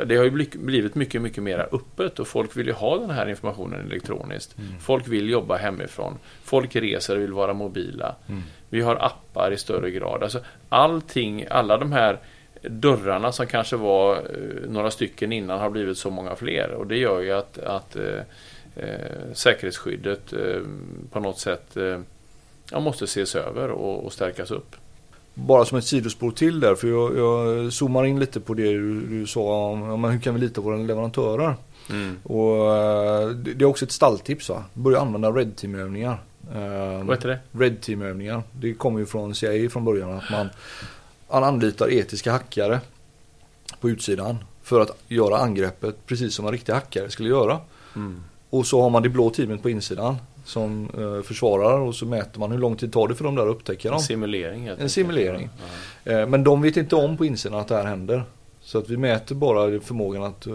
det 0.06 0.16
har 0.16 0.24
ju 0.24 0.30
bli- 0.32 0.50
blivit 0.54 0.96
mycket, 0.96 1.22
mycket 1.22 1.44
mer 1.44 1.68
öppet 1.72 2.20
och 2.20 2.28
folk 2.28 2.58
vill 2.58 2.68
ju 2.68 2.74
ha 2.74 2.98
den 2.98 3.10
här 3.10 3.30
informationen 3.30 3.86
elektroniskt. 3.86 4.56
Folk 4.82 5.08
vill 5.08 5.30
jobba 5.30 5.56
hemifrån. 5.58 6.18
Folk 6.44 6.76
reser 6.76 7.16
och 7.16 7.22
vill 7.22 7.34
vara 7.34 7.54
mobila. 7.54 8.16
Vi 8.70 8.82
har 8.82 8.96
appar 8.96 9.52
i 9.52 9.58
större 9.58 9.92
grad. 9.92 10.24
Alltså, 10.24 10.40
allting, 10.70 11.46
alla 11.50 11.78
de 11.78 11.92
här 11.92 12.20
dörrarna 12.70 13.32
som 13.32 13.48
kanske 13.48 13.76
var 13.76 14.16
eh, 14.16 14.70
några 14.70 14.92
stycken 14.92 15.32
innan 15.32 15.60
har 15.60 15.70
blivit 15.70 15.98
så 15.98 16.10
många 16.10 16.36
fler 16.36 16.72
och 16.72 16.88
det 16.88 16.98
gör 16.98 17.22
ju 17.22 17.32
att, 17.32 17.58
att 17.58 17.96
eh, 17.96 18.20
eh, 18.76 19.34
säkerhetsskyddet 19.34 20.34
eh, 20.34 20.62
på 21.12 21.20
något 21.20 21.40
sätt 21.40 21.78
eh, 21.78 22.80
måste 22.80 23.04
ses 23.04 23.36
över 23.36 23.70
och, 23.70 24.06
och 24.06 24.14
stärkas 24.14 24.52
upp. 24.52 24.76
Bara 25.34 25.66
som 25.66 25.78
ett 25.78 25.86
sidospår 25.86 26.32
till 26.32 26.60
där, 26.60 26.76
för 26.76 26.88
jag, 26.88 27.18
jag 27.18 27.74
zoomar 27.74 28.06
in 28.06 28.20
lite 28.20 28.40
på 28.40 28.54
det 28.54 28.64
du, 28.64 29.02
du 29.02 29.28
sa 29.28 29.70
om 29.70 30.04
ja, 30.04 30.10
hur 30.10 30.20
kan 30.20 30.34
vi 30.34 30.40
lita 30.40 30.56
på 30.56 30.62
våra 30.62 30.78
leverantörer. 30.78 31.56
Och 32.24 32.76
eh, 32.76 33.30
det 33.30 33.54
det 33.54 33.66
är 33.66 33.68
också 33.68 33.86
ett 33.86 33.92
stalltips 33.92 34.50
va. 34.50 34.64
Börja 34.74 35.00
använda 35.00 35.32
Red 35.32 35.56
Team-övningar. 35.56 36.20
Vad 37.04 37.16
heter 37.16 37.28
det? 37.28 37.40
Red 37.52 37.82
Team-övningar. 37.82 38.44
Det 38.52 38.74
kommer 38.74 39.00
ju 39.00 39.06
från 39.06 39.36
CIA 39.36 39.70
från 39.70 39.86
början 39.86 40.12
att 40.12 40.32
man, 40.32 40.50
man 41.36 41.44
anlitar 41.44 41.94
etiska 41.94 42.32
hackare 42.32 42.80
på 43.80 43.90
utsidan 43.90 44.38
för 44.64 44.82
att 44.82 44.98
göra 45.08 45.38
angreppet 45.38 46.06
precis 46.06 46.36
som 46.36 46.46
en 46.46 46.52
riktig 46.52 46.74
hackare 46.74 47.10
skulle 47.10 47.30
göra. 47.30 47.60
Och 48.50 48.66
så 48.66 48.82
har 48.82 48.90
man 48.90 49.04
det 49.04 49.10
blå 49.10 49.30
teamet 49.30 49.62
på 49.62 49.70
insidan 49.70 50.16
som 50.46 50.90
eh, 50.98 51.22
försvarar 51.24 51.80
och 51.80 51.96
så 51.96 52.06
mäter 52.06 52.40
man 52.40 52.52
hur 52.52 52.60
lång 52.60 52.76
tid 52.76 52.94
tar 52.94 53.08
det 53.08 53.16
för 53.16 53.24
dem 53.24 53.36
där 53.36 53.44
att 53.44 53.56
upptäcka 53.56 53.90
dem. 53.90 53.98
En 53.98 54.04
simulering 54.04 54.68
En 54.68 54.90
simulering. 54.90 55.50
Eh, 56.04 56.28
Men 56.28 56.44
de 56.44 56.62
vet 56.62 56.78
inte 56.78 56.96
om 56.96 57.18
på 57.18 57.26
insidan 57.26 57.60
att 57.60 57.68
det 57.68 57.76
här 57.76 57.86
händer. 57.86 58.24
Så 58.62 58.78
att 58.78 58.90
vi 58.90 58.98
mäter 58.98 59.36
bara 59.36 59.80
förmågan 59.80 60.24
att 60.24 60.48
eh, 60.48 60.54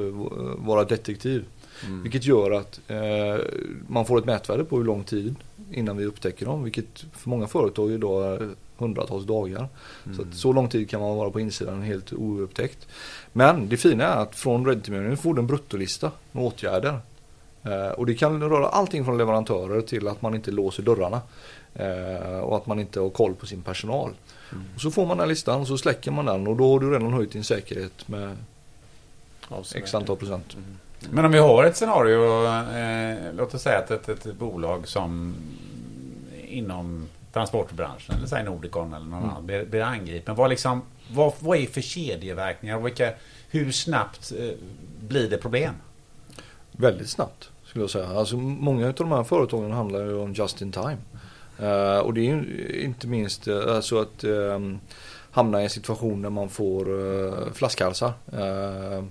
vara 0.56 0.84
detektiv. 0.84 1.44
Mm. 1.86 2.02
Vilket 2.02 2.24
gör 2.24 2.50
att 2.50 2.80
eh, 2.88 3.44
man 3.88 4.06
får 4.06 4.18
ett 4.18 4.24
mätvärde 4.24 4.64
på 4.64 4.76
hur 4.76 4.84
lång 4.84 5.04
tid 5.04 5.34
innan 5.72 5.96
vi 5.96 6.04
upptäcker 6.04 6.46
dem. 6.46 6.64
Vilket 6.64 7.04
för 7.12 7.30
många 7.30 7.46
företag 7.46 7.92
idag 7.92 8.24
är 8.24 8.48
hundratals 8.80 9.24
dagar. 9.24 9.68
Så, 10.16 10.22
att 10.22 10.34
så 10.34 10.52
lång 10.52 10.68
tid 10.68 10.90
kan 10.90 11.00
man 11.00 11.16
vara 11.16 11.30
på 11.30 11.40
insidan 11.40 11.82
helt 11.82 12.12
oupptäckt. 12.12 12.88
Men 13.32 13.68
det 13.68 13.76
fina 13.76 14.04
är 14.04 14.16
att 14.16 14.36
från 14.36 14.66
Red 14.66 14.84
Team 14.84 15.16
får 15.16 15.34
du 15.34 15.40
en 15.40 15.46
bruttolista 15.46 16.10
med 16.32 16.44
åtgärder. 16.44 16.98
Eh, 17.62 17.88
och 17.88 18.06
det 18.06 18.14
kan 18.14 18.42
röra 18.42 18.68
allting 18.68 19.04
från 19.04 19.18
leverantörer 19.18 19.80
till 19.80 20.08
att 20.08 20.22
man 20.22 20.34
inte 20.34 20.50
låser 20.50 20.82
dörrarna. 20.82 21.20
Eh, 21.74 22.38
och 22.38 22.56
att 22.56 22.66
man 22.66 22.80
inte 22.80 23.00
har 23.00 23.10
koll 23.10 23.34
på 23.34 23.46
sin 23.46 23.62
personal. 23.62 24.10
Och 24.74 24.80
så 24.80 24.90
får 24.90 25.06
man 25.06 25.18
den 25.18 25.28
listan 25.28 25.60
och 25.60 25.66
så 25.66 25.78
släcker 25.78 26.10
man 26.10 26.24
den 26.24 26.46
och 26.46 26.56
då 26.56 26.72
har 26.72 26.80
du 26.80 26.90
redan 26.90 27.12
höjt 27.12 27.32
din 27.32 27.44
säkerhet 27.44 28.08
med 28.08 28.36
x 29.74 29.94
antal 29.94 30.16
procent. 30.16 30.56
Men 31.10 31.24
om 31.24 31.32
vi 31.32 31.38
har 31.38 31.64
ett 31.64 31.76
scenario, 31.76 32.44
eh, 32.46 33.34
låt 33.36 33.54
oss 33.54 33.62
säga 33.62 33.78
att 33.78 33.90
ett, 33.90 34.08
ett 34.08 34.38
bolag 34.38 34.88
som 34.88 35.34
inom 36.48 37.08
transportbranschen, 37.32 38.14
eller 38.14 38.26
säg 38.26 38.44
Nordicon 38.44 38.94
eller 38.94 39.06
någon 39.06 39.18
Mm. 39.18 39.30
annan, 39.30 39.46
blir, 39.46 39.64
blir 39.64 39.82
angripen. 39.82 40.34
Vad, 40.34 40.50
liksom, 40.50 40.82
vad, 41.10 41.32
vad 41.38 41.58
är 41.58 41.66
för 41.66 41.80
kedjeverkningar? 41.80 42.78
Vilka, 42.80 43.12
hur 43.50 43.72
snabbt 43.72 44.32
eh, 44.38 44.50
blir 45.00 45.30
det 45.30 45.36
problem? 45.38 45.74
Väldigt 46.72 47.08
snabbt 47.08 47.50
skulle 47.64 47.82
jag 47.82 47.90
säga. 47.90 48.08
Alltså 48.08 48.36
många 48.36 48.86
av 48.86 48.94
de 48.94 49.12
här 49.12 49.24
företagen 49.24 49.70
handlar 49.70 50.00
ju 50.00 50.14
om 50.14 50.32
just 50.32 50.62
in 50.62 50.72
time. 50.72 50.96
Eh, 51.58 51.98
och 51.98 52.14
det 52.14 52.20
är 52.20 52.24
ju 52.24 52.82
inte 52.84 53.06
minst 53.06 53.48
uh, 53.48 53.74
alltså 53.76 54.00
att 54.00 54.24
um, 54.24 54.80
hamna 55.30 55.60
i 55.60 55.64
en 55.64 55.70
situation 55.70 56.22
där 56.22 56.30
man 56.30 56.48
får 56.48 56.90
uh, 56.90 57.52
flaskhalsar. 57.52 58.12
Eh, 58.32 59.04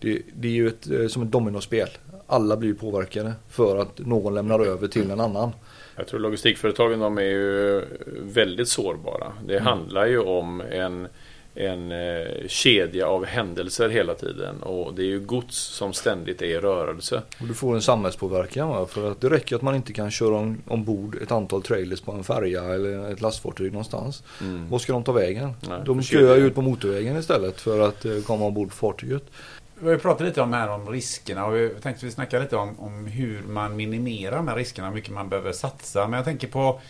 det, 0.00 0.22
det 0.34 0.48
är 0.48 0.52
ju 0.52 0.68
ett, 0.68 1.12
som 1.12 1.22
ett 1.22 1.30
dominospel. 1.30 1.88
Alla 2.26 2.56
blir 2.56 2.74
påverkade 2.74 3.32
för 3.48 3.76
att 3.76 3.98
någon 3.98 4.34
lämnar 4.34 4.60
över 4.60 4.88
till 4.88 5.10
en 5.10 5.20
annan. 5.20 5.52
Jag 5.96 6.06
tror 6.06 6.20
logistikföretagen 6.20 7.00
de 7.00 7.18
är 7.18 7.22
ju 7.22 7.84
väldigt 8.22 8.68
sårbara. 8.68 9.32
Det 9.46 9.58
handlar 9.58 10.06
ju 10.06 10.18
om 10.18 10.60
en, 10.60 11.08
en 11.54 11.92
eh, 11.92 12.46
kedja 12.46 13.06
av 13.06 13.24
händelser 13.24 13.88
hela 13.88 14.14
tiden 14.14 14.62
och 14.62 14.94
det 14.94 15.02
är 15.02 15.06
ju 15.06 15.20
gods 15.20 15.56
som 15.56 15.92
ständigt 15.92 16.42
är 16.42 16.46
i 16.46 16.58
rörelse. 16.58 17.22
Och 17.40 17.46
du 17.46 17.54
får 17.54 17.74
en 17.74 17.82
samhällspåverkan 17.82 18.68
va? 18.68 18.86
för 18.86 19.10
att 19.10 19.20
det 19.20 19.30
räcker 19.30 19.56
att 19.56 19.62
man 19.62 19.74
inte 19.74 19.92
kan 19.92 20.10
köra 20.10 20.36
om, 20.36 20.62
ombord 20.68 21.18
ett 21.22 21.32
antal 21.32 21.62
trailers 21.62 22.00
på 22.00 22.12
en 22.12 22.24
färja 22.24 22.64
eller 22.64 23.12
ett 23.12 23.20
lastfartyg 23.20 23.72
någonstans. 23.72 24.22
Mm. 24.40 24.70
Var 24.70 24.78
ska 24.78 24.92
de 24.92 25.04
ta 25.04 25.12
vägen? 25.12 25.52
Nej, 25.68 25.80
de 25.86 26.02
kedjan. 26.02 26.38
ju 26.38 26.46
ut 26.46 26.54
på 26.54 26.62
motorvägen 26.62 27.16
istället 27.16 27.60
för 27.60 27.88
att 27.88 28.04
eh, 28.04 28.20
komma 28.26 28.44
ombord 28.44 28.68
på 28.68 28.76
fartyget. 28.76 29.22
Vi 29.78 29.86
har 29.86 29.92
ju 29.92 29.98
pratat 29.98 30.26
lite 30.26 30.40
om 30.40 30.52
här 30.52 30.68
om 30.68 30.88
riskerna 30.88 31.46
och 31.46 31.56
vi 31.56 31.68
tänkte 31.68 32.06
vi 32.06 32.12
snacka 32.12 32.38
lite 32.38 32.56
om, 32.56 32.80
om 32.80 33.06
hur 33.06 33.42
man 33.42 33.76
minimerar 33.76 34.36
de 34.36 34.48
här 34.48 34.56
riskerna, 34.56 34.88
hur 34.88 34.94
mycket 34.94 35.12
man 35.12 35.28
behöver 35.28 35.52
satsa. 35.52 36.08
Men 36.08 36.16
jag 36.16 36.24
tänker 36.24 36.48
på 36.48 36.80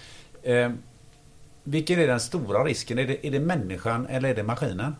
eh, 0.42 0.70
vilken 1.64 1.98
är 1.98 2.06
den 2.06 2.20
stora 2.20 2.64
risken? 2.64 2.98
Är 2.98 3.06
det, 3.06 3.26
är 3.26 3.30
det 3.30 3.40
människan 3.40 4.06
eller 4.06 4.28
är 4.28 4.34
det 4.34 4.42
maskinen? 4.42 4.96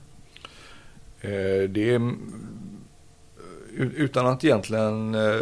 Eh, 1.20 1.68
det 1.68 1.90
är, 1.90 1.94
eh, 1.94 2.12
utan 3.76 4.26
att 4.26 4.44
egentligen 4.44 5.14
eh, 5.14 5.40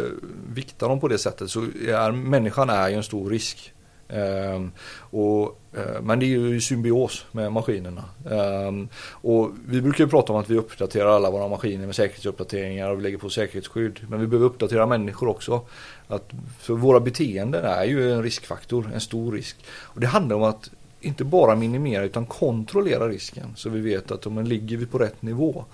vikta 0.53 0.87
dem 0.87 0.99
på 0.99 1.07
det 1.07 1.17
sättet 1.17 1.49
så 1.49 1.61
är 1.87 2.11
människan 2.11 2.69
är 2.69 2.89
ju 2.89 2.95
en 2.95 3.03
stor 3.03 3.29
risk. 3.29 3.73
Ehm, 4.09 4.71
och, 4.97 5.59
eh, 5.73 6.01
men 6.01 6.19
det 6.19 6.25
är 6.25 6.27
ju 6.27 6.55
i 6.55 6.61
symbios 6.61 7.25
med 7.31 7.51
maskinerna. 7.51 8.03
Ehm, 8.31 8.87
och 9.11 9.51
vi 9.67 9.81
brukar 9.81 10.03
ju 10.03 10.09
prata 10.09 10.33
om 10.33 10.39
att 10.39 10.49
vi 10.49 10.57
uppdaterar 10.57 11.09
alla 11.09 11.31
våra 11.31 11.47
maskiner 11.47 11.85
med 11.85 11.95
säkerhetsuppdateringar 11.95 12.89
och 12.89 12.97
vi 12.97 13.03
lägger 13.03 13.17
på 13.17 13.29
säkerhetsskydd. 13.29 13.99
Men 14.09 14.19
vi 14.19 14.27
behöver 14.27 14.45
uppdatera 14.45 14.85
människor 14.85 15.27
också. 15.27 15.61
Att, 16.07 16.29
för 16.59 16.73
våra 16.73 16.99
beteenden 16.99 17.65
är 17.65 17.83
ju 17.83 18.13
en 18.13 18.23
riskfaktor, 18.23 18.91
en 18.93 19.01
stor 19.01 19.31
risk. 19.31 19.57
Och 19.67 19.99
det 19.99 20.07
handlar 20.07 20.35
om 20.35 20.43
att 20.43 20.69
inte 21.05 21.23
bara 21.23 21.55
minimera 21.55 22.03
utan 22.03 22.25
kontrollera 22.25 23.07
risken. 23.07 23.45
Så 23.55 23.69
vi 23.69 23.79
vet 23.81 24.11
att 24.11 24.25
om 24.27 24.35
den 24.35 24.49
ligger 24.49 24.77
vi 24.77 24.85
på 24.85 24.97
rätt 24.97 25.21
nivå. 25.21 25.65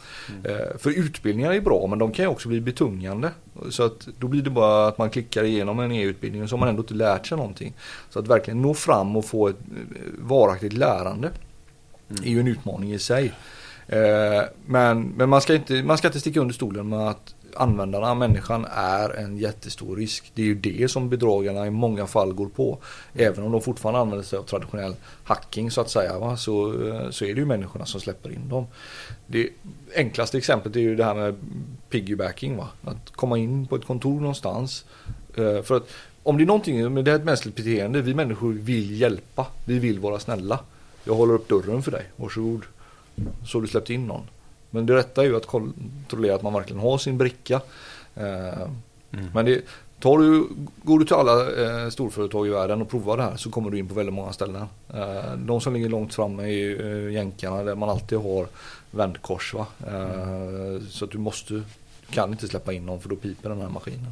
Eh, 0.43 0.77
För 0.79 0.89
utbildningar 0.99 1.53
är 1.53 1.61
bra 1.61 1.87
men 1.87 1.99
de 1.99 2.11
kan 2.11 2.25
ju 2.25 2.29
också 2.29 2.49
bli 2.49 2.61
betungande. 2.61 3.31
Så 3.69 3.83
att 3.83 4.07
då 4.19 4.27
blir 4.27 4.41
det 4.41 4.49
bara 4.49 4.87
att 4.87 4.97
man 4.97 5.09
klickar 5.09 5.43
igenom 5.43 5.79
en 5.79 5.91
EU-utbildning 5.91 6.43
och 6.43 6.49
så 6.49 6.55
har 6.55 6.59
man 6.59 6.69
ändå 6.69 6.81
inte 6.81 6.93
lärt 6.93 7.27
sig 7.27 7.37
någonting. 7.37 7.73
Så 8.09 8.19
att 8.19 8.27
verkligen 8.27 8.61
nå 8.61 8.73
fram 8.73 9.15
och 9.15 9.25
få 9.25 9.47
ett 9.47 9.55
eh, 9.71 10.01
varaktigt 10.19 10.73
lärande 10.73 11.29
är 12.23 12.29
ju 12.29 12.39
en 12.39 12.47
utmaning 12.47 12.93
i 12.93 12.99
sig. 12.99 13.33
Eh, 13.87 14.43
Men, 14.65 15.01
men 15.17 15.29
man, 15.29 15.41
ska 15.41 15.55
inte, 15.55 15.83
man 15.83 15.97
ska 15.97 16.07
inte 16.07 16.19
sticka 16.19 16.39
under 16.39 16.53
stolen 16.53 16.89
med 16.89 16.99
att 17.09 17.35
användarna, 17.55 18.15
människan, 18.15 18.65
är 18.71 19.09
en 19.09 19.37
jättestor 19.37 19.95
risk. 19.95 20.31
Det 20.35 20.41
är 20.41 20.45
ju 20.45 20.55
det 20.55 20.91
som 20.91 21.09
bedragarna 21.09 21.67
i 21.67 21.69
många 21.69 22.07
fall 22.07 22.33
går 22.33 22.47
på. 22.47 22.77
Även 23.13 23.43
om 23.43 23.51
de 23.51 23.61
fortfarande 23.61 23.99
använder 23.99 24.25
sig 24.25 24.39
av 24.39 24.43
traditionell 24.43 24.95
hacking 25.23 25.71
så 25.71 25.81
att 25.81 25.89
säga. 25.89 26.19
Va? 26.19 26.37
Så, 26.37 26.87
eh, 26.87 27.09
så 27.09 27.25
är 27.25 27.33
det 27.33 27.39
ju 27.39 27.45
människorna 27.45 27.85
som 27.85 28.01
släpper 28.01 28.31
in 28.31 28.49
dem. 28.49 28.67
Det 29.27 29.49
enklaste 29.95 30.37
exemplet 30.37 30.75
är 30.75 30.79
ju 30.79 30.95
det 30.95 31.03
här 31.03 31.15
med 31.15 31.35
piggybacking. 31.89 32.57
Va? 32.57 32.67
Att 32.83 33.11
komma 33.11 33.37
in 33.37 33.67
på 33.67 33.75
ett 33.75 33.85
kontor 33.85 34.19
någonstans. 34.19 34.85
Eh, 35.37 35.61
för 35.61 35.77
att 35.77 35.89
om 36.23 36.37
det 36.37 36.43
är 36.43 36.45
någonting, 36.45 36.93
men 36.93 37.03
det 37.03 37.11
är 37.11 37.15
ett 37.15 37.23
mänskligt 37.23 37.55
beteende. 37.55 38.01
Vi 38.01 38.13
människor 38.13 38.53
vill 38.53 39.01
hjälpa. 39.01 39.47
Vi 39.65 39.79
vill 39.79 39.99
vara 39.99 40.19
snälla. 40.19 40.59
Jag 41.03 41.15
håller 41.15 41.33
upp 41.33 41.47
dörren 41.47 41.83
för 41.83 41.91
dig. 41.91 42.05
Varsågod. 42.15 42.63
Så 43.45 43.57
har 43.57 43.61
du 43.61 43.67
släppt 43.67 43.89
in 43.89 44.07
någon. 44.07 44.27
Men 44.71 44.85
det 44.85 44.95
rätta 44.95 45.21
är 45.21 45.25
ju 45.25 45.35
att 45.35 45.45
kontrollera 45.47 46.35
att 46.35 46.41
man 46.41 46.53
verkligen 46.53 46.81
har 46.81 46.97
sin 46.97 47.17
bricka. 47.17 47.61
Eh, 48.15 48.67
Men 49.33 49.45
det, 49.45 49.61
tar 49.99 50.17
du, 50.17 50.47
går 50.83 50.99
du 50.99 51.05
till 51.05 51.15
alla 51.15 51.61
eh, 51.83 51.89
storföretag 51.89 52.47
i 52.47 52.49
världen 52.49 52.81
och 52.81 52.89
provar 52.89 53.17
det 53.17 53.23
här 53.23 53.35
så 53.37 53.49
kommer 53.51 53.69
du 53.69 53.77
in 53.79 53.87
på 53.87 53.93
väldigt 53.93 54.13
många 54.13 54.33
ställen. 54.33 54.65
Eh, 54.93 55.33
de 55.37 55.61
som 55.61 55.73
ligger 55.73 55.89
långt 55.89 56.13
framme 56.13 56.43
är 56.43 56.85
eh, 56.85 57.13
jänkarna 57.13 57.63
där 57.63 57.75
man 57.75 57.89
alltid 57.89 58.17
har 58.17 58.47
vändkors. 58.91 59.53
Va? 59.53 59.65
Eh, 59.87 60.81
Så 60.89 61.05
att 61.05 61.11
du 61.11 61.17
måste, 61.17 61.53
du 61.53 61.63
kan 62.09 62.31
inte 62.31 62.47
släppa 62.47 62.73
in 62.73 62.85
någon 62.85 63.01
för 63.01 63.09
då 63.09 63.15
piper 63.15 63.49
den 63.49 63.61
här 63.61 63.69
maskinen. 63.69 64.11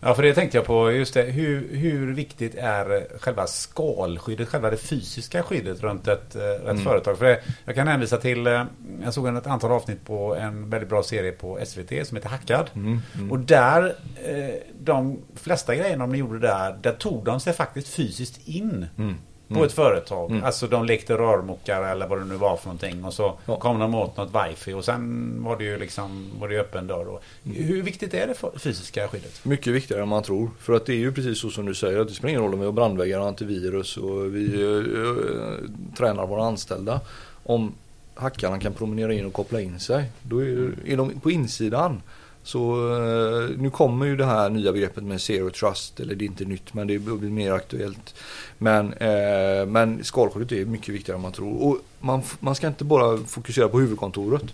Ja, 0.00 0.14
för 0.14 0.22
det 0.22 0.34
tänkte 0.34 0.58
jag 0.58 0.64
på. 0.66 0.92
Just 0.92 1.14
det, 1.14 1.22
hur, 1.22 1.68
hur 1.76 2.14
viktigt 2.14 2.54
är 2.54 3.18
själva 3.20 3.46
skalskyddet, 3.46 4.48
själva 4.48 4.70
det 4.70 4.76
fysiska 4.76 5.42
skyddet 5.42 5.80
runt 5.82 6.08
ett, 6.08 6.36
eh, 6.36 6.42
ett 6.50 6.62
Mm. 6.62 6.84
företag? 6.84 7.18
För 7.18 7.24
det, 7.24 7.40
jag 7.64 7.74
kan 7.74 7.88
hänvisa 7.88 8.16
till, 8.16 8.46
eh, 8.46 8.64
jag 9.04 9.14
såg 9.14 9.36
ett 9.36 9.46
antal 9.46 9.72
avsnitt 9.72 10.04
på 10.06 10.34
en 10.36 10.70
väldigt 10.70 10.88
bra 10.88 11.02
serie 11.02 11.32
på 11.32 11.58
SVT 11.66 12.04
som 12.04 12.16
heter 12.16 12.28
Hackad. 12.28 12.70
Mm, 12.74 13.00
mm. 13.14 13.32
Och 13.32 13.38
där, 13.38 13.94
eh, 14.24 14.54
de 14.80 15.18
flesta 15.36 15.74
grejerna 15.74 16.06
de 16.06 16.16
gjorde 16.16 16.38
där, 16.38 16.78
där 16.82 16.92
tog 16.92 17.24
de 17.24 17.40
sig 17.40 17.52
faktiskt 17.52 17.88
fysiskt 17.88 18.48
in 18.48 18.86
Mm. 18.98 19.14
På 19.48 19.64
ett 19.64 19.72
företag. 19.72 20.30
Mm. 20.30 20.44
Alltså 20.44 20.66
de 20.66 20.84
lekte 20.84 21.14
rörmokare 21.14 21.88
eller 21.88 22.06
vad 22.08 22.18
det 22.18 22.24
nu 22.24 22.34
var 22.34 22.56
för 22.56 22.66
någonting. 22.66 23.04
Och 23.04 23.14
så 23.14 23.38
Ja. 23.46 23.56
kom 23.60 23.78
de 23.78 23.94
åt 23.94 24.16
något 24.16 24.30
wifi 24.34 24.72
och 24.72 24.84
sen 24.84 25.34
var 25.44 25.56
det 25.56 25.64
ju 25.64 25.78
liksom 25.78 26.30
var 26.40 26.48
det 26.48 26.60
öppen 26.60 26.86
dörr. 26.86 27.08
Och 27.08 27.22
hur 27.44 27.82
viktigt 27.82 28.14
är 28.14 28.26
det 28.26 28.58
fysiska 28.58 29.08
skyddet? 29.08 29.44
Mycket 29.44 29.72
viktigare 29.72 30.02
än 30.02 30.08
man 30.08 30.22
tror. 30.22 30.50
För 30.60 30.72
att 30.72 30.86
det 30.86 30.92
är 30.92 30.96
ju 30.96 31.12
precis 31.12 31.38
så 31.40 31.50
som 31.50 31.66
du 31.66 31.74
säger. 31.74 31.98
Att 32.00 32.08
det 32.08 32.14
spelar 32.14 32.28
ingen 32.28 32.42
roll 32.42 32.54
om 32.54 32.60
vi 32.60 32.66
har 32.66 32.72
brandväggar 32.72 33.20
och 33.20 33.26
antivirus 33.26 33.96
och 33.96 34.34
vi 34.36 34.62
eh, 34.62 35.02
eh, 35.02 35.70
tränar 35.96 36.26
våra 36.26 36.44
anställda. 36.44 37.00
Om 37.44 37.72
hackarna 38.14 38.58
kan 38.58 38.72
promenera 38.74 39.12
in 39.14 39.26
och 39.26 39.32
koppla 39.32 39.60
in 39.60 39.80
sig. 39.80 40.04
Då 40.22 40.38
är, 40.44 40.70
är 40.86 40.96
de 40.96 41.20
på 41.20 41.30
insidan. 41.30 42.02
Så 42.48 42.92
eh, 42.92 43.58
nu 43.58 43.70
kommer 43.70 44.06
ju 44.06 44.16
det 44.16 44.24
här 44.24 44.50
nya 44.50 44.72
begreppet 44.72 45.04
med 45.04 45.20
zero 45.20 45.50
trust, 45.50 46.00
eller 46.00 46.14
det 46.14 46.24
är 46.24 46.26
inte 46.26 46.44
nytt 46.44 46.74
men 46.74 46.86
det 46.86 46.98
blir 46.98 47.30
mer 47.30 47.52
aktuellt. 47.52 48.14
Men, 48.58 48.92
eh, 48.92 49.66
men 49.66 50.04
skalskyddet 50.04 50.52
är 50.52 50.64
mycket 50.64 50.94
viktigare 50.94 51.16
än 51.16 51.22
man 51.22 51.32
tror. 51.32 51.62
Och 51.62 51.78
man, 52.00 52.22
man 52.40 52.54
ska 52.54 52.66
inte 52.66 52.84
bara 52.84 53.18
fokusera 53.18 53.68
på 53.68 53.80
huvudkontoret. 53.80 54.44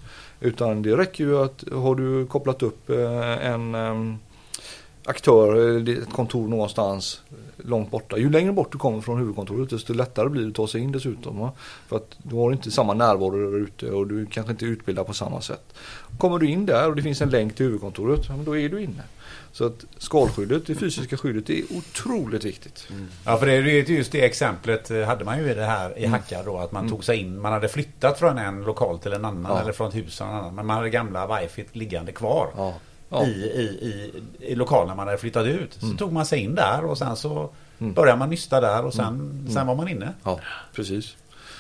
Utan 0.41 0.83
det 0.83 0.97
räcker 0.97 1.25
ju 1.25 1.39
att 1.39 1.65
har 1.73 1.95
du 1.95 2.27
kopplat 2.27 2.63
upp 2.63 2.91
eh, 2.91 3.47
en 3.47 3.75
eh, 3.75 4.17
aktör, 5.05 5.55
eller 5.55 6.03
ett 6.03 6.13
kontor 6.13 6.49
någonstans 6.49 7.21
långt 7.57 7.91
borta. 7.91 8.19
Ju 8.19 8.31
längre 8.31 8.53
bort 8.53 8.73
du 8.73 8.79
kommer 8.79 9.01
från 9.01 9.19
huvudkontoret 9.19 9.71
desto 9.71 9.93
lättare 9.93 10.29
blir 10.29 10.43
det 10.43 10.49
att 10.49 10.55
ta 10.55 10.69
sig 10.69 10.81
in 10.81 10.93
dessutom. 10.93 11.39
Va? 11.39 11.53
För 11.89 11.97
att 11.97 12.17
du 12.23 12.37
har 12.37 12.53
inte 12.53 12.71
samma 12.71 12.95
närvaro 12.95 13.51
där 13.51 13.59
ute 13.59 13.91
och 13.91 14.07
du 14.07 14.27
kanske 14.27 14.53
inte 14.53 14.65
är 14.65 14.69
utbildad 14.69 15.07
på 15.07 15.15
samma 15.15 15.41
sätt. 15.41 15.75
Kommer 16.19 16.39
du 16.39 16.51
in 16.51 16.67
där 16.67 16.89
och 16.89 16.97
det 16.97 17.03
finns 17.03 17.21
en 17.21 17.31
länk 17.31 17.55
till 17.55 17.67
huvudkontoret, 17.67 18.21
ja, 18.29 18.35
då 18.45 18.57
är 18.57 18.69
du 18.69 18.83
inne. 18.83 19.03
Så 19.53 19.67
att 19.67 19.85
skalskyddet, 19.99 20.67
det 20.67 20.75
fysiska 20.75 21.17
skyddet, 21.17 21.51
är 21.51 21.63
otroligt 21.77 22.45
viktigt. 22.45 22.87
Mm. 22.91 23.09
Ja, 23.25 23.37
för 23.37 23.47
det 23.47 23.53
är 23.53 23.91
just 23.91 24.13
det 24.13 24.25
exemplet 24.25 24.91
eh, 24.91 25.03
hade 25.03 25.25
man 25.25 25.39
ju 25.39 25.51
i 25.51 25.55
det 25.55 25.65
här 25.65 25.99
i 25.99 26.07
Hacka 26.07 26.43
då. 26.43 26.59
Att 26.59 26.73
man 26.73 26.81
mm. 26.81 26.91
tog 26.91 27.05
sig 27.05 27.19
in, 27.19 27.41
man 27.41 27.53
hade 27.53 27.69
flyttat 27.69 28.19
från 28.19 28.39
en 28.39 28.63
lokal 28.63 28.99
till 28.99 29.13
en 29.13 29.25
annan 29.25 29.53
ja. 29.53 29.61
eller 29.61 29.73
från 29.73 29.89
ett 29.89 29.95
hus 29.95 30.17
till 30.17 30.27
en 30.27 30.33
annan. 30.33 30.55
Men 30.55 30.67
man 30.67 30.77
hade 30.77 30.91
gamla 30.91 31.41
wifi 31.41 31.65
liggande 31.73 32.13
kvar. 32.13 32.49
Ja. 32.57 32.75
Ja. 33.15 33.27
I, 33.27 33.31
i, 33.31 33.63
i, 33.63 34.23
i 34.39 34.55
lokalen 34.55 34.97
man 34.97 35.07
hade 35.07 35.19
flyttat 35.19 35.47
ut. 35.47 35.75
Så 35.75 35.87
mm. 35.87 35.97
tog 35.97 36.13
man 36.13 36.27
sig 36.27 36.41
in 36.41 36.55
där 36.55 36.85
och 36.85 36.99
sen 36.99 37.17
så 37.17 37.51
mm. 37.79 37.95
började 37.95 38.19
man 38.19 38.31
nysta 38.31 38.61
där 38.61 38.85
och 38.85 38.95
sen, 38.95 39.07
mm. 39.07 39.51
sen 39.51 39.67
var 39.67 39.75
man 39.75 39.89
inne. 39.89 40.13
Ja, 40.25 40.41
precis. 40.73 41.17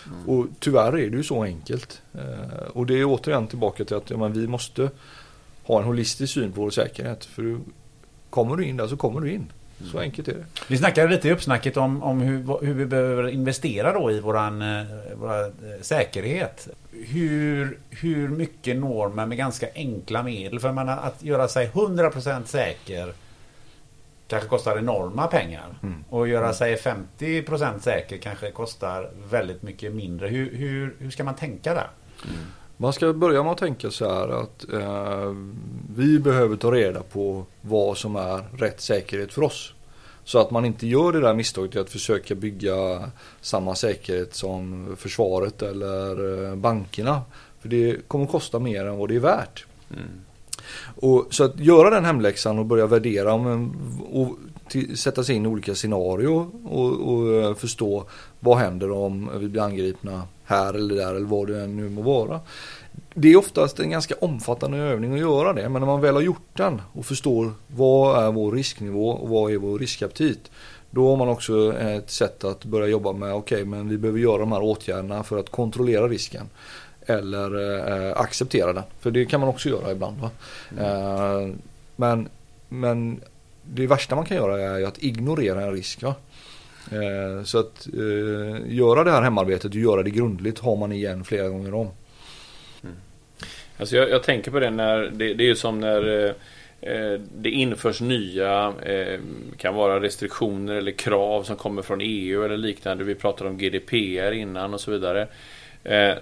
Mm. 0.07 0.29
Och 0.29 0.47
tyvärr 0.59 0.99
är 0.99 1.11
det 1.11 1.17
ju 1.17 1.23
så 1.23 1.43
enkelt. 1.43 2.03
Eh, 2.15 2.67
och 2.73 2.87
det 2.87 3.01
är 3.01 3.05
återigen 3.05 3.47
tillbaka 3.47 3.85
till 3.85 3.97
att 3.97 4.11
ja, 4.11 4.29
vi 4.29 4.47
måste 4.47 4.91
ha 5.65 5.79
en 5.79 5.85
holistisk 5.85 6.35
syn 6.35 6.53
på 6.53 6.61
vår 6.61 6.71
säkerhet. 6.71 7.25
För 7.25 7.59
kommer 8.31 8.57
du 8.57 8.65
in 8.65 8.77
där 8.77 8.87
så 8.87 8.97
kommer 8.97 9.21
du 9.21 9.33
in. 9.33 9.53
Så 9.93 9.99
enkelt 9.99 10.29
är 10.29 10.33
det. 10.33 10.45
Vi 10.69 10.79
snackade 10.79 11.09
lite 11.09 11.29
i 11.29 11.33
uppsnacket 11.33 11.77
om, 11.77 12.03
om 12.03 12.21
hur, 12.21 12.67
hur 12.67 12.75
vi 12.75 12.87
behöver 12.87 13.29
investera 13.29 13.93
då 13.93 14.11
i 14.11 14.21
våran, 14.21 14.63
eh, 14.63 14.87
våra 15.15 15.41
eh, 15.41 15.53
säkerhet. 15.81 16.69
Hur, 16.93 17.79
hur 17.91 18.29
mycket 18.29 18.77
når 18.77 19.09
man 19.09 19.29
med 19.29 19.39
ganska 19.39 19.67
enkla 19.75 20.23
medel? 20.23 20.61
För 20.61 20.73
man, 20.73 20.89
att 20.89 21.23
göra 21.23 21.49
sig 21.49 21.69
100% 21.69 22.45
säker 22.45 23.13
kanske 24.27 24.49
kostar 24.49 24.79
enorma 24.79 25.27
pengar. 25.27 25.67
Mm. 25.83 26.05
Och 26.11 26.29
göra 26.29 26.45
mm. 26.45 26.55
sig 26.55 26.77
50% 26.77 27.79
säker 27.79 28.19
kanske 28.19 28.51
kostar 28.51 29.11
väldigt 29.31 29.63
mycket 29.63 29.95
mindre. 29.95 30.29
Hur, 30.29 30.57
hur, 30.57 30.95
hur 30.99 31.11
ska 31.11 31.25
man 31.25 31.35
tänka 31.35 31.75
där? 31.75 31.89
Mm. 32.25 32.47
Man 32.77 32.93
ska 32.93 33.13
börja 33.13 33.43
med 33.43 33.53
att 33.53 33.59
tänka 33.59 33.91
så 33.91 34.15
här 34.15 34.29
att 34.29 34.73
eh, 34.73 35.35
vi 35.97 36.19
behöver 36.19 36.57
ta 36.57 36.73
reda 36.73 37.03
på 37.03 37.45
vad 37.61 37.97
som 37.97 38.17
är 38.17 38.45
rätt 38.59 38.81
säkerhet 38.81 39.33
för 39.33 39.43
oss. 39.43 39.75
Så 40.25 40.39
att 40.39 40.51
man 40.51 40.65
inte 40.65 40.87
gör 40.87 41.13
det 41.13 41.21
där 41.21 41.35
misstaget 41.35 41.77
att 41.77 41.91
försöka 41.91 42.35
bygga 42.35 43.11
samma 43.41 43.75
säkerhet 43.75 44.35
som 44.35 44.87
försvaret 44.99 45.63
eller 45.63 46.45
eh, 46.49 46.55
bankerna. 46.57 47.23
För 47.61 47.69
det 47.69 48.09
kommer 48.09 48.27
kosta 48.27 48.59
mer 48.59 48.87
än 48.87 48.99
vad 48.99 49.09
det 49.09 49.17
är 49.17 49.21
värt. 49.21 49.67
Mm. 49.91 50.21
Och, 50.97 51.27
så 51.31 51.45
att 51.45 51.59
göra 51.61 51.91
den 51.91 52.05
hemläxan 52.05 52.59
och 52.59 52.67
börja 52.67 52.87
värdera 52.87 53.35
och 53.35 54.39
sätta 54.97 55.25
sig 55.25 55.37
in 55.37 55.45
i 55.45 55.49
olika 55.49 55.75
scenarier 55.75 56.47
och, 56.65 57.13
och, 57.13 57.33
eh, 57.33 57.55
förstå 57.55 58.05
vad 58.41 58.59
händer 58.59 58.91
om 58.91 59.31
vi 59.39 59.49
blir 59.49 59.63
angripna 59.63 60.23
här 60.45 60.75
eller 60.75 60.95
där 60.95 61.15
eller 61.15 61.27
vad 61.27 61.47
det 61.47 61.67
nu 61.67 61.89
må 61.89 62.03
vara. 62.03 62.41
Det 63.15 63.33
är 63.33 63.37
oftast 63.37 63.81
en 63.81 63.91
ganska 63.91 64.15
omfattande 64.21 64.79
övning 64.79 65.15
att 65.15 65.21
göra 65.21 65.53
det 65.53 65.69
men 65.69 65.83
när 65.83 65.87
man 65.87 66.01
väl 66.01 66.15
har 66.15 66.23
gjort 66.23 66.57
den 66.57 66.83
och 66.93 67.07
förstår 67.07 67.53
vad 67.67 68.25
är 68.25 68.33
vår 68.33 68.53
risknivå 68.53 69.09
och 69.09 69.29
vad 69.29 69.53
är 69.53 69.57
vår 69.57 69.79
riskaptit 69.79 70.51
då 70.91 71.11
har 71.11 71.17
man 71.17 71.29
också 71.29 71.75
ett 71.79 72.11
sätt 72.11 72.45
att 72.45 72.65
börja 72.65 72.87
jobba 72.87 73.13
med, 73.13 73.35
okej 73.35 73.57
okay, 73.57 73.65
men 73.65 73.89
vi 73.89 73.99
behöver 73.99 74.19
göra 74.19 74.39
de 74.39 74.53
här 74.53 74.63
åtgärderna 74.63 75.23
för 75.23 75.39
att 75.39 75.51
kontrollera 75.51 76.09
risken 76.09 76.49
eller 77.07 77.79
eh, 78.09 78.21
acceptera 78.21 78.73
den. 78.73 78.83
För 79.01 79.11
det 79.11 79.25
kan 79.25 79.41
man 79.41 79.49
också 79.49 79.69
göra 79.69 79.93
ibland. 79.93 80.17
Mm. 80.71 80.85
Eh, 80.85 81.55
men, 81.97 82.29
men 82.69 83.21
det 83.67 83.87
värsta 83.87 84.17
man 84.17 84.25
kan 84.25 84.37
göra 84.37 84.61
är 84.61 84.85
att 84.85 85.03
ignorera 85.03 85.63
en 85.63 85.73
risk. 85.73 86.03
Va? 86.03 86.15
Eh, 86.93 87.45
så 87.45 87.59
att 87.59 87.87
eh, 87.87 88.75
göra 88.75 89.05
det 89.05 89.11
här 89.11 89.23
hemarbetet 89.23 89.65
och 89.65 89.75
göra 89.75 90.03
det 90.03 90.11
grundligt 90.11 90.59
har 90.59 90.77
man 90.77 90.93
igen 90.93 91.25
flera 91.25 91.49
gånger 91.49 91.75
om. 91.75 91.91
Mm. 92.83 92.97
Alltså 93.79 93.97
jag, 93.97 94.11
jag, 94.11 94.23
tänker 94.23 94.51
på 94.51 94.61
det 94.61 94.71
när 94.71 94.99
det, 94.99 95.35
det 95.35 95.45
är 95.45 95.49
ju 95.49 95.57
som 95.57 95.81
när 95.81 96.25
eh, 96.25 96.33
eh, 96.93 97.21
det 97.37 97.51
införs 97.51 98.01
nya, 98.01 98.73
kan 99.57 99.75
vara 99.75 100.01
restriktioner 100.01 100.75
eller 100.75 100.93
krav 100.93 101.43
som 101.43 101.57
kommer 101.57 101.83
från 101.83 102.01
EU 102.03 102.45
eller 102.45 102.57
liknande. 102.57 103.05
Vi 103.05 103.15
pratade 103.15 103.51
om 103.51 103.59
GDPR 103.59 104.33
innan 104.33 104.75
och 104.75 104.81
så 104.81 104.91
vidare. 104.91 105.27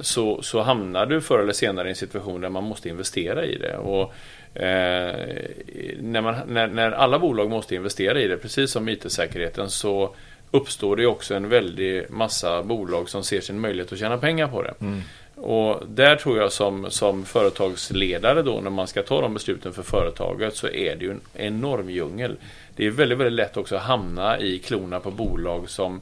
Så, 0.01 0.43
så 0.43 0.61
hamnar 0.61 1.07
du 1.07 1.21
förr 1.21 1.39
eller 1.39 1.53
senare 1.53 1.89
i 1.89 1.91
en 1.91 1.97
situation 1.97 2.41
där 2.41 2.49
man 2.49 2.65
måste 2.65 2.89
investera 2.89 3.45
i 3.45 3.59
det. 3.59 3.77
Och 3.77 4.13
när, 4.55 6.21
man, 6.21 6.35
när, 6.47 6.67
när, 6.67 6.91
alla 6.91 7.19
bolag 7.19 7.51
måste 7.51 7.75
investera 7.75 8.21
i 8.21 8.29
det, 8.29 8.37
precis 8.37 8.71
som 8.71 8.89
IT-säkerheten, 8.89 9.71
så 9.71 10.15
uppstår 10.51 10.97
det 10.97 11.07
också 11.07 11.35
en 11.35 11.49
väldig 11.49 12.11
massa 12.11 12.63
bolag 12.63 13.09
som 13.09 13.25
ser 13.25 13.41
sin 13.41 13.61
möjlighet 13.61 13.93
att 13.93 13.99
tjäna 13.99 14.19
pengar 14.19 14.49
på 14.49 14.63
det. 14.63 14.75
Mm. 14.81 15.01
Och 15.35 15.83
där 15.89 16.17
tror 16.17 16.39
jag 16.39 16.53
som, 16.53 16.91
som 16.91 17.25
företagsledare 17.25 18.43
då 18.43 18.61
när 18.61 18.71
man 18.71 18.87
ska 18.87 19.03
ta 19.03 19.21
de 19.21 19.35
besluten 19.35 19.73
för 19.73 19.83
företaget 19.83 20.57
så 20.57 20.69
är 20.69 20.97
det 20.97 21.05
ju 21.05 21.11
en 21.11 21.21
enorm 21.35 21.91
djungel. 21.91 22.37
Det 22.77 22.87
är 22.87 22.91
väldigt, 22.91 23.19
väldigt 23.19 23.33
lätt 23.33 23.57
också 23.57 23.77
att 23.77 23.83
hamna 23.83 24.39
i 24.39 24.59
klorna 24.59 25.01
på 25.01 25.11
bolag 25.11 25.71
som 25.71 26.01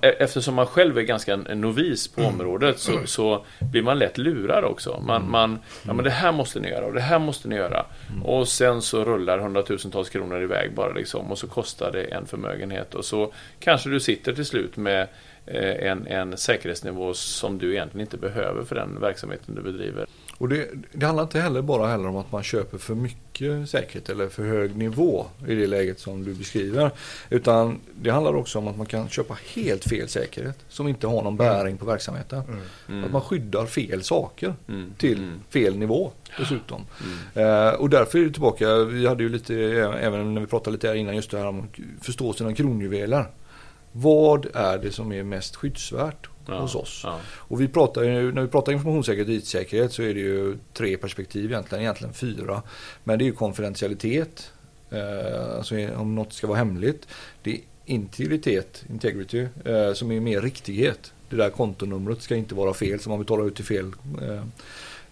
eftersom 0.00 0.54
man 0.54 0.66
själv 0.66 0.98
är 0.98 1.02
ganska 1.02 1.36
novis 1.36 2.08
på 2.08 2.20
mm. 2.20 2.34
området 2.34 2.78
så, 2.78 3.06
så 3.06 3.44
blir 3.72 3.82
man 3.82 3.98
lätt 3.98 4.18
lurad 4.18 4.64
också. 4.64 5.02
Man, 5.06 5.16
mm. 5.16 5.30
man, 5.32 5.58
ja 5.82 5.92
men 5.92 6.04
det 6.04 6.10
här 6.10 6.32
måste 6.32 6.60
ni 6.60 6.68
göra 6.68 6.86
och 6.86 6.94
det 6.94 7.00
här 7.00 7.18
måste 7.18 7.48
ni 7.48 7.56
göra. 7.56 7.86
Mm. 8.10 8.22
Och 8.22 8.48
sen 8.48 8.82
så 8.82 9.04
rullar 9.04 9.38
hundratusentals 9.38 10.10
kronor 10.10 10.42
iväg 10.42 10.74
bara 10.74 10.92
liksom 10.92 11.30
och 11.30 11.38
så 11.38 11.46
kostar 11.46 11.92
det 11.92 12.02
en 12.02 12.26
förmögenhet 12.26 12.94
och 12.94 13.04
så 13.04 13.32
kanske 13.60 13.90
du 13.90 14.00
sitter 14.00 14.32
till 14.32 14.46
slut 14.46 14.76
med 14.76 15.08
eh, 15.46 15.90
en, 15.90 16.06
en 16.06 16.36
säkerhetsnivå 16.36 17.14
som 17.14 17.58
du 17.58 17.72
egentligen 17.72 18.06
inte 18.06 18.16
behöver 18.16 18.64
för 18.64 18.74
den 18.74 19.00
verksamheten 19.00 19.54
du 19.54 19.62
bedriver. 19.62 20.06
Och 20.38 20.48
det, 20.48 20.68
det, 20.92 21.06
handlar 21.06 21.22
inte 21.22 21.40
heller 21.40 21.62
bara 21.62 21.86
heller 21.86 22.08
om 22.08 22.16
att 22.16 22.32
man 22.32 22.42
köper 22.42 22.78
för 22.78 22.94
mycket 22.94 23.70
säkerhet 23.70 24.08
eller 24.08 24.28
för 24.28 24.44
hög 24.44 24.76
nivå 24.76 25.26
i 25.48 25.54
det 25.54 25.66
läget 25.66 26.00
som 26.00 26.24
du 26.24 26.34
beskriver. 26.34 26.90
Utan 27.30 27.78
det 27.94 28.10
handlar 28.10 28.34
också 28.34 28.58
om 28.58 28.68
att 28.68 28.76
man 28.76 28.86
kan 28.86 29.08
köpa 29.08 29.38
helt 29.54 29.84
fel 29.84 30.08
säkerhet 30.08 30.58
som 30.68 30.88
inte 30.88 31.06
har 31.06 31.22
någon 31.22 31.36
bäring 31.36 31.76
på 31.76 31.86
verksamheten. 31.86 32.42
Mm. 32.48 32.60
Mm. 32.88 33.04
Att 33.04 33.12
man 33.12 33.20
skyddar 33.20 33.66
fel 33.66 34.02
saker 34.02 34.54
mm. 34.68 34.94
till 34.98 35.18
mm. 35.18 35.40
fel 35.50 35.76
nivå 35.76 36.12
dessutom. 36.38 36.82
Mm. 37.34 37.68
Eh, 37.68 37.74
och 37.74 37.90
därför 37.90 38.18
är 38.18 38.24
det 38.24 38.30
tillbaka, 38.30 38.78
vi 38.84 39.06
hade 39.06 39.22
ju 39.22 39.28
lite, 39.28 39.54
även 40.00 40.34
när 40.34 40.40
vi 40.40 40.46
pratade 40.46 40.72
lite 40.72 40.88
här 40.88 40.94
innan 40.94 41.16
just 41.16 41.30
det 41.30 41.38
här 41.38 41.46
om 41.46 41.68
förståelsen 42.00 42.46
av 42.46 42.54
kronjuveler. 42.54 43.26
Vad 43.92 44.46
är 44.54 44.78
det 44.78 44.90
som 44.90 45.12
är 45.12 45.22
mest 45.22 45.56
skyddsvärt 45.56 46.28
ja, 46.46 46.60
hos 46.60 46.74
oss? 46.74 47.00
Ja. 47.04 47.18
Och 47.26 47.60
vi 47.60 47.68
pratar 47.68 48.02
ju, 48.02 48.32
när 48.32 48.42
vi 48.42 48.48
pratar 48.48 48.72
informationssäkerhet 48.72 49.28
och 49.28 49.34
IT-säkerhet 49.34 49.92
så 49.92 50.02
är 50.02 50.14
det 50.14 50.20
ju 50.20 50.58
tre 50.72 50.96
perspektiv 50.96 51.44
egentligen, 51.44 51.82
egentligen 51.82 52.14
fyra. 52.14 52.62
Men 53.04 53.18
det 53.18 53.24
är 53.24 53.26
ju 53.26 53.32
konfidentialitet, 53.32 54.52
eh, 54.90 55.56
alltså 55.56 55.74
om 55.96 56.14
något 56.14 56.32
ska 56.32 56.46
vara 56.46 56.58
hemligt. 56.58 57.08
Det 57.42 57.50
är 57.50 57.60
integritet, 57.84 58.84
integrity, 58.90 59.48
eh, 59.64 59.92
som 59.92 60.12
är 60.12 60.20
mer 60.20 60.40
riktighet. 60.40 61.12
Det 61.30 61.36
där 61.36 61.50
kontonumret 61.50 62.22
ska 62.22 62.36
inte 62.36 62.54
vara 62.54 62.74
fel 62.74 63.00
så 63.00 63.10
man 63.10 63.18
betalar 63.18 63.46
ut 63.46 63.56
till 63.56 63.64
fel 63.64 63.92
eh, 64.22 64.42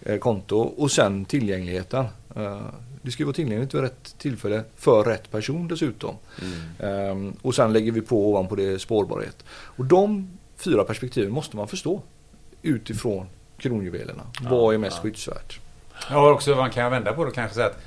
eh 0.01 0.19
konto. 0.19 0.57
Och 0.57 0.91
sen 0.91 1.25
tillgängligheten. 1.25 2.05
Eh, 2.35 2.61
det 3.03 3.11
ska 3.11 3.25
vara 3.25 3.33
tillgängligt 3.33 3.73
vid 3.73 3.81
rätt 3.81 4.15
tillfälle 4.17 4.63
för 4.75 5.03
rätt 5.03 5.31
person 5.31 5.67
dessutom. 5.67 6.15
Mm. 6.41 7.11
Um, 7.11 7.33
och 7.41 7.55
sen 7.55 7.73
lägger 7.73 7.91
vi 7.91 8.01
på 8.01 8.29
ovanpå 8.29 8.55
det 8.55 8.79
spårbarhet. 8.79 9.45
Och 9.49 9.85
de 9.85 10.29
fyra 10.63 10.83
perspektiven 10.83 11.31
måste 11.31 11.55
man 11.55 11.67
förstå 11.67 12.01
utifrån 12.61 13.27
kronjuvelerna. 13.57 14.23
Ja, 14.43 14.49
Vad 14.49 14.73
är 14.73 14.77
mest 14.77 14.97
ja. 14.97 15.01
skyddsvärt? 15.03 15.59
Ja, 16.09 16.31
också 16.31 16.55
man 16.55 16.69
kan 16.69 16.91
vända 16.91 17.13
på 17.13 17.25
det 17.25 17.31
kanske 17.31 17.55
säga 17.55 17.67
att 17.67 17.79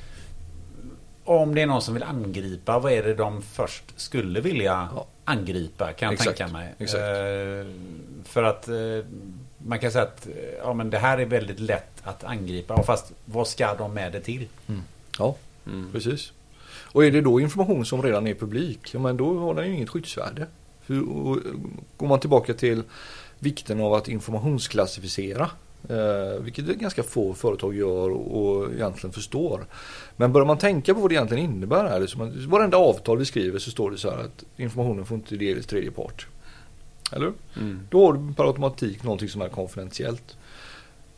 om 1.25 1.55
det 1.55 1.63
är 1.63 1.67
någon 1.67 1.83
som 1.83 1.95
vill 1.95 2.03
angripa, 2.03 2.79
vad 2.79 2.93
är 2.93 3.03
det 3.03 3.15
de 3.15 3.43
först 3.43 3.85
skulle 3.97 4.41
vilja 4.41 4.89
ja. 4.95 5.07
angripa? 5.25 5.93
Kan 5.93 6.07
jag 6.07 6.13
Exakt. 6.13 6.39
tänka 6.39 6.53
mig. 6.53 6.75
Exakt. 6.79 7.03
Uh, 7.03 7.67
för 8.25 8.43
att 8.43 8.69
uh, 8.69 9.05
man 9.59 9.79
kan 9.79 9.93
säga 9.93 10.05
att 10.05 10.29
ja, 10.63 10.73
men 10.73 10.91
det 10.91 10.99
här 10.99 11.19
är 11.19 11.27
väldigt 11.27 11.61
lätt 11.61 12.03
att 12.03 12.25
angripa. 12.25 12.83
Fast 12.83 13.13
vad 13.25 13.49
ska 13.49 13.75
de 13.75 13.95
med 13.95 14.13
det 14.13 14.21
till? 14.21 14.49
Mm. 14.69 14.83
Ja, 15.19 15.37
mm. 15.67 15.93
precis. 15.93 16.33
Och 16.93 17.05
är 17.05 17.11
det 17.11 17.21
då 17.21 17.41
information 17.41 17.87
som 17.87 18.03
redan 18.03 18.27
är 18.27 18.35
publik, 18.35 18.95
ja, 18.95 18.99
men 18.99 19.17
då 19.17 19.39
har 19.39 19.55
den 19.55 19.67
ju 19.67 19.75
inget 19.75 19.91
skyddsvärde. 19.91 20.47
För, 20.87 20.95
går 21.97 22.07
man 22.07 22.21
tillbaka 22.21 22.55
till 22.55 22.83
vikten 23.39 23.81
av 23.81 23.95
att 23.95 24.09
informationsklassificera. 24.09 25.51
Eh, 25.89 26.43
vilket 26.43 26.65
ganska 26.65 27.03
få 27.03 27.35
företag 27.35 27.75
gör 27.75 28.11
och 28.11 28.73
egentligen 28.73 29.13
förstår. 29.13 29.67
Men 30.17 30.33
börjar 30.33 30.47
man 30.47 30.59
tänka 30.59 30.95
på 30.95 31.01
vad 31.01 31.11
det 31.11 31.15
egentligen 31.15 31.45
innebär 31.45 31.85
här. 31.85 32.01
Liksom, 32.01 32.49
varenda 32.49 32.77
avtal 32.77 33.19
vi 33.19 33.25
skriver 33.25 33.59
så 33.59 33.71
står 33.71 33.91
det 33.91 33.99
så 33.99 34.11
här 34.11 34.19
att 34.19 34.45
informationen 34.57 35.07
får 35.07 35.15
inte 35.15 35.37
delges 35.37 35.67
tredje 35.67 35.91
part. 35.91 36.27
Eller 37.13 37.33
mm. 37.57 37.81
Då 37.91 38.07
har 38.07 38.13
du 38.13 38.35
per 38.35 38.45
automatik 38.45 39.03
någonting 39.03 39.29
som 39.29 39.43
är 39.43 39.49
konfidentiellt. 39.49 40.37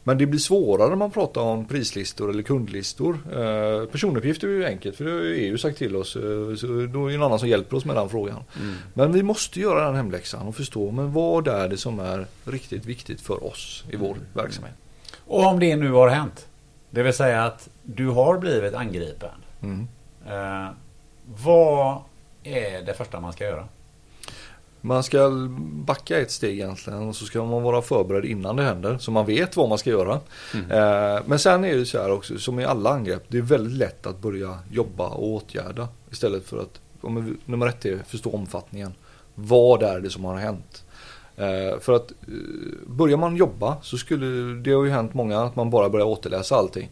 Men 0.03 0.19
det 0.19 0.27
blir 0.27 0.41
svårare 0.41 0.89
när 0.89 0.97
man 0.97 1.11
pratar 1.11 1.41
om 1.41 1.65
prislistor 1.65 2.31
eller 2.31 2.43
kundlistor. 2.43 3.19
Eh, 3.33 3.87
personuppgifter 3.87 4.49
är 4.49 4.53
ju 4.53 4.65
enkelt 4.65 4.97
för 4.97 5.05
det 5.05 5.11
har 5.11 5.21
EU 5.21 5.59
sagt 5.59 5.79
till 5.79 5.97
oss. 5.97 6.17
Eh, 6.17 6.55
så 6.57 6.67
då 6.67 7.07
är 7.07 7.13
det 7.13 7.19
någon 7.19 7.23
annan 7.23 7.39
som 7.39 7.49
hjälper 7.49 7.77
oss 7.77 7.85
med 7.85 7.97
den 7.97 8.09
frågan. 8.09 8.43
Mm. 8.61 8.75
Men 8.95 9.13
vi 9.13 9.23
måste 9.23 9.61
göra 9.61 9.87
den 9.87 9.95
hemläxan 9.95 10.47
och 10.47 10.57
förstå 10.57 10.91
men 10.91 11.13
vad 11.13 11.49
är 11.49 11.69
det 11.69 11.77
som 11.77 12.01
är 12.01 12.27
riktigt 12.45 12.87
viktigt 12.87 13.21
för 13.21 13.45
oss 13.47 13.85
i 13.91 13.97
vår 13.97 14.11
mm. 14.11 14.27
verksamhet. 14.33 14.75
Och 15.27 15.47
om 15.47 15.61
det 15.61 15.77
nu 15.77 15.91
har 15.91 16.09
hänt. 16.09 16.47
Det 16.91 17.03
vill 17.03 17.15
säga 17.15 17.45
att 17.45 17.69
du 17.83 18.07
har 18.07 18.39
blivit 18.39 18.75
angripen. 18.75 19.31
Mm. 19.63 19.89
Eh, 20.27 20.71
vad 21.25 22.03
är 22.43 22.83
det 22.83 22.95
första 22.95 23.21
man 23.21 23.33
ska 23.33 23.45
göra? 23.45 23.69
Man 24.81 25.03
ska 25.03 25.31
backa 25.87 26.21
ett 26.21 26.31
steg 26.31 26.53
egentligen 26.53 27.09
och 27.09 27.17
så 27.17 27.25
ska 27.25 27.45
man 27.45 27.63
vara 27.63 27.83
förberedd 27.83 28.25
innan 28.25 28.57
det 28.57 28.63
händer. 28.63 28.99
Så 28.99 29.11
man 29.11 29.27
vet 29.27 29.57
vad 29.57 29.69
man 29.69 29.79
ska 29.79 29.91
göra. 29.91 30.21
Mm. 30.55 30.71
Eh, 30.71 31.23
men 31.27 31.39
sen 31.39 31.65
är 31.65 31.77
det 31.77 31.87
så 31.87 32.03
här 32.03 32.13
också, 32.13 32.39
som 32.39 32.61
i 32.61 32.65
alla 32.65 32.91
angrepp. 32.91 33.25
Det 33.29 33.39
är 33.39 33.43
väldigt 33.43 33.79
lätt 33.79 34.07
att 34.07 34.19
börja 34.19 34.59
jobba 34.71 35.09
och 35.09 35.29
åtgärda. 35.29 35.89
Istället 36.11 36.45
för 36.45 36.59
att, 36.59 36.81
nummer 37.45 37.67
ett 37.67 37.87
är 37.87 37.95
att 37.95 38.09
förstå 38.09 38.31
omfattningen. 38.31 38.95
Vad 39.35 39.83
är 39.83 40.01
det 40.01 40.11
som 40.11 40.25
har 40.25 40.37
hänt? 40.37 40.85
Eh, 41.37 41.81
för 41.81 41.93
att 41.93 42.11
eh, 42.11 42.35
börjar 42.87 43.17
man 43.17 43.37
jobba 43.37 43.77
så 43.83 43.99
skulle, 43.99 44.55
det 44.63 44.73
har 44.73 44.85
ju 44.85 44.91
hänt 44.91 45.15
många 45.15 45.41
att 45.41 45.57
man 45.57 45.71
bara 45.71 45.89
börjar 45.89 46.07
återläsa 46.07 46.57
allting. 46.57 46.91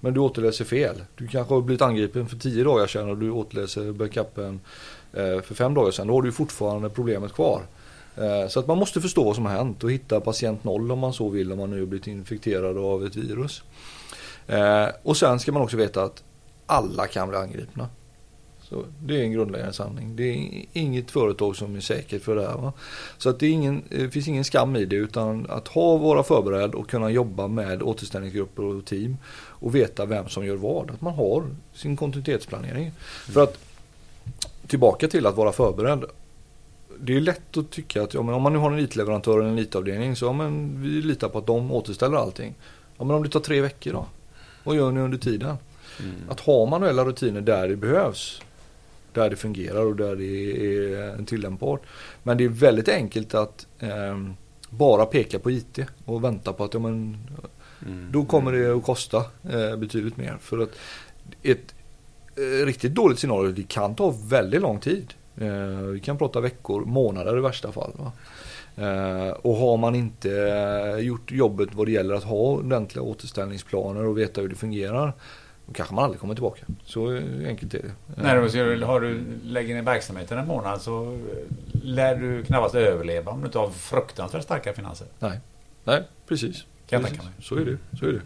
Men 0.00 0.14
du 0.14 0.20
återläser 0.20 0.64
fel. 0.64 0.94
Du 1.16 1.26
kanske 1.26 1.54
har 1.54 1.60
blivit 1.60 1.82
angripen 1.82 2.28
för 2.28 2.36
tio 2.36 2.64
dagar 2.64 2.86
sedan 2.86 3.10
och 3.10 3.18
du 3.18 3.30
återläser 3.30 3.92
backupen 3.92 4.60
för 5.12 5.54
fem 5.54 5.74
dagar 5.74 5.90
sedan. 5.90 6.06
Då 6.06 6.14
har 6.14 6.22
du 6.22 6.32
fortfarande 6.32 6.88
problemet 6.90 7.32
kvar. 7.32 7.62
Eh, 8.20 8.48
så 8.48 8.60
att 8.60 8.66
man 8.66 8.78
måste 8.78 9.00
förstå 9.00 9.24
vad 9.24 9.34
som 9.34 9.46
har 9.46 9.52
hänt 9.52 9.84
och 9.84 9.92
hitta 9.92 10.20
patient 10.20 10.64
noll 10.64 10.92
om 10.92 10.98
man 10.98 11.12
så 11.12 11.28
vill 11.28 11.52
om 11.52 11.58
man 11.58 11.70
nu 11.70 11.86
blivit 11.86 12.06
infekterad 12.06 12.78
av 12.78 13.06
ett 13.06 13.16
virus. 13.16 13.62
Eh, 14.46 14.86
och 15.02 15.16
sen 15.16 15.38
ska 15.38 15.52
man 15.52 15.62
också 15.62 15.76
veta 15.76 16.02
att 16.02 16.22
alla 16.66 17.06
kan 17.06 17.28
bli 17.28 17.38
angripna. 17.38 17.88
Så 18.62 18.84
det 19.02 19.20
är 19.20 19.22
en 19.22 19.32
grundläggande 19.32 19.72
sanning. 19.72 20.16
Det 20.16 20.22
är 20.22 20.64
inget 20.72 21.10
företag 21.10 21.56
som 21.56 21.76
är 21.76 21.80
säkert 21.80 22.22
för 22.22 22.36
det 22.36 22.46
här. 22.46 22.56
Va? 22.56 22.72
Så 23.18 23.30
att 23.30 23.40
det, 23.40 23.48
ingen, 23.48 23.82
det 23.88 24.10
finns 24.10 24.28
ingen 24.28 24.44
skam 24.44 24.76
i 24.76 24.84
det 24.84 24.96
utan 24.96 25.46
att 25.48 25.68
ha 25.68 25.96
vara 25.96 26.22
förberedd 26.22 26.74
och 26.74 26.90
kunna 26.90 27.10
jobba 27.10 27.48
med 27.48 27.82
återställningsgrupper 27.82 28.62
och 28.62 28.84
team 28.84 29.16
och 29.36 29.74
veta 29.74 30.06
vem 30.06 30.28
som 30.28 30.46
gör 30.46 30.56
vad. 30.56 30.90
Att 30.90 31.00
man 31.00 31.14
har 31.14 31.44
sin 31.74 31.96
kontinuitetsplanering. 31.96 32.82
Mm. 32.82 32.92
För 33.32 33.42
att 33.42 33.58
tillbaka 34.68 35.08
till 35.08 35.26
att 35.26 35.36
vara 35.36 35.52
förberedd. 35.52 36.04
Det 37.00 37.16
är 37.16 37.20
lätt 37.20 37.56
att 37.56 37.70
tycka 37.70 38.02
att 38.02 38.14
ja, 38.14 38.22
men 38.22 38.34
om 38.34 38.42
man 38.42 38.52
nu 38.52 38.58
har 38.58 38.72
en 38.72 38.78
IT-leverantör 38.78 39.38
eller 39.38 39.48
en 39.48 39.58
IT-avdelning 39.58 40.16
så 40.16 40.24
ja, 40.24 40.32
men 40.32 40.82
vi 40.82 40.88
litar 40.88 41.28
på 41.28 41.38
att 41.38 41.46
de 41.46 41.72
återställer 41.72 42.16
allting. 42.16 42.54
Ja, 42.98 43.04
men 43.04 43.16
om 43.16 43.22
det 43.22 43.28
tar 43.28 43.40
tre 43.40 43.60
veckor 43.60 43.92
då? 43.92 44.06
Vad 44.64 44.76
gör 44.76 44.90
ni 44.90 45.00
under 45.00 45.18
tiden? 45.18 45.56
Mm. 46.00 46.14
Att 46.28 46.40
ha 46.40 46.66
manuella 46.66 47.04
rutiner 47.04 47.40
där 47.40 47.68
det 47.68 47.76
behövs. 47.76 48.42
Där 49.12 49.30
det 49.30 49.36
fungerar 49.36 49.84
och 49.84 49.96
där 49.96 50.16
det 50.16 50.24
är 50.94 51.24
tillämpbart. 51.24 51.82
Men 52.22 52.38
det 52.38 52.44
är 52.44 52.48
väldigt 52.48 52.88
enkelt 52.88 53.34
att 53.34 53.66
eh, 53.78 54.18
bara 54.70 55.06
peka 55.06 55.38
på 55.38 55.50
IT 55.50 55.78
och 56.04 56.24
vänta 56.24 56.52
på 56.52 56.64
att 56.64 56.74
ja, 56.74 56.80
men, 56.80 57.16
mm. 57.86 58.08
då 58.12 58.24
kommer 58.24 58.52
det 58.52 58.76
att 58.76 58.84
kosta 58.84 59.24
eh, 59.50 59.76
betydligt 59.76 60.16
mer. 60.16 60.36
För 60.40 60.58
att 60.58 60.70
ett, 61.42 61.74
riktigt 62.66 62.94
dåligt 62.94 63.18
scenario, 63.18 63.52
det 63.52 63.68
kan 63.68 63.94
ta 63.94 64.14
väldigt 64.28 64.60
lång 64.60 64.80
tid. 64.80 65.14
Eh, 65.36 65.78
vi 65.78 66.00
kan 66.00 66.18
prata 66.18 66.40
veckor, 66.40 66.84
månader 66.84 67.38
i 67.38 67.40
värsta 67.40 67.72
fall. 67.72 67.92
Eh, 68.76 69.30
och 69.30 69.56
har 69.56 69.76
man 69.76 69.94
inte 69.94 70.28
gjort 71.00 71.32
jobbet 71.32 71.68
vad 71.72 71.86
det 71.86 71.92
gäller 71.92 72.14
att 72.14 72.24
ha 72.24 72.36
ordentliga 72.36 73.02
återställningsplaner 73.02 74.04
och 74.04 74.18
veta 74.18 74.40
hur 74.40 74.48
det 74.48 74.54
fungerar. 74.54 75.12
Då 75.66 75.72
kanske 75.72 75.94
man 75.94 76.04
aldrig 76.04 76.20
kommer 76.20 76.34
tillbaka. 76.34 76.64
Så 76.84 77.20
enkelt 77.46 77.74
är 77.74 77.82
det. 77.82 78.22
Nej, 78.22 78.80
har 78.82 79.00
du 79.00 79.24
lägger 79.42 79.74
ner 79.74 79.82
verksamheten 79.82 80.38
en 80.38 80.46
månad 80.46 80.80
så 80.80 81.18
lär 81.82 82.16
du 82.16 82.42
knappast 82.44 82.74
överleva 82.74 83.32
om 83.32 83.40
du 83.40 83.46
inte 83.46 83.58
har 83.58 83.70
fruktansvärt 83.70 84.42
starka 84.42 84.72
finanser. 84.72 85.06
Nej, 85.18 85.40
Nej 85.84 86.02
precis. 86.28 86.64
Kan 86.86 87.02
precis. 87.02 87.20
Så 87.40 87.54
är 87.54 87.64
det. 87.64 87.98
Så 87.98 88.06
är 88.06 88.12
det. 88.12 88.20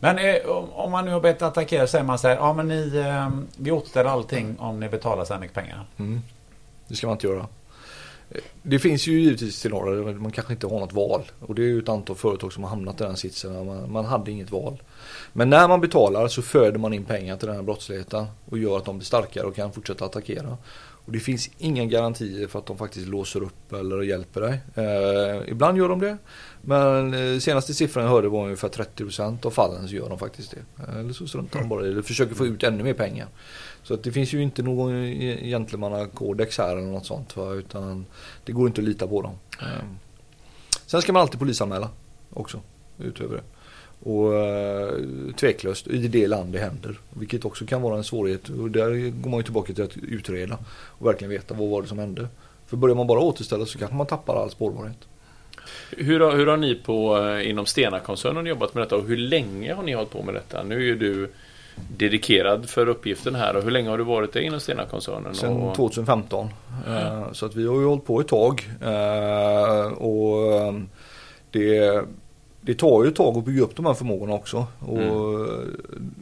Men 0.00 0.18
eh, 0.18 0.46
om 0.72 0.92
man 0.92 1.04
nu 1.04 1.10
har 1.10 1.20
bett 1.20 1.42
attackera 1.42 1.86
säger 1.86 2.04
man 2.04 2.18
så 2.18 2.28
här, 2.28 2.36
ja 2.36 2.52
men 2.52 2.68
ni, 2.68 2.96
eh, 2.96 3.28
vi 3.56 3.70
återställer 3.70 4.10
allting 4.10 4.56
om 4.58 4.80
ni 4.80 4.88
betalar 4.88 5.24
så 5.24 5.32
här 5.32 5.40
mycket 5.40 5.54
pengar. 5.54 5.86
Mm. 5.96 6.20
Det 6.88 6.96
ska 6.96 7.06
man 7.06 7.16
inte 7.16 7.26
göra. 7.26 7.46
Eh, 8.30 8.40
det 8.62 8.78
finns 8.78 9.06
ju 9.06 9.20
givetvis 9.20 9.56
scenarier 9.56 10.04
där 10.04 10.14
man 10.14 10.32
kanske 10.32 10.52
inte 10.52 10.66
har 10.66 10.80
något 10.80 10.92
val. 10.92 11.22
Och 11.40 11.54
det 11.54 11.62
är 11.62 11.66
ju 11.66 11.78
ett 11.78 11.88
antal 11.88 12.16
företag 12.16 12.52
som 12.52 12.62
har 12.62 12.70
hamnat 12.70 13.00
i 13.00 13.04
den 13.04 13.16
sitsen. 13.16 13.66
Man, 13.66 13.92
man 13.92 14.04
hade 14.04 14.30
inget 14.30 14.50
val. 14.50 14.82
Men 15.32 15.50
när 15.50 15.68
man 15.68 15.80
betalar 15.80 16.28
så 16.28 16.42
föder 16.42 16.78
man 16.78 16.92
in 16.92 17.04
pengar 17.04 17.36
till 17.36 17.46
den 17.46 17.56
här 17.56 17.62
brottsligheten 17.62 18.26
och 18.50 18.58
gör 18.58 18.76
att 18.76 18.84
de 18.84 18.98
blir 18.98 19.06
starkare 19.06 19.46
och 19.46 19.56
kan 19.56 19.72
fortsätta 19.72 20.04
attackera. 20.04 20.56
Och 21.06 21.12
det 21.12 21.20
finns 21.20 21.50
inga 21.58 21.84
garantier 21.84 22.46
för 22.46 22.58
att 22.58 22.66
de 22.66 22.78
faktiskt 22.78 23.06
låser 23.08 23.42
upp 23.42 23.72
eller 23.72 24.02
hjälper 24.02 24.40
dig. 24.40 24.60
Eh, 24.74 25.48
ibland 25.48 25.78
gör 25.78 25.88
de 25.88 26.00
det. 26.00 26.16
Men 26.62 27.14
eh, 27.14 27.38
senaste 27.38 27.74
siffran 27.74 28.04
jag 28.04 28.10
hörde 28.10 28.28
var 28.28 28.44
ungefär 28.44 28.68
30% 28.68 29.46
av 29.46 29.50
fallen 29.50 29.88
så 29.88 29.94
gör 29.94 30.08
de 30.08 30.18
faktiskt 30.18 30.50
det. 30.50 30.82
Eh, 30.82 30.98
eller 30.98 31.12
så 31.12 31.26
struntar 31.26 31.60
de 31.60 31.68
bara 31.68 31.82
i 31.82 31.84
det. 31.84 31.92
Eller 31.92 32.02
försöker 32.02 32.34
få 32.34 32.46
ut 32.46 32.62
ännu 32.62 32.82
mer 32.82 32.94
pengar. 32.94 33.28
Så 33.82 33.94
att 33.94 34.02
det 34.02 34.12
finns 34.12 34.32
ju 34.32 34.42
inte 34.42 34.62
någon 34.62 34.94
e-, 34.94 35.48
gentlemannakodex 35.48 36.58
här 36.58 36.76
eller 36.76 36.86
något 36.86 37.06
sånt. 37.06 37.36
Va? 37.36 37.52
Utan 37.52 38.06
det 38.44 38.52
går 38.52 38.66
inte 38.66 38.80
att 38.80 38.86
lita 38.86 39.06
på 39.06 39.22
dem. 39.22 39.34
Eh. 39.60 39.84
Sen 40.86 41.02
ska 41.02 41.12
man 41.12 41.22
alltid 41.22 41.40
polisanmäla 41.40 41.90
också. 42.30 42.60
Utöver 42.98 43.36
det. 43.36 43.42
Och 44.04 44.34
eh, 44.34 44.92
tveklöst 45.36 45.86
i 45.86 46.08
det 46.08 46.26
land 46.26 46.52
det 46.52 46.58
händer. 46.58 46.98
Vilket 47.10 47.44
också 47.44 47.66
kan 47.66 47.82
vara 47.82 47.96
en 47.96 48.04
svårighet. 48.04 48.48
Och 48.48 48.70
där 48.70 49.10
går 49.10 49.30
man 49.30 49.38
ju 49.38 49.44
tillbaka 49.44 49.72
till 49.72 49.84
att 49.84 49.96
utreda 49.96 50.58
och 50.70 51.06
verkligen 51.06 51.30
veta 51.30 51.54
vad 51.54 51.68
var 51.68 51.82
det 51.82 51.88
som 51.88 51.98
hände. 51.98 52.28
För 52.66 52.76
börjar 52.76 52.96
man 52.96 53.06
bara 53.06 53.20
återställa 53.20 53.66
så 53.66 53.78
kanske 53.78 53.96
man 53.96 54.06
tappar 54.06 54.42
all 54.42 54.50
spårbarhet. 54.50 54.98
Hur 55.90 56.20
har, 56.20 56.36
hur 56.36 56.46
har 56.46 56.56
ni 56.56 56.74
på, 56.74 57.18
eh, 57.18 57.50
inom 57.50 57.66
Stena-koncernen 57.66 58.46
jobbat 58.46 58.74
med 58.74 58.82
detta 58.82 58.96
och 58.96 59.04
hur 59.04 59.16
länge 59.16 59.74
har 59.74 59.82
ni 59.82 59.92
hållit 59.92 60.10
på 60.10 60.22
med 60.22 60.34
detta? 60.34 60.62
Nu 60.62 60.74
är 60.74 60.80
ju 60.80 60.96
du 60.96 61.30
dedikerad 61.96 62.68
för 62.68 62.88
uppgiften 62.88 63.34
här 63.34 63.56
och 63.56 63.62
hur 63.62 63.70
länge 63.70 63.90
har 63.90 63.98
du 63.98 64.04
varit 64.04 64.32
det 64.32 64.42
inom 64.42 64.60
Stena-koncernen? 64.60 65.34
Sen 65.34 65.72
2015. 65.74 66.48
Mm. 66.86 67.34
Så 67.34 67.46
att 67.46 67.56
vi 67.56 67.66
har 67.66 67.80
ju 67.80 67.86
hållit 67.86 68.04
på 68.04 68.20
ett 68.20 68.28
tag. 68.28 68.68
Eh, 68.82 69.92
och 69.92 70.74
det 71.50 72.04
det 72.64 72.74
tar 72.74 73.04
ju 73.04 73.08
ett 73.08 73.16
tag 73.16 73.36
att 73.36 73.44
bygga 73.44 73.62
upp 73.62 73.76
de 73.76 73.86
här 73.86 73.94
förmågorna 73.94 74.34
också. 74.34 74.66
Och 74.78 74.98
mm. 74.98 75.76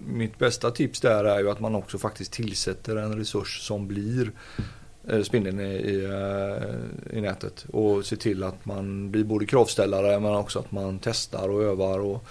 Mitt 0.06 0.38
bästa 0.38 0.70
tips 0.70 1.00
där 1.00 1.24
är 1.24 1.40
ju 1.40 1.50
att 1.50 1.60
man 1.60 1.74
också 1.74 1.98
faktiskt 1.98 2.32
tillsätter 2.32 2.96
en 2.96 3.18
resurs 3.18 3.60
som 3.60 3.88
blir 3.88 4.30
eh, 5.08 5.22
spindeln 5.22 5.60
i, 5.60 5.74
i, 5.74 6.04
eh, 6.04 7.18
i, 7.18 7.20
nätet. 7.20 7.66
Och 7.72 8.06
ser 8.06 8.16
till 8.16 8.42
att 8.42 8.64
man 8.64 9.10
blir 9.10 9.24
både 9.24 9.46
kravställare 9.46 10.20
men 10.20 10.34
också 10.34 10.58
att 10.58 10.72
man 10.72 10.98
testar 10.98 11.48
och 11.48 11.62
övar 11.62 11.98
och 11.98 12.24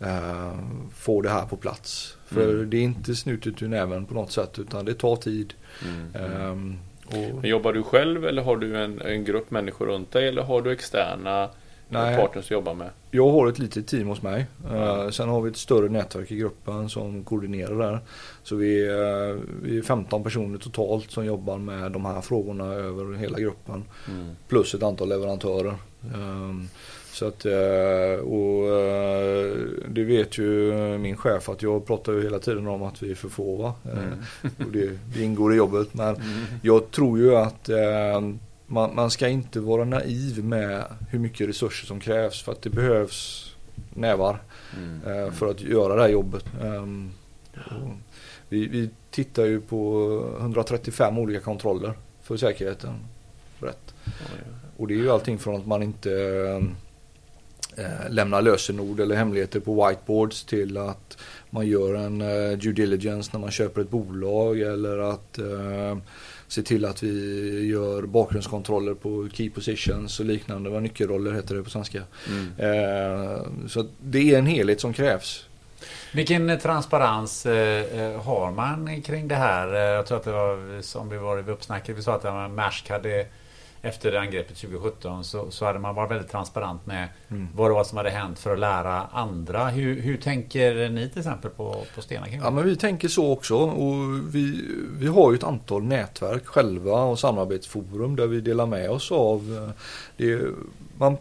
eh, 0.00 0.58
får 0.94 1.22
det 1.22 1.30
här 1.30 1.46
på 1.46 1.56
plats. 1.56 2.16
För 2.26 2.54
mm. 2.54 2.70
det 2.70 2.76
är 2.76 2.82
inte 2.82 3.14
snutet 3.14 3.62
ur 3.62 3.68
näven 3.68 4.06
på 4.06 4.14
något 4.14 4.32
sätt 4.32 4.58
utan 4.58 4.84
det 4.84 4.94
tar 4.94 5.16
tid. 5.16 5.54
Mm. 5.84 6.50
Um, 6.50 6.78
och... 7.06 7.46
Jobbar 7.46 7.72
du 7.72 7.82
själv 7.82 8.24
eller 8.24 8.42
har 8.42 8.56
du 8.56 8.76
en, 8.76 9.00
en 9.00 9.24
grupp 9.24 9.50
människor 9.50 9.86
runt 9.86 10.12
dig 10.12 10.28
eller 10.28 10.42
har 10.42 10.62
du 10.62 10.72
externa 10.72 11.50
Nej. 11.88 12.16
partners 12.16 12.50
jobbar 12.50 12.74
med? 12.74 12.90
Jag 13.10 13.30
har 13.30 13.48
ett 13.48 13.58
litet 13.58 13.86
team 13.86 14.08
hos 14.08 14.22
mig. 14.22 14.46
Mm. 14.70 15.12
sen 15.12 15.28
har 15.28 15.40
vi 15.40 15.50
ett 15.50 15.56
större 15.56 15.88
nätverk 15.88 16.30
i 16.30 16.36
gruppen 16.36 16.88
som 16.88 17.24
koordinerar 17.24 17.78
där. 17.78 18.00
Så 18.42 18.56
vi 18.56 18.86
är, 18.86 19.30
eh, 19.30 19.36
vi 19.62 19.78
är 19.78 19.82
15 19.82 20.22
personer 20.22 20.58
totalt 20.58 21.10
som 21.10 21.24
jobbar 21.24 21.58
med 21.58 21.92
de 21.92 22.04
här 22.04 22.20
frågorna 22.20 22.64
över 22.64 23.14
hela 23.14 23.38
gruppen. 23.38 23.84
Mm. 24.08 24.36
Plus 24.48 24.74
ett 24.74 24.82
antal 24.82 25.08
leverantörer. 25.08 25.74
Ehm, 26.14 26.68
så 27.12 27.26
att, 27.26 27.44
eh, 27.44 28.24
och 28.24 28.64
det 29.88 30.04
vet 30.04 30.38
ju 30.38 30.72
min 30.98 31.16
chef 31.16 31.48
att 31.48 31.62
jag 31.62 31.86
pratar 31.86 32.12
ju 32.12 32.22
hela 32.22 32.38
tiden 32.38 32.66
om 32.66 32.82
att 32.82 33.02
vi 33.02 33.10
är 33.10 33.14
för 33.14 33.28
få. 33.28 33.56
Va? 33.56 33.74
Mm. 33.92 34.08
Och 34.42 34.72
det, 34.72 34.98
det, 35.14 35.22
ingår 35.22 35.54
i 35.54 35.56
jobbet. 35.56 35.94
Men 35.94 36.14
mm. 36.14 36.44
jag 36.62 36.90
tror 36.90 37.18
ju 37.18 37.36
att 37.36 37.68
man, 38.74 38.94
man 38.94 39.10
ska 39.10 39.28
inte 39.28 39.60
vara 39.60 39.84
naiv 39.84 40.44
med 40.44 40.84
hur 41.10 41.18
mycket 41.18 41.48
resurser 41.48 41.86
som 41.86 42.00
krävs 42.00 42.42
för 42.42 42.52
att 42.52 42.62
det 42.62 42.70
behövs 42.70 43.50
nävar 43.94 44.42
mm. 44.76 45.00
eh, 45.06 45.32
för 45.32 45.50
att 45.50 45.60
göra 45.60 45.94
det 45.94 46.02
här 46.02 46.08
jobbet. 46.08 46.44
Um, 46.62 47.12
vi, 48.48 48.66
vi 48.66 48.90
tittar 49.10 49.44
ju 49.44 49.60
på 49.60 50.08
135 50.40 51.18
olika 51.18 51.40
kontroller 51.40 51.92
för 52.22 52.36
säkerheten. 52.36 52.94
Rätt. 53.60 53.94
Och 54.76 54.88
det 54.88 54.94
är 54.94 54.98
ju 54.98 55.10
allting 55.10 55.38
från 55.38 55.56
att 55.56 55.66
man 55.66 55.82
inte 55.82 56.12
eh, 57.76 58.10
lämnar 58.10 58.42
lösenord 58.42 59.00
eller 59.00 59.16
hemligheter 59.16 59.60
på 59.60 59.88
whiteboards 59.88 60.44
till 60.44 60.76
att 60.76 61.18
man 61.50 61.66
gör 61.66 61.94
en 61.94 62.20
eh, 62.20 62.58
due 62.58 62.72
diligence 62.72 63.30
när 63.32 63.40
man 63.40 63.50
köper 63.50 63.80
ett 63.80 63.90
bolag 63.90 64.60
eller 64.60 64.98
att 64.98 65.38
se 66.54 66.62
till 66.62 66.84
att 66.84 67.02
vi 67.02 67.66
gör 67.66 68.02
bakgrundskontroller 68.02 68.94
på 68.94 69.28
key 69.32 69.50
positions 69.50 70.20
och 70.20 70.26
liknande. 70.26 70.70
Vad 70.70 70.82
nyckelroller 70.82 71.32
heter 71.32 71.54
det 71.54 71.62
på 71.62 71.70
svenska. 71.70 72.02
Mm. 72.28 72.52
Eh, 72.58 73.42
så 73.68 73.86
det 74.00 74.34
är 74.34 74.38
en 74.38 74.46
helhet 74.46 74.80
som 74.80 74.92
krävs. 74.92 75.44
Vilken 76.12 76.58
transparens 76.58 77.46
eh, 77.46 78.00
eh, 78.00 78.22
har 78.22 78.50
man 78.50 79.02
kring 79.02 79.28
det 79.28 79.34
här? 79.34 79.68
Jag 79.74 80.06
tror 80.06 80.18
att 80.18 80.24
det 80.24 80.32
var 80.32 80.82
som 80.82 81.08
vi 81.08 81.16
var 81.16 81.38
i 81.38 81.50
uppsnacket. 81.50 81.96
Vi 81.98 82.02
sa 82.02 82.14
att 82.14 82.52
Maersk 82.52 82.90
hade 82.90 83.26
efter 83.84 84.12
angreppet 84.12 84.56
2017 84.56 85.24
så, 85.24 85.50
så 85.50 85.64
hade 85.64 85.78
man 85.78 85.94
varit 85.94 86.10
väldigt 86.10 86.30
transparent 86.30 86.86
med 86.86 87.08
mm. 87.30 87.48
vad 87.54 87.70
det 87.70 87.74
var 87.74 87.84
som 87.84 87.96
hade 87.96 88.10
hänt 88.10 88.38
för 88.38 88.52
att 88.52 88.58
lära 88.58 89.02
andra. 89.02 89.68
Hur, 89.68 90.00
hur 90.00 90.16
tänker 90.16 90.88
ni 90.88 91.08
till 91.08 91.18
exempel 91.18 91.50
på, 91.50 91.84
på 91.94 92.02
Stena 92.02 92.26
Ja 92.28 92.50
men 92.50 92.64
vi 92.64 92.76
tänker 92.76 93.08
så 93.08 93.32
också 93.32 93.56
och 93.56 93.94
vi, 94.34 94.64
vi 94.98 95.06
har 95.06 95.30
ju 95.32 95.36
ett 95.36 95.44
antal 95.44 95.82
nätverk 95.82 96.46
själva 96.46 97.02
och 97.02 97.18
samarbetsforum 97.18 98.16
där 98.16 98.26
vi 98.26 98.40
delar 98.40 98.66
med 98.66 98.90
oss 98.90 99.12
av 99.12 99.72
det. 100.16 100.40
Man 100.96 101.16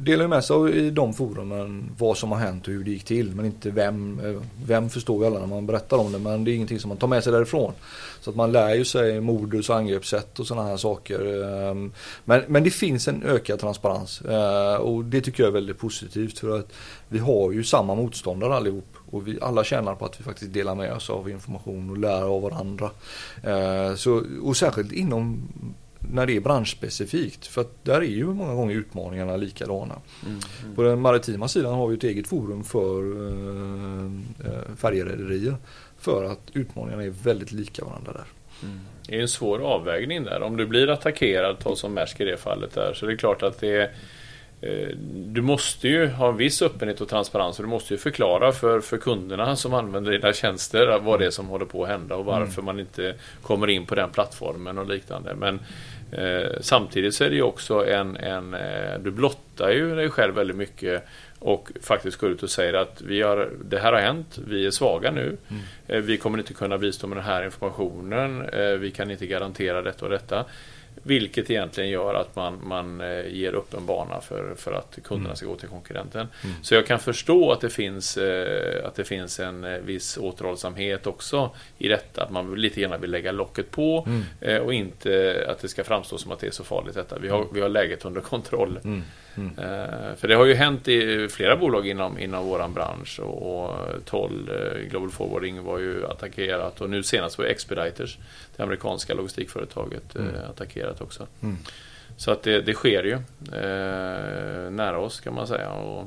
delar 0.00 0.28
med 0.28 0.44
sig 0.44 0.86
i 0.86 0.90
de 0.90 1.14
forumen 1.14 1.90
vad 1.98 2.16
som 2.16 2.32
har 2.32 2.38
hänt 2.38 2.66
och 2.66 2.72
hur 2.72 2.84
det 2.84 2.90
gick 2.90 3.04
till. 3.04 3.34
Men 3.34 3.46
inte 3.46 3.70
vem. 3.70 4.20
Eh, 4.20 4.42
vem 4.66 4.90
förstår 4.90 5.20
ju 5.20 5.26
alla 5.26 5.40
när 5.40 5.46
man 5.46 5.66
berättar 5.66 5.96
om 5.96 6.12
det. 6.12 6.18
Men 6.18 6.44
det 6.44 6.50
är 6.50 6.54
ingenting 6.54 6.78
som 6.78 6.88
man 6.88 6.98
tar 6.98 7.08
med 7.08 7.24
sig 7.24 7.32
därifrån. 7.32 7.72
Så 8.20 8.30
att 8.30 8.36
man 8.36 8.52
lär 8.52 8.74
ju 8.74 8.84
sig 8.84 9.20
modus 9.20 9.70
och 9.70 9.76
angreppssätt 9.76 10.38
och 10.38 10.46
sådana 10.46 10.68
här 10.68 10.76
saker. 10.76 11.44
Ehm, 11.44 11.92
men, 12.24 12.42
men 12.48 12.64
det 12.64 12.70
finns 12.70 13.08
en 13.08 13.22
ökad 13.22 13.58
transparens. 13.58 14.20
Eh, 14.20 14.74
och 14.74 15.04
det 15.04 15.20
tycker 15.20 15.42
jag 15.42 15.48
är 15.48 15.54
väldigt 15.54 15.78
positivt. 15.78 16.38
För 16.38 16.58
att 16.58 16.72
vi 17.08 17.18
har 17.18 17.52
ju 17.52 17.64
samma 17.64 17.94
motståndare 17.94 18.54
allihop. 18.54 18.96
Och 19.10 19.28
vi 19.28 19.38
alla 19.40 19.64
tjänar 19.64 19.94
på 19.94 20.04
att 20.04 20.20
vi 20.20 20.24
faktiskt 20.24 20.52
delar 20.52 20.74
med 20.74 20.92
oss 20.92 21.10
av 21.10 21.30
information 21.30 21.90
och 21.90 21.98
lär 21.98 22.22
av 22.22 22.42
varandra. 22.42 22.90
Eh, 23.42 23.94
så, 23.94 24.22
och 24.42 24.56
särskilt 24.56 24.92
inom 24.92 25.48
när 26.00 26.26
det 26.26 26.36
är 26.36 26.40
branschspecifikt. 26.40 27.46
För 27.46 27.60
att 27.60 27.84
där 27.84 28.00
är 28.00 28.02
ju 28.02 28.26
många 28.26 28.54
gånger 28.54 28.74
utmaningarna 28.74 29.36
likadana. 29.36 29.94
Mm, 30.26 30.40
mm. 30.62 30.74
På 30.74 30.82
den 30.82 31.00
maritima 31.00 31.48
sidan 31.48 31.74
har 31.74 31.88
vi 31.88 31.96
ett 31.96 32.04
eget 32.04 32.26
forum 32.26 32.64
för 32.64 33.02
eh, 33.26 34.04
eh, 34.52 34.76
färjerederier. 34.76 35.56
För 35.98 36.24
att 36.24 36.40
utmaningarna 36.52 37.04
är 37.04 37.10
väldigt 37.10 37.52
lika 37.52 37.84
varandra 37.84 38.12
där. 38.12 38.24
Mm. 38.62 38.80
Det 39.06 39.16
är 39.16 39.20
en 39.20 39.28
svår 39.28 39.58
avvägning 39.58 40.24
där. 40.24 40.42
Om 40.42 40.56
du 40.56 40.66
blir 40.66 40.88
attackerad, 40.88 41.58
ta 41.58 41.76
som 41.76 41.94
Maersk 41.94 42.20
i 42.20 42.24
det 42.24 42.36
fallet 42.36 42.74
där, 42.74 42.94
så 42.94 43.06
det 43.06 43.12
är 43.12 43.16
klart 43.16 43.42
att 43.42 43.60
det 43.60 43.76
är 43.76 43.90
du 45.14 45.42
måste 45.42 45.88
ju 45.88 46.06
ha 46.06 46.28
en 46.28 46.36
viss 46.36 46.62
öppenhet 46.62 47.00
och 47.00 47.08
transparens 47.08 47.58
och 47.58 47.64
du 47.64 47.70
måste 47.70 47.94
ju 47.94 47.98
förklara 47.98 48.52
för, 48.52 48.80
för 48.80 48.96
kunderna 48.96 49.56
som 49.56 49.74
använder 49.74 50.12
dina 50.12 50.32
tjänster 50.32 50.98
vad 50.98 51.20
det 51.20 51.26
är 51.26 51.30
som 51.30 51.48
håller 51.48 51.64
på 51.64 51.82
att 51.82 51.88
hända 51.88 52.16
och 52.16 52.24
varför 52.24 52.62
mm. 52.62 52.64
man 52.64 52.80
inte 52.80 53.14
kommer 53.42 53.70
in 53.70 53.86
på 53.86 53.94
den 53.94 54.10
plattformen 54.10 54.78
och 54.78 54.86
liknande. 54.86 55.34
Men 55.34 55.60
Eh, 56.12 56.50
samtidigt 56.60 57.14
så 57.14 57.24
är 57.24 57.30
det 57.30 57.36
ju 57.36 57.42
också 57.42 57.86
en, 57.86 58.16
en 58.16 58.54
eh, 58.54 58.98
du 59.00 59.10
blottar 59.10 59.70
ju 59.70 59.94
dig 59.94 60.10
själv 60.10 60.34
väldigt 60.34 60.56
mycket 60.56 61.04
och 61.38 61.70
faktiskt 61.82 62.16
går 62.16 62.30
ut 62.30 62.42
och 62.42 62.50
säger 62.50 62.74
att 62.74 63.02
vi 63.02 63.22
har, 63.22 63.50
det 63.64 63.78
här 63.78 63.92
har 63.92 64.00
hänt, 64.00 64.38
vi 64.46 64.66
är 64.66 64.70
svaga 64.70 65.10
nu. 65.10 65.36
Mm. 65.48 65.62
Eh, 65.86 66.00
vi 66.00 66.16
kommer 66.16 66.38
inte 66.38 66.54
kunna 66.54 66.78
bistå 66.78 67.06
med 67.06 67.18
den 67.18 67.24
här 67.24 67.44
informationen. 67.44 68.48
Eh, 68.48 68.70
vi 68.70 68.90
kan 68.90 69.10
inte 69.10 69.26
garantera 69.26 69.82
detta 69.82 70.04
och 70.04 70.10
detta. 70.10 70.44
Vilket 71.02 71.50
egentligen 71.50 71.90
gör 71.90 72.14
att 72.14 72.36
man, 72.36 72.60
man 72.62 73.00
eh, 73.00 73.26
ger 73.26 73.52
upp 73.52 73.74
en 73.74 73.86
bana 73.86 74.20
för, 74.20 74.54
för 74.56 74.72
att 74.72 74.98
kunderna 75.04 75.36
ska 75.36 75.46
gå 75.46 75.56
till 75.56 75.68
konkurrenten. 75.68 76.28
Mm. 76.44 76.56
Så 76.62 76.74
jag 76.74 76.86
kan 76.86 76.98
förstå 76.98 77.52
att 77.52 77.60
det, 77.60 77.70
finns, 77.70 78.16
eh, 78.16 78.86
att 78.86 78.94
det 78.94 79.04
finns 79.04 79.40
en 79.40 79.64
eh, 79.64 79.78
viss 79.78 80.16
återhållsamhet 80.16 81.06
också 81.06 81.50
i 81.78 81.88
detta. 81.88 82.22
Att 82.22 82.30
man 82.30 82.54
lite 82.54 82.80
grann 82.80 83.00
vill 83.00 83.10
lägga 83.10 83.32
locket 83.32 83.70
på 83.70 84.08
mm. 84.40 84.62
och 84.62 84.74
inte 84.74 85.44
att 85.48 85.58
det 85.58 85.68
ska 85.68 85.84
framstå 85.84 86.18
som 86.18 86.32
att 86.32 86.38
det 86.38 86.46
är 86.46 86.50
så 86.50 86.64
farligt 86.64 86.94
detta. 86.94 87.18
Vi 87.18 87.28
har, 87.28 87.46
vi 87.52 87.60
har 87.60 87.68
läget 87.68 88.04
under 88.04 88.20
kontroll. 88.20 88.78
Mm. 88.84 89.02
Mm. 89.40 90.16
För 90.16 90.28
det 90.28 90.34
har 90.34 90.44
ju 90.44 90.54
hänt 90.54 90.88
i 90.88 91.28
flera 91.28 91.56
bolag 91.56 91.88
inom, 91.88 92.18
inom 92.18 92.46
våran 92.46 92.74
bransch 92.74 93.20
och, 93.20 93.64
och 93.64 93.76
Toll, 94.04 94.50
Global 94.90 95.10
Forwarding 95.10 95.64
var 95.64 95.78
ju 95.78 96.06
attackerat 96.06 96.80
och 96.80 96.90
nu 96.90 97.02
senast 97.02 97.38
var 97.38 97.44
Expeditors, 97.44 98.18
det 98.56 98.62
amerikanska 98.62 99.14
logistikföretaget, 99.14 100.16
mm. 100.16 100.34
attackerat 100.50 101.00
också. 101.00 101.26
Mm. 101.42 101.56
Så 102.16 102.30
att 102.30 102.42
det, 102.42 102.60
det 102.60 102.74
sker 102.74 103.04
ju 103.04 103.12
eh, 103.12 104.70
nära 104.70 104.98
oss 104.98 105.20
kan 105.20 105.34
man 105.34 105.46
säga. 105.46 105.70
Och 105.70 106.06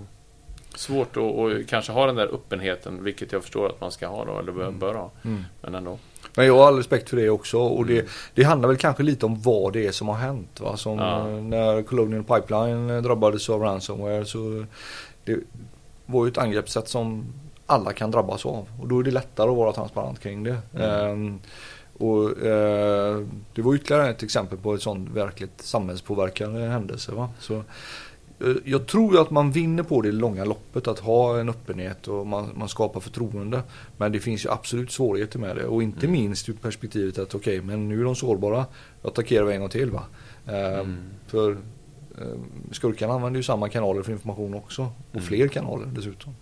svårt 0.75 1.17
att 1.17 1.17
och 1.17 1.51
kanske 1.67 1.91
ha 1.91 2.05
den 2.05 2.15
där 2.15 2.27
öppenheten, 2.33 3.03
vilket 3.03 3.31
jag 3.31 3.41
förstår 3.41 3.67
att 3.67 3.81
man 3.81 3.91
ska 3.91 4.07
ha 4.07 4.25
då, 4.25 4.39
eller 4.39 4.51
bör, 4.51 4.67
mm. 4.67 4.79
bör 4.79 4.93
ha. 4.93 5.11
Mm. 5.23 5.43
Men 5.61 5.75
ändå. 5.75 5.99
Men 6.35 6.45
jag 6.45 6.57
har 6.57 6.67
all 6.67 6.77
respekt 6.77 7.09
för 7.09 7.17
det 7.17 7.29
också 7.29 7.59
och 7.59 7.85
det, 7.85 8.05
det 8.33 8.43
handlar 8.43 8.69
väl 8.69 8.77
kanske 8.77 9.03
lite 9.03 9.25
om 9.25 9.41
vad 9.41 9.73
det 9.73 9.87
är 9.87 9.91
som 9.91 10.07
har 10.07 10.15
hänt. 10.15 10.59
Va? 10.59 10.77
Som 10.77 10.99
ja. 10.99 11.27
när 11.27 11.81
Colonial 11.81 12.23
Pipeline 12.23 13.03
drabbades 13.03 13.49
av 13.49 13.61
ransomware 13.61 14.25
så 14.25 14.65
det 15.25 15.39
var 16.05 16.25
ju 16.25 16.31
ett 16.31 16.37
angreppssätt 16.37 16.87
som 16.87 17.25
alla 17.65 17.93
kan 17.93 18.11
drabbas 18.11 18.45
av 18.45 18.67
och 18.81 18.87
då 18.87 18.99
är 18.99 19.03
det 19.03 19.11
lättare 19.11 19.49
att 19.49 19.57
vara 19.57 19.71
transparent 19.71 20.19
kring 20.19 20.43
det. 20.43 20.57
Mm. 20.75 21.11
Um, 21.11 21.39
och, 21.97 22.29
uh, 22.29 23.27
det 23.53 23.61
var 23.61 23.75
ytterligare 23.75 24.09
ett 24.09 24.23
exempel 24.23 24.57
på 24.57 24.73
ett 24.73 24.81
sånt 24.81 25.09
verkligt 25.09 25.61
samhällspåverkande 25.61 26.59
händelse. 26.59 27.11
Va? 27.11 27.29
Så, 27.39 27.53
Eh, 27.55 27.63
jag 28.65 28.87
tror 28.87 29.13
ju 29.13 29.21
att 29.21 29.31
man 29.31 29.51
vinner 29.51 29.83
på 29.83 30.01
det 30.01 30.09
i 30.09 30.11
långa 30.11 30.45
loppet 30.45 30.87
att 30.87 30.99
ha 30.99 31.39
en 31.39 31.49
öppenhet 31.49 32.07
och 32.07 32.27
man, 32.27 32.49
man 32.55 32.69
skapar 32.69 32.99
förtroende. 32.99 33.61
Men 33.97 34.11
det 34.11 34.19
finns 34.19 34.45
ju 34.45 34.49
absolut 34.49 34.91
svårigheter 34.91 35.39
med 35.39 35.55
det 35.55 35.65
och 35.65 35.83
inte 35.83 36.05
mm. 36.05 36.11
minst 36.11 36.49
ur 36.49 36.53
perspektivet 36.53 37.19
att 37.19 37.35
okej 37.35 37.59
okay, 37.59 37.67
men 37.67 37.89
nu 37.89 37.99
är 37.99 38.03
de 38.03 38.15
sårbara. 38.15 38.65
Då 39.01 39.07
attackerar 39.07 39.45
vi 39.45 39.53
en 39.53 39.59
gång 39.59 39.69
till 39.69 39.91
va. 39.91 40.03
Eh, 40.47 40.79
mm. 40.79 40.97
För 41.27 41.51
eh, 41.51 42.27
skurkarna 42.71 43.13
använder 43.13 43.39
ju 43.39 43.43
samma 43.43 43.69
kanaler 43.69 44.01
för 44.01 44.11
information 44.11 44.53
också 44.53 44.81
och 44.81 45.15
mm. 45.15 45.25
fler 45.25 45.47
kanaler 45.47 45.85
dessutom. 45.85 46.35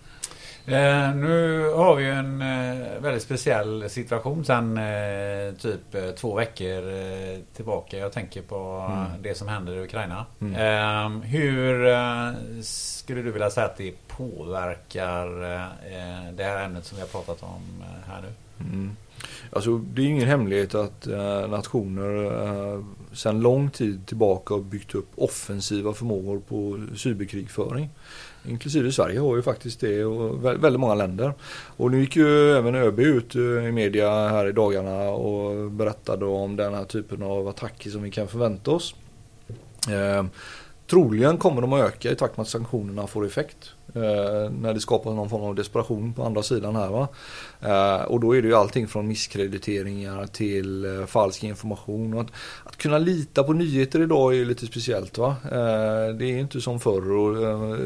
Eh, 0.72 1.15
nu 1.15 1.63
har 1.76 1.95
vi 1.95 2.09
en 2.09 2.41
eh, 2.41 3.01
väldigt 3.01 3.24
speciell 3.24 3.89
situation 3.89 4.45
sedan 4.45 4.78
eh, 4.78 5.53
typ 5.53 5.95
eh, 5.95 6.09
två 6.09 6.36
veckor 6.36 6.91
eh, 6.91 7.39
tillbaka. 7.55 7.97
Jag 7.97 8.11
tänker 8.11 8.41
på 8.41 8.88
mm. 8.91 9.22
det 9.22 9.38
som 9.38 9.47
händer 9.47 9.74
i 9.74 9.84
Ukraina. 9.84 10.26
Mm. 10.41 10.53
Eh, 10.55 11.22
hur 11.28 12.61
skulle 12.61 13.22
du 13.22 13.32
vilja 13.32 13.49
säga 13.49 13.65
att 13.65 13.78
det 13.78 14.07
påverkar 14.07 15.28
det 16.32 16.43
här 16.43 16.65
ämnet 16.65 16.86
som 16.86 16.95
vi 16.95 17.01
har 17.01 17.07
pratat 17.07 17.43
om 17.43 17.84
här 18.07 18.22
nu? 18.22 18.28
Mm. 18.74 18.95
Alltså, 19.51 19.78
det 19.78 20.01
är 20.01 20.05
ingen 20.05 20.28
hemlighet 20.28 20.76
att 20.76 21.07
nationer 21.49 22.84
sedan 23.15 23.41
lång 23.41 23.70
tid 23.70 24.07
tillbaka 24.07 24.53
har 24.53 24.61
byggt 24.61 24.95
upp 24.95 25.09
offensiva 25.15 25.93
förmågor 25.93 26.39
på 26.39 26.86
cyberkrigföring. 26.97 27.89
Inklusive 28.48 28.92
Sverige 28.92 29.20
har 29.20 29.36
ju 29.36 29.42
faktiskt 29.42 29.80
det 29.80 30.06
och 30.06 30.46
väldigt 30.46 30.80
många 30.80 30.96
länder. 30.96 31.34
Och 31.78 31.92
nu 31.92 32.00
gick 32.00 32.16
ju 32.16 32.52
även 32.58 32.76
ÖB 32.76 33.00
ut 33.00 33.36
eh, 33.36 33.42
i 33.42 33.72
media 33.72 34.28
här 34.30 34.48
i 34.48 34.52
dagarna 34.52 35.10
och 35.10 35.72
berättade 35.72 36.26
om 36.26 36.56
den 36.56 36.74
här 36.74 36.86
typen 36.86 37.24
av 37.24 37.48
attacker 37.48 37.90
som 37.90 38.04
vi 38.04 38.12
kan 38.12 38.28
förvänta 38.28 38.72
oss. 38.72 38.96
Ehm, 39.90 40.30
Troligen 40.90 41.38
kommer 41.38 41.62
de 41.62 41.74
att 41.74 41.80
öka 41.80 42.12
i 42.12 42.16
takt 42.16 42.38
med 42.38 42.42
att 42.42 42.50
sanktionerna 42.50 43.08
får 43.08 43.26
effekt. 43.26 43.74
Eh, 43.96 44.52
när 44.62 44.74
det 44.74 44.80
skapar 44.80 45.12
någon 45.12 45.30
form 45.30 45.44
av 45.44 45.56
desperation 45.56 46.14
på 46.14 46.24
andra 46.24 46.44
sidan 46.44 46.76
här. 46.76 46.90
Va? 46.90 47.08
Eh, 47.62 48.02
och 48.02 48.20
då 48.20 48.36
är 48.36 48.42
det 48.42 48.48
ju 48.48 48.56
allting 48.56 48.88
från 48.88 49.08
misskrediteringar 49.08 50.26
till 50.26 50.86
eh, 50.86 51.06
falsk 51.06 51.44
information. 51.44 52.14
Och 52.14 52.22
att, 52.22 52.32
att 52.64 52.78
kunna 52.78 52.98
lita 52.98 53.44
på 53.44 53.54
nyheter 53.54 54.02
idag 54.02 54.36
är 54.36 54.46
lite 54.46 54.66
speciellt. 54.66 55.18
Va? 55.18 55.36
Eh, 55.44 56.16
det 56.16 56.26
är 56.26 56.38
inte 56.38 56.62
som 56.62 56.80
förr. 56.80 57.12
Och, 57.12 57.44
eh, 57.44 57.78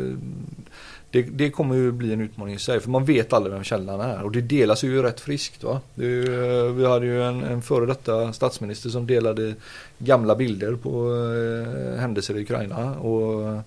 det, 1.13 1.21
det, 1.21 1.49
kommer 1.49 1.75
ju 1.75 1.91
bli 1.91 2.13
en 2.13 2.21
utmaning 2.21 2.55
i 2.55 2.59
sig 2.59 2.79
för 2.79 2.89
man 2.89 3.05
vet 3.05 3.33
aldrig 3.33 3.53
vem 3.53 3.63
källan 3.63 4.01
är 4.01 4.23
och 4.23 4.31
det 4.31 4.41
delas 4.41 4.83
ju 4.83 5.01
rätt 5.01 5.19
friskt. 5.19 5.63
Va? 5.63 5.81
Det, 5.95 6.05
eh, 6.05 6.73
vi 6.73 6.85
hade 6.85 7.05
ju 7.05 7.23
en, 7.23 7.43
en 7.43 7.61
före 7.61 7.85
detta 7.85 8.33
statsminister 8.33 8.89
som 8.89 9.07
delade 9.07 9.53
gamla 9.97 10.35
bilder 10.35 10.75
på 10.75 11.15
eh, 11.15 11.99
händelser 11.99 12.37
i 12.37 12.41
Ukraina. 12.41 12.95
Och 12.95 13.63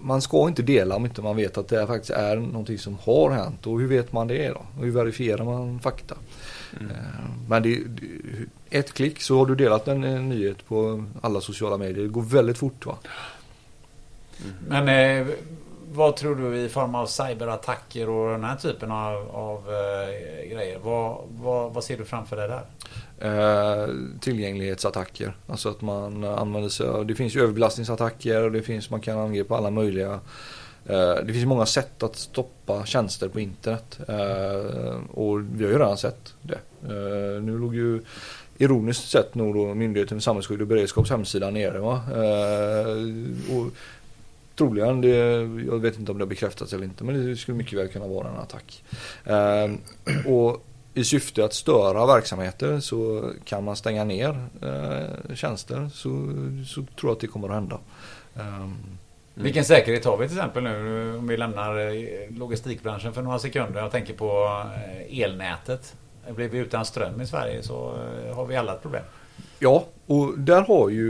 man 0.00 0.22
ska 0.22 0.48
inte 0.48 0.62
dela 0.62 0.96
om 0.96 1.04
inte 1.04 1.22
man 1.22 1.36
vet 1.36 1.58
att 1.58 1.68
det 1.68 1.86
faktiskt 1.86 2.10
är 2.10 2.36
någonting 2.36 2.78
som 2.78 2.98
har 3.02 3.30
hänt. 3.30 3.66
Och 3.66 3.80
hur 3.80 3.88
vet 3.88 4.12
man 4.12 4.28
det 4.28 4.48
då? 4.48 4.62
Och 4.78 4.84
hur 4.84 4.92
verifierar 4.92 5.44
man 5.44 5.80
fakta? 5.80 6.14
Mm. 6.80 6.90
Eh, 6.90 6.96
men 7.48 7.62
det, 7.62 7.78
ett 8.70 8.92
klick 8.92 9.22
så 9.22 9.38
har 9.38 9.46
du 9.46 9.54
delat 9.54 9.88
en, 9.88 10.04
en, 10.04 10.28
nyhet 10.28 10.66
på 10.68 11.04
alla 11.20 11.40
sociala 11.40 11.76
medier. 11.76 12.02
Det 12.02 12.08
går 12.08 12.22
väldigt 12.22 12.58
fort 12.58 12.86
va? 12.86 12.98
Mm. 14.44 14.84
Men 14.84 15.20
eh, 15.20 15.34
vad 15.94 16.16
tror 16.16 16.36
du 16.36 16.56
i 16.58 16.68
form 16.68 16.94
av 16.94 17.06
cyberattacker 17.06 18.08
och 18.08 18.30
den 18.30 18.44
här 18.44 18.56
typen 18.56 18.90
av, 18.90 19.30
av 19.30 19.58
eh, 19.68 20.50
grejer? 20.50 20.78
Vad, 20.82 21.18
vad, 21.28 21.72
vad 21.72 21.84
ser 21.84 21.96
du 21.96 22.04
framför 22.04 22.36
dig 22.36 22.48
där? 22.48 22.64
Eh, 23.22 23.88
tillgänglighetsattacker. 24.20 25.36
Alltså 25.46 25.68
att 25.68 25.80
man 25.80 26.24
använder 26.24 26.68
sig 26.68 26.86
av, 26.86 27.06
det 27.06 27.14
finns 27.14 27.36
ju 27.36 27.40
överbelastningsattacker 27.42 28.42
och 28.42 28.52
det 28.52 28.62
finns, 28.62 28.90
man 28.90 29.00
kan 29.00 29.18
angripa 29.18 29.56
alla 29.56 29.70
möjliga 29.70 30.20
eh, 30.86 31.14
det 31.24 31.32
finns 31.32 31.46
många 31.46 31.66
sätt 31.66 32.02
att 32.02 32.16
stoppa 32.16 32.86
tjänster 32.86 33.28
på 33.28 33.40
internet. 33.40 34.00
Eh, 34.08 35.18
och 35.18 35.40
vi 35.40 35.64
har 35.64 35.70
ju 35.70 35.78
redan 35.78 35.96
sett 35.96 36.34
det. 36.42 36.58
Eh, 36.82 37.42
nu 37.42 37.58
låg 37.58 37.74
ju 37.74 38.02
ironiskt 38.58 39.10
sett 39.10 39.34
nog 39.34 39.54
då 39.54 39.74
Myndigheten 39.74 40.18
för 40.18 40.22
samhällsskydd 40.22 40.60
och 40.60 40.66
beredskaps 40.66 41.10
hemsida 41.10 41.50
nere. 41.50 41.78
Va? 41.78 42.00
Och 43.56 43.72
troligen, 44.56 45.00
det, 45.00 45.08
jag 45.66 45.78
vet 45.78 45.98
inte 45.98 46.12
om 46.12 46.18
det 46.18 46.24
har 46.24 46.28
bekräftats 46.28 46.72
eller 46.72 46.84
inte, 46.84 47.04
men 47.04 47.26
det 47.26 47.36
skulle 47.36 47.56
mycket 47.56 47.78
väl 47.78 47.88
kunna 47.88 48.06
vara 48.06 48.28
en 48.28 48.36
attack. 48.36 48.84
Eh, 49.24 49.70
och 50.26 50.64
i 50.94 51.04
syfte 51.04 51.44
att 51.44 51.52
störa 51.52 52.06
verksamheter 52.06 52.80
så 52.80 53.30
kan 53.44 53.64
man 53.64 53.76
stänga 53.76 54.04
ner 54.04 54.46
eh, 54.62 55.34
tjänster 55.34 55.90
så, 55.92 56.08
så 56.66 56.74
tror 56.74 57.10
jag 57.10 57.12
att 57.12 57.20
det 57.20 57.26
kommer 57.26 57.48
att 57.48 57.54
hända. 57.54 57.78
Um, 58.34 58.76
Vilken 59.34 59.64
säkerhet 59.64 60.04
har 60.04 60.16
vi 60.16 60.28
till 60.28 60.36
exempel 60.36 60.62
nu 60.62 61.16
om 61.16 61.26
vi 61.26 61.36
lämnar 61.36 61.78
eh, 61.78 62.30
logistikbranschen 62.30 63.14
för 63.14 63.22
några 63.22 63.38
sekunder. 63.38 63.80
Jag 63.80 63.90
tänker 63.90 64.14
på 64.14 64.62
elnätet. 65.10 65.96
Blir 66.34 66.48
vi 66.48 66.58
utan 66.58 66.84
ström 66.84 67.20
i 67.20 67.26
Sverige 67.26 67.62
så 67.62 67.98
har 68.34 68.46
vi 68.46 68.56
alla 68.56 68.74
ett 68.74 68.82
problem. 68.82 69.04
Ja, 69.58 69.84
och 70.06 70.38
där 70.38 70.62
har 70.62 70.88
ju 70.88 71.08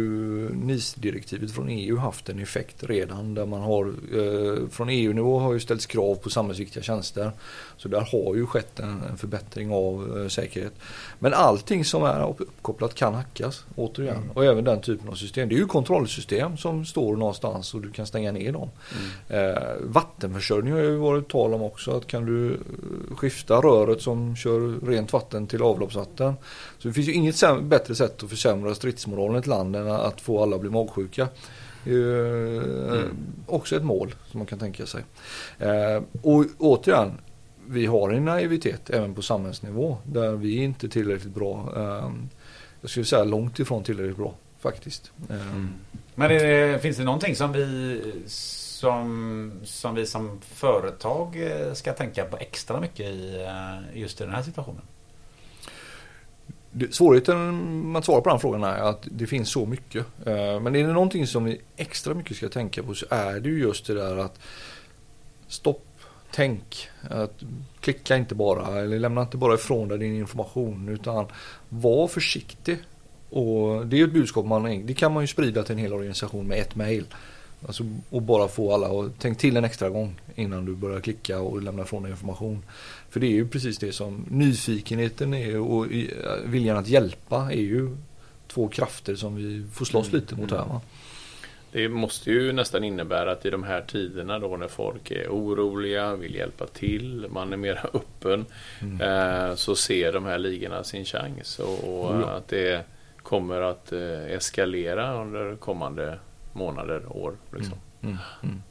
NIS-direktivet 0.55 1.51
från 1.51 1.68
EU 1.68 1.97
haft 1.97 2.28
en 2.28 2.38
effekt 2.38 2.84
redan. 2.84 3.34
Där 3.34 3.47
man 3.47 3.61
har, 3.61 3.86
eh, 3.86 4.68
från 4.68 4.88
EU-nivå 4.88 5.38
har 5.38 5.53
ju 5.53 5.61
ställts 5.61 5.86
krav 5.86 6.14
på 6.14 6.30
samhällsviktiga 6.30 6.82
tjänster. 6.82 7.32
Så 7.76 7.88
där 7.88 8.01
har 8.01 8.34
ju 8.34 8.47
skett 8.47 8.80
en, 8.80 9.03
en 9.11 9.16
förbättring 9.16 9.72
av 9.72 10.20
eh, 10.20 10.28
säkerhet. 10.28 10.72
Men 11.18 11.34
allting 11.34 11.84
som 11.84 12.03
är 12.03 12.28
uppkopplat 12.28 12.95
kan 12.95 13.14
hackas 13.14 13.64
återigen. 13.76 14.16
Mm. 14.16 14.30
Och 14.30 14.45
även 14.45 14.64
den 14.64 14.80
typen 14.80 15.09
av 15.09 15.14
system. 15.14 15.49
Det 15.49 15.55
är 15.55 15.59
ju 15.59 15.66
kontrollsystem 15.66 16.57
som 16.57 16.84
står 16.84 17.16
någonstans 17.16 17.74
och 17.74 17.80
du 17.80 17.90
kan 17.90 18.07
stänga 18.07 18.32
ner 18.32 18.53
dem. 18.53 18.70
Mm. 19.28 19.55
Eh, 19.55 19.62
vattenförsörjning 19.80 20.72
har 20.72 20.80
ju 20.80 20.97
varit 20.97 21.28
tal 21.28 21.55
om 21.55 21.62
också. 21.62 21.90
Att 21.97 22.07
kan 22.07 22.26
du 22.26 22.51
eh, 22.51 23.16
skifta 23.16 23.55
röret 23.55 24.03
som 24.03 24.36
kör 24.36 24.86
rent 24.86 25.12
vatten 25.12 25.47
till 25.47 25.62
avloppsvatten. 25.62 26.34
Så 26.78 26.88
det 26.88 26.95
finns 26.95 27.09
ju 27.09 27.12
inget 27.12 27.43
bättre 27.62 27.95
sätt 27.95 28.22
att 28.22 28.30
försämra 28.30 28.74
stridsmoralen 28.82 29.36
i 29.36 29.38
ett 29.38 29.46
land 29.46 29.76
än 29.76 29.88
att 29.88 30.20
få 30.20 30.42
alla 30.42 30.56
att 30.56 30.60
bli 30.60 30.70
magsjuka. 30.70 31.28
Mm. 31.86 33.16
Också 33.46 33.76
ett 33.76 33.84
mål 33.84 34.14
som 34.30 34.38
man 34.38 34.46
kan 34.46 34.58
tänka 34.58 34.86
sig. 34.86 35.04
Eh, 35.58 36.02
och 36.22 36.44
återigen, 36.58 37.12
vi 37.66 37.86
har 37.86 38.10
en 38.10 38.24
naivitet 38.24 38.90
även 38.90 39.14
på 39.14 39.22
samhällsnivå 39.22 39.98
där 40.04 40.32
vi 40.32 40.56
inte 40.56 40.86
är 40.86 40.88
tillräckligt 40.88 41.34
bra. 41.34 41.72
Eh, 41.76 42.10
jag 42.80 42.90
skulle 42.90 43.06
säga 43.06 43.24
långt 43.24 43.58
ifrån 43.58 43.84
tillräckligt 43.84 44.16
bra 44.16 44.34
faktiskt. 44.60 45.12
Mm. 45.30 45.68
Men 46.14 46.28
det, 46.28 46.82
finns 46.82 46.96
det 46.96 47.04
någonting 47.04 47.36
som 47.36 47.52
vi 47.52 48.00
som, 48.26 49.52
som 49.64 49.94
vi 49.94 50.06
som 50.06 50.40
företag 50.40 51.36
ska 51.74 51.92
tänka 51.92 52.24
på 52.24 52.36
extra 52.36 52.80
mycket 52.80 53.06
i 53.06 53.48
just 53.92 54.20
i 54.20 54.24
den 54.24 54.32
här 54.32 54.42
situationen? 54.42 54.82
Svårigheten 56.90 57.92
med 57.92 57.98
att 57.98 58.04
svara 58.04 58.20
på 58.20 58.30
den 58.30 58.40
frågan 58.40 58.64
är 58.64 58.82
att 58.82 59.08
det 59.10 59.26
finns 59.26 59.50
så 59.50 59.66
mycket. 59.66 60.06
Eh, 60.26 60.60
men 60.60 60.76
är 60.76 60.86
det 60.86 60.92
någonting 60.92 61.26
som 61.26 61.44
vi 61.44 61.60
extra 61.76 62.14
mycket 62.14 62.36
ska 62.36 62.48
tänka 62.48 62.82
på 62.82 62.94
så 62.94 63.06
är 63.10 63.40
det 63.40 63.48
ju 63.48 63.58
just 63.58 63.86
det 63.86 63.94
där 63.94 64.16
att 64.16 64.38
stopp, 65.48 65.86
tänk, 66.30 66.88
att 67.10 67.42
klicka 67.80 68.16
inte 68.16 68.34
bara 68.34 68.80
eller 68.80 68.98
lämna 68.98 69.22
inte 69.22 69.36
bara 69.36 69.54
ifrån 69.54 69.88
dig 69.88 69.98
din 69.98 70.16
information 70.16 70.88
utan 70.88 71.26
var 71.68 72.08
försiktig. 72.08 72.78
Och 73.30 73.86
det 73.86 74.00
är 74.00 74.04
ett 74.04 74.12
budskap 74.12 74.46
man, 74.46 74.86
det 74.86 74.94
kan 74.94 75.12
man 75.12 75.22
ju 75.22 75.26
sprida 75.26 75.62
till 75.62 75.72
en 75.72 75.78
hel 75.78 75.92
organisation 75.92 76.46
med 76.46 76.58
ett 76.58 76.74
mail. 76.74 77.06
Alltså, 77.66 77.84
och 78.10 78.22
bara 78.22 78.48
få 78.48 78.74
alla 78.74 78.86
att 78.86 79.18
tänka 79.20 79.40
till 79.40 79.56
en 79.56 79.64
extra 79.64 79.88
gång 79.88 80.20
innan 80.34 80.64
du 80.64 80.74
börjar 80.74 81.00
klicka 81.00 81.40
och 81.40 81.62
lämna 81.62 81.82
ifrån 81.82 82.02
dig 82.02 82.12
information. 82.12 82.62
För 83.12 83.20
det 83.20 83.26
är 83.26 83.30
ju 83.30 83.48
precis 83.48 83.78
det 83.78 83.92
som 83.92 84.26
nyfikenheten 84.30 85.34
är 85.34 85.58
och 85.58 85.86
viljan 86.44 86.76
att 86.76 86.88
hjälpa 86.88 87.52
är 87.52 87.60
ju 87.60 87.96
två 88.48 88.68
krafter 88.68 89.14
som 89.14 89.36
vi 89.36 89.64
får 89.72 89.84
slåss 89.84 90.08
mm. 90.08 90.20
lite 90.20 90.34
mot 90.34 90.50
här. 90.50 90.58
Va? 90.58 90.80
Det 91.72 91.88
måste 91.88 92.30
ju 92.30 92.52
nästan 92.52 92.84
innebära 92.84 93.32
att 93.32 93.46
i 93.46 93.50
de 93.50 93.62
här 93.62 93.82
tiderna 93.82 94.38
då 94.38 94.56
när 94.56 94.68
folk 94.68 95.10
är 95.10 95.28
oroliga, 95.28 96.16
vill 96.16 96.34
hjälpa 96.34 96.66
till, 96.66 97.26
man 97.30 97.52
är 97.52 97.56
mer 97.56 97.86
öppen. 97.92 98.46
Mm. 98.80 99.00
Eh, 99.00 99.54
så 99.54 99.76
ser 99.76 100.12
de 100.12 100.24
här 100.24 100.38
ligorna 100.38 100.84
sin 100.84 101.04
chans 101.04 101.58
och, 101.58 102.04
och 102.08 102.20
ja. 102.20 102.30
att 102.30 102.48
det 102.48 102.86
kommer 103.22 103.60
att 103.60 103.92
eh, 103.92 104.24
eskalera 104.26 105.22
under 105.22 105.56
kommande 105.56 106.18
månader, 106.52 107.16
år. 107.16 107.34
Liksom. 107.54 107.78
Mm. 108.02 108.16
Mm. 108.16 108.18
mm. 108.42 108.62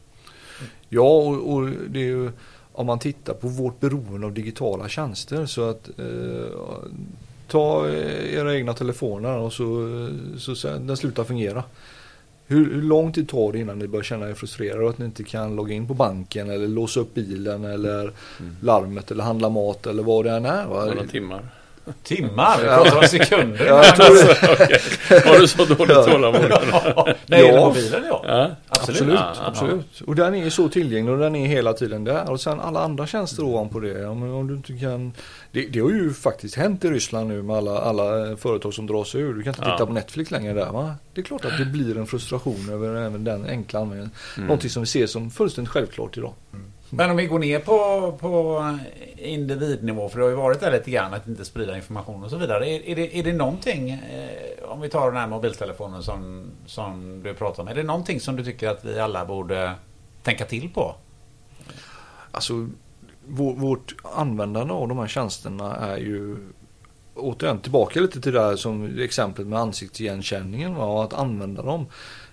Ja, 0.89 1.01
och, 1.01 1.53
och, 1.53 1.67
det 1.67 1.99
är 1.99 2.05
ju 2.05 2.31
om 2.73 2.87
man 2.87 2.99
tittar 2.99 3.33
på 3.33 3.47
vårt 3.47 3.79
beroende 3.79 4.27
av 4.27 4.33
digitala 4.33 4.89
tjänster 4.89 5.45
så 5.45 5.69
att 5.69 5.89
eh, 5.99 6.57
ta 7.47 7.89
era 7.89 8.55
egna 8.55 8.73
telefoner 8.73 9.37
och 9.37 9.53
så, 9.53 9.87
så 10.37 10.67
den 10.67 10.97
slutar 10.97 11.23
fungera. 11.23 11.63
Hur, 12.47 12.73
hur, 12.73 12.81
lång 12.81 13.11
tid 13.11 13.29
tar 13.29 13.51
det 13.51 13.59
innan 13.59 13.79
ni 13.79 13.87
börjar 13.87 14.03
känna 14.03 14.29
er 14.29 14.33
frustrerade 14.33 14.83
och 14.83 14.89
att 14.89 14.97
ni 14.97 15.05
inte 15.05 15.23
kan 15.23 15.55
logga 15.55 15.73
in 15.73 15.87
på 15.87 15.93
banken 15.93 16.49
eller 16.49 16.67
låsa 16.67 16.99
upp 16.99 17.13
bilen 17.13 17.65
eller 17.65 18.01
mm. 18.39 18.55
larmet 18.61 19.11
eller 19.11 19.23
handla 19.23 19.49
mat 19.49 19.87
eller 19.87 20.03
vad 20.03 20.25
det 20.25 20.31
än 20.31 20.45
är? 20.45 20.65
Va? 20.65 20.85
Några 20.85 21.07
timmar. 21.07 21.49
Timmar? 22.03 22.57
Vi 22.61 22.67
pratar 22.67 22.97
om 22.97 23.03
sekunder. 23.03 23.65
Ja, 23.65 23.85
jag 23.85 23.95
tror 23.95 24.15
det. 24.15 24.53
okay. 24.63 25.31
Har 25.31 25.39
du 25.39 25.47
så 25.47 25.65
dåligt 25.65 26.05
tålamod? 26.05 26.41
ja, 26.71 27.07
det 27.25 27.37
gäller 27.37 27.59
mobilen 27.59 28.03
ja. 28.09 28.23
ja. 28.27 28.51
Absolut. 28.67 29.01
Absolut, 29.01 29.19
ja, 29.19 29.45
absolut. 29.45 30.01
Och 30.01 30.15
den 30.15 30.35
är 30.35 30.49
så 30.49 30.69
tillgänglig 30.69 31.13
och 31.13 31.19
den 31.19 31.35
är 31.35 31.47
hela 31.47 31.73
tiden 31.73 32.03
där. 32.03 32.31
Och 32.31 32.41
sen 32.41 32.59
alla 32.59 32.79
andra 32.79 33.07
tjänster 33.07 33.43
ovanpå 33.43 33.79
det. 33.79 34.05
Om, 34.05 34.33
om 34.33 34.47
du 34.47 34.53
inte 34.53 34.73
kan... 34.73 35.13
Det, 35.51 35.67
det, 35.67 35.79
har 35.79 35.89
ju 35.89 36.13
faktiskt 36.13 36.55
hänt 36.55 36.85
i 36.85 36.89
Ryssland 36.89 37.27
nu 37.27 37.41
med 37.41 37.55
alla, 37.55 37.81
alla 37.81 38.37
företag 38.37 38.73
som 38.73 38.87
drar 38.87 39.03
sig 39.03 39.21
ur. 39.21 39.33
Du 39.33 39.43
kan 39.43 39.49
inte 39.49 39.71
titta 39.71 39.85
på 39.85 39.93
Netflix 39.93 40.31
längre 40.31 40.53
där 40.53 40.71
va? 40.71 40.95
Det 41.13 41.21
är 41.21 41.25
klart 41.25 41.45
att 41.45 41.57
det 41.57 41.65
blir 41.65 41.97
en 41.97 42.07
frustration 42.07 42.69
över 42.71 42.95
även 42.95 43.23
den 43.23 43.45
enkla 43.45 43.79
användningen. 43.79 44.11
Mm. 44.37 44.47
Någonting 44.47 44.69
som 44.69 44.81
vi 44.81 44.87
ser 44.87 45.07
som 45.07 45.31
fullständigt 45.31 45.71
självklart 45.71 46.17
idag. 46.17 46.33
Mm. 46.53 46.70
Men 46.93 47.09
om 47.09 47.17
vi 47.17 47.25
går 47.25 47.39
ner 47.39 47.59
på, 47.59 48.11
på 48.19 48.77
individnivå, 49.17 50.09
för 50.09 50.19
det 50.19 50.25
har 50.25 50.29
ju 50.29 50.35
varit 50.35 50.59
där 50.59 50.71
lite 50.71 50.91
grann 50.91 51.13
att 51.13 51.27
inte 51.27 51.45
sprida 51.45 51.75
information 51.75 52.23
och 52.23 52.29
så 52.29 52.37
vidare. 52.37 52.69
Är, 52.69 52.89
är, 52.89 52.95
det, 52.95 53.17
är 53.19 53.23
det 53.23 53.33
någonting, 53.33 53.89
eh, 53.89 54.69
om 54.69 54.81
vi 54.81 54.89
tar 54.89 55.11
den 55.11 55.21
här 55.21 55.27
mobiltelefonen 55.27 56.03
som, 56.03 56.51
som 56.65 57.23
du 57.23 57.33
pratar 57.33 57.63
om, 57.63 57.69
är 57.69 57.75
det 57.75 57.83
någonting 57.83 58.19
som 58.19 58.35
du 58.35 58.43
tycker 58.43 58.69
att 58.69 58.85
vi 58.85 58.99
alla 58.99 59.25
borde 59.25 59.73
tänka 60.23 60.45
till 60.45 60.69
på? 60.69 60.95
Alltså, 62.31 62.67
vår, 63.27 63.53
vårt 63.53 63.95
användande 64.15 64.73
av 64.73 64.87
de 64.87 64.97
här 64.97 65.07
tjänsterna 65.07 65.75
är 65.75 65.97
ju 65.97 66.37
återigen 67.15 67.59
tillbaka 67.59 67.99
lite 67.99 68.21
till 68.21 68.33
det 68.33 68.41
här 68.41 68.55
som 68.55 68.99
exemplet 68.99 69.47
med 69.47 69.59
ansiktsigenkänningen. 69.59 70.75
och 70.75 71.03
Att 71.03 71.13
använda 71.13 71.61
dem 71.61 71.85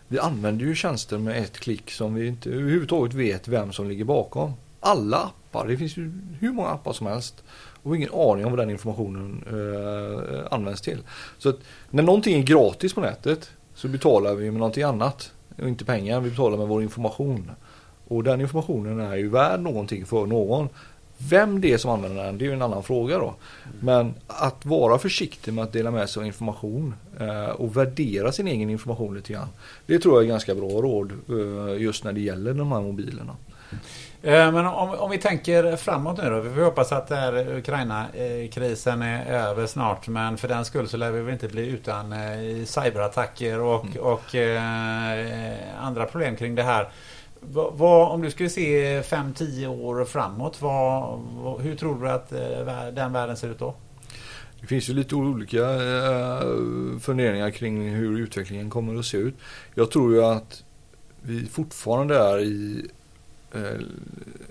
vi 0.09 0.19
använder 0.19 0.65
ju 0.65 0.75
tjänster 0.75 1.19
med 1.19 1.43
ett 1.43 1.59
klick 1.59 1.91
som 1.91 2.15
vi 2.15 2.27
inte 2.27 2.51
överhuvudtaget 2.51 3.15
vet 3.15 3.49
vem 3.49 3.73
som 3.73 3.89
ligger 3.89 4.05
bakom. 4.05 4.53
Alla 4.81 5.17
appar, 5.17 5.67
det 5.67 5.77
finns 5.77 5.97
ju 5.97 6.13
hur 6.41 6.53
många 6.53 6.69
appar 6.69 6.93
som 6.93 7.07
helst. 7.07 7.45
Och 7.83 7.97
ingen 7.97 8.11
aning 8.15 8.45
om 8.45 8.51
vad 8.51 8.59
den 8.59 8.71
informationen 8.71 9.45
eh, 9.47 10.47
används 10.51 10.81
till. 10.81 10.99
Så 11.39 11.49
att 11.49 11.59
när 11.91 12.03
någonting 12.03 12.39
är 12.39 12.43
gratis 12.43 12.95
på 12.95 13.01
nätet 13.01 13.51
så 13.75 13.89
betalar 13.89 14.35
vi 14.35 14.51
med 14.51 14.59
någonting 14.59 14.83
annat. 14.83 15.33
Och 15.63 15.69
inte 15.69 15.85
pengar, 15.85 16.21
vi 16.21 16.31
betalar 16.31 16.59
med 16.59 16.69
vår 16.69 16.83
information. 16.83 17.51
Och 18.09 18.25
den 18.25 18.41
informationen 18.41 19.01
är 19.01 19.17
ju 19.17 19.29
värd 19.29 19.61
någonting 19.61 20.07
för 20.07 20.27
någon. 20.27 20.69
Vem 21.19 21.61
det 21.61 21.73
är 21.73 21.79
som 21.79 21.91
använder 21.91 22.25
den, 22.25 22.39
det 22.39 22.45
är 22.45 22.47
ju 22.47 22.53
en 22.53 22.63
annan 22.63 22.83
fråga 22.83 23.19
då. 23.19 23.35
Men 23.81 24.15
att 24.27 24.67
vara 24.67 24.99
försiktig 24.99 25.55
med 25.55 25.65
att 25.65 25.73
dela 25.73 25.91
med 25.91 26.09
sig 26.11 26.21
av 26.21 26.27
information 26.27 26.95
eh, 27.21 27.49
och 27.49 27.77
värdera 27.77 28.33
sin 28.33 28.49
egen 28.49 28.71
information 28.71 29.15
lite 29.15 29.33
grann. 29.33 29.49
Det 29.87 29.99
tror 29.99 30.15
jag 30.15 30.25
är 30.25 30.29
ganska 30.29 30.55
bra 30.55 30.69
råd 30.69 31.13
eh, 31.13 31.83
just 31.83 32.05
när 32.05 32.13
det 32.13 32.21
gäller 32.21 32.55
de 32.55 32.73
här 32.73 32.81
mobilerna. 32.81 33.37
Eh, 34.23 34.53
men 34.53 34.67
om, 34.67 34.91
om, 34.91 35.11
vi 35.11 35.19
tänker 35.19 35.77
framåt 35.77 36.19
nu 36.19 36.31
då. 36.31 36.41
Vi 36.41 36.55
får 36.55 36.63
hoppas 36.63 36.93
att 36.93 37.11
Ukraina-krisen 37.49 39.03
är 39.03 39.27
över 39.27 39.67
snart. 39.67 40.09
Men 40.09 40.37
för 40.37 40.49
den 40.49 40.65
skull 40.65 40.89
så 40.89 40.97
lär 40.97 41.11
vi 41.11 41.21
väl 41.21 41.33
inte 41.33 41.49
bli 41.49 41.67
utan 41.67 42.15
cyberattacker 42.67 43.61
och, 43.61 43.85
mm. 43.85 43.99
och 43.99 44.35
eh, 44.35 45.57
andra 45.81 46.05
problem 46.05 46.37
kring 46.37 46.55
det 46.55 46.63
här. 46.63 46.89
Vad, 47.41 48.13
om 48.13 48.23
du 48.23 48.31
skulle 48.31 48.51
se 48.51 49.01
5-10 49.01 49.67
år 49.67 50.05
framåt, 50.05 50.63
vad, 50.63 51.21
hur 51.61 51.77
tror 51.77 52.03
du 52.03 52.11
att 52.11 52.33
eh, 52.33 52.87
den 52.93 53.13
världen 53.13 53.37
ser 53.37 53.49
ut 53.49 53.59
då? 53.59 53.75
Det 54.61 54.67
finns 54.67 54.89
ju 54.89 54.95
lite 54.95 55.15
olika 55.15 55.63
eh, 55.63 56.99
funderingar 57.01 57.51
kring 57.51 57.89
hur 57.89 58.19
utvecklingen 58.21 58.71
kommer 58.71 58.99
att 58.99 59.05
se 59.05 59.17
ut. 59.17 59.35
Jag 59.75 59.91
tror 59.91 60.15
ju 60.15 60.25
att 60.25 60.65
vi 61.23 61.47
fortfarande 61.47 62.19
är 62.19 62.39
i 62.39 62.87
eh, 63.53 63.61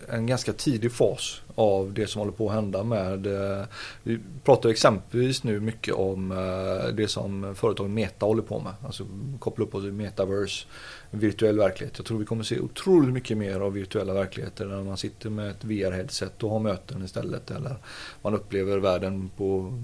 en 0.09 0.27
ganska 0.27 0.53
tidig 0.53 0.91
fas 0.91 1.41
av 1.55 1.93
det 1.93 2.07
som 2.07 2.19
håller 2.19 2.31
på 2.31 2.49
att 2.49 2.55
hända 2.55 2.83
med 2.83 3.27
eh, 3.27 3.65
Vi 4.03 4.19
pratar 4.43 4.69
exempelvis 4.69 5.43
nu 5.43 5.59
mycket 5.59 5.93
om 5.93 6.31
eh, 6.31 6.93
det 6.93 7.07
som 7.07 7.55
företaget 7.55 7.91
Meta 7.91 8.25
håller 8.25 8.41
på 8.41 8.59
med. 8.59 8.73
Alltså 8.85 9.07
koppla 9.39 9.65
upp 9.65 9.75
oss 9.75 9.83
i 9.83 9.91
metaverse, 9.91 10.65
virtuell 11.11 11.57
verklighet. 11.57 11.93
Jag 11.97 12.05
tror 12.05 12.19
vi 12.19 12.25
kommer 12.25 12.43
se 12.43 12.59
otroligt 12.59 13.13
mycket 13.13 13.37
mer 13.37 13.59
av 13.59 13.73
virtuella 13.73 14.13
verkligheter 14.13 14.65
när 14.65 14.83
man 14.83 14.97
sitter 14.97 15.29
med 15.29 15.49
ett 15.49 15.63
VR-headset 15.63 16.43
och 16.43 16.49
har 16.49 16.59
möten 16.59 17.03
istället. 17.03 17.51
Eller 17.51 17.75
man 18.21 18.33
upplever 18.33 18.77
världen 18.77 19.29
på 19.37 19.83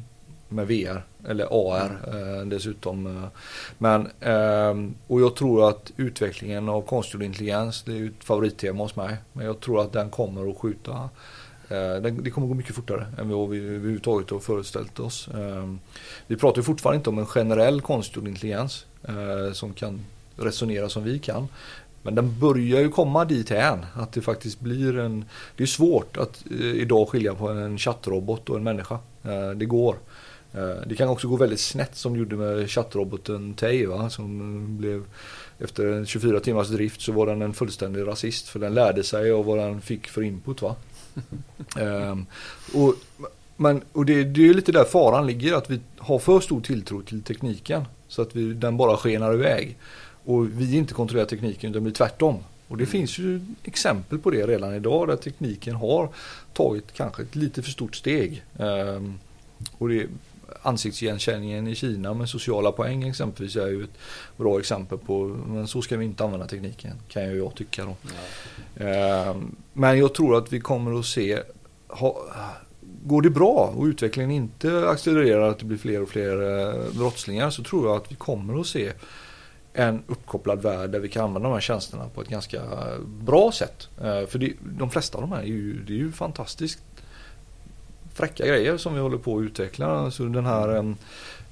med 0.50 0.68
VR 0.68 1.04
eller 1.28 1.48
AR 1.52 2.00
eh, 2.08 2.46
dessutom. 2.46 3.08
Eh. 3.08 3.30
Men, 3.78 4.10
eh, 4.20 4.92
och 5.08 5.22
jag 5.22 5.36
tror 5.36 5.70
att 5.70 5.92
utvecklingen 5.98 6.70
av 6.70 6.82
konstgjord 6.82 7.24
intelligens, 7.24 7.84
det 7.84 7.92
är 7.92 7.96
ju 7.96 8.08
ett 8.08 8.24
favorittema 8.24 8.84
hos 8.84 8.96
mig. 8.96 9.18
Men 9.34 9.46
jag 9.46 9.60
tror 9.60 9.82
att 9.82 9.94
den 9.94 10.10
kommer 10.10 10.52
att 10.52 10.58
skjuta, 10.58 11.10
eh, 11.70 11.96
den, 12.02 12.24
det 12.24 12.30
kommer 12.30 12.48
gå 12.48 12.54
mycket 12.54 12.76
fortare 12.76 13.08
än 13.20 13.30
vad 13.30 13.50
vi 13.50 13.58
överhuvudtaget 13.58 14.30
har 14.30 14.40
föreställt 14.40 15.00
oss. 15.00 15.28
Eh, 15.28 15.74
vi 16.28 16.36
pratar 16.36 16.58
ju 16.58 16.64
fortfarande 16.64 16.98
inte 16.98 17.10
om 17.10 17.20
en 17.20 17.26
generell 17.26 17.82
konstgjord 17.82 18.28
intelligens 18.28 18.86
eh, 19.04 19.54
som 19.54 19.74
kan 19.74 20.06
resonera 20.38 20.90
som 20.90 21.04
vi 21.04 21.20
kan. 21.20 21.48
Men 22.04 22.16
den 22.16 22.40
börjar 22.40 22.82
ju 22.82 22.90
komma 22.90 23.26
dit 23.26 23.52
än 23.52 23.86
att 23.94 24.12
det 24.12 24.22
faktiskt 24.22 24.60
blir 24.60 24.98
en... 24.98 25.26
Det 25.56 25.64
är 25.64 25.68
svårt 25.68 26.18
att 26.18 26.44
eh, 26.52 26.66
idag 26.66 27.10
skilja 27.10 27.36
på 27.36 27.50
en 27.50 27.78
chattrobot 27.78 28.50
och 28.50 28.58
en 28.58 28.64
människa. 28.64 29.00
Eh, 29.24 29.50
det 29.50 29.66
går. 29.66 29.96
Eh, 30.54 30.88
Det 30.88 30.96
kan 30.96 31.10
också 31.10 31.28
gå 31.28 31.36
väldigt 31.36 31.60
snett 31.60 31.96
som 31.96 32.14
det 32.14 32.20
gjorde 32.20 32.36
med 32.36 32.70
chattroboten 32.70 33.54
Tay 33.54 33.86
va? 33.86 34.10
som 34.10 34.78
blev 34.78 35.04
efter 35.60 36.06
24 36.06 36.40
timmars 36.40 36.68
drift 36.68 37.02
så 37.02 37.12
var 37.12 37.28
den 37.28 37.42
en 37.42 37.54
fullständig 37.54 38.08
rasist 38.08 38.48
för 38.48 38.60
den 38.60 38.74
lärde 38.74 39.04
sig 39.04 39.32
av 39.32 39.46
vad 39.46 39.58
den 39.58 39.82
fick 39.82 40.08
för 40.08 40.22
input 40.22 40.62
va. 40.62 40.76
Ehm, 41.80 42.26
och 42.74 42.96
men, 43.58 43.82
och 43.92 44.06
det, 44.06 44.24
det 44.24 44.50
är 44.50 44.54
lite 44.54 44.72
där 44.72 44.84
faran 44.84 45.28
ligger 45.28 45.54
att 45.54 45.70
vi 45.70 45.80
har 45.98 46.20
för 46.20 46.40
stor 46.40 46.62
tilltro 46.62 47.02
till 47.02 47.22
tekniken 47.22 47.86
så 48.08 48.22
att 48.22 48.36
vi, 48.36 48.54
den 48.54 48.78
bara 48.78 48.98
skenar 48.98 49.34
iväg. 49.34 49.78
Och 50.26 50.62
vi 50.62 50.78
inte 50.78 50.94
kontrollerar 50.94 51.28
tekniken 51.28 51.72
utan 51.72 51.84
blir 51.84 51.94
tvärtom. 51.94 52.38
Och 52.68 52.78
det 52.78 52.86
finns 52.86 53.18
ju 53.18 53.42
exempel 53.64 54.20
på 54.20 54.30
det 54.30 54.48
redan 54.48 54.76
idag 54.76 55.08
där 55.08 55.16
tekniken 55.16 55.76
har 55.76 56.10
tagit 56.54 56.94
kanske 56.94 57.24
ett 57.24 57.36
lite 57.36 57.62
för 57.62 57.72
stort 57.72 57.96
steg. 57.96 58.44
Ehm, 58.60 59.20
och 59.78 59.90
det, 59.90 60.08
ansiktsigenkänningen 60.62 61.68
i 61.68 61.76
Kina 61.76 62.14
med 62.14 62.30
sociala 62.30 62.72
poäng 62.72 63.04
exempelvis 63.04 63.56
är 63.56 63.68
ju 63.68 63.84
ett 63.84 63.98
bra 64.38 64.60
exempel 64.60 64.98
på, 64.98 65.24
men 65.48 65.68
så 65.68 65.82
ska 65.82 65.98
vi 65.98 66.06
inte 66.06 66.24
använda 66.24 66.48
tekniken 66.48 66.94
kan 67.08 67.24
ju 67.24 67.38
jag 67.38 67.56
tycka 67.56 67.86
då. 67.86 67.96
Ehm, 68.86 69.56
Men 69.74 70.00
jag 70.00 70.14
tror 70.14 70.38
att 70.38 70.54
vi 70.54 70.60
kommer 70.60 71.00
att 71.00 71.06
se, 71.06 71.40
ha, 71.88 72.18
går 73.04 73.22
det 73.22 73.30
bra 73.30 73.74
och 73.78 73.86
utvecklingen 73.86 74.32
inte 74.32 74.90
accelererar 74.90 75.50
att 75.50 75.60
det 75.60 75.66
blir 75.66 75.78
fler 75.78 76.02
och 76.02 76.10
fler 76.10 76.60
eh, 76.60 76.94
brottslingar 76.98 77.50
så 77.50 77.64
tror 77.64 77.88
jag 77.88 77.98
att 77.98 78.12
vi 78.12 78.16
kommer 78.16 78.60
att 78.62 78.68
se 78.68 78.92
en 79.74 80.04
uppkopplad 80.08 80.62
värld 80.62 80.90
där 80.90 81.00
vi 81.00 81.10
kan 81.10 81.24
använda 81.24 81.50
de 81.50 81.54
här 81.54 81.62
tjänsterna 81.62 82.10
på 82.16 82.22
ett 82.22 82.30
ganska 82.30 82.62
bra 83.06 83.52
sätt. 83.52 83.88
Eh, 84.02 84.26
För 84.26 84.40
det, 84.40 84.54
de 84.78 84.90
flesta 84.90 85.18
av 85.18 85.22
de 85.22 85.32
här 85.32 85.42
är 85.42 85.46
ju, 85.46 85.84
det 85.84 85.94
är 85.94 85.98
ju 85.98 86.12
fantastiskt 86.12 86.80
fräcka 88.14 88.48
grejer 88.48 88.78
som 88.78 88.94
vi 88.94 89.00
håller 89.00 89.18
på 89.18 89.38
att 89.38 89.44
utveckla. 89.44 89.88
Alltså 89.88 90.24
den 90.24 90.46
här 90.46 90.96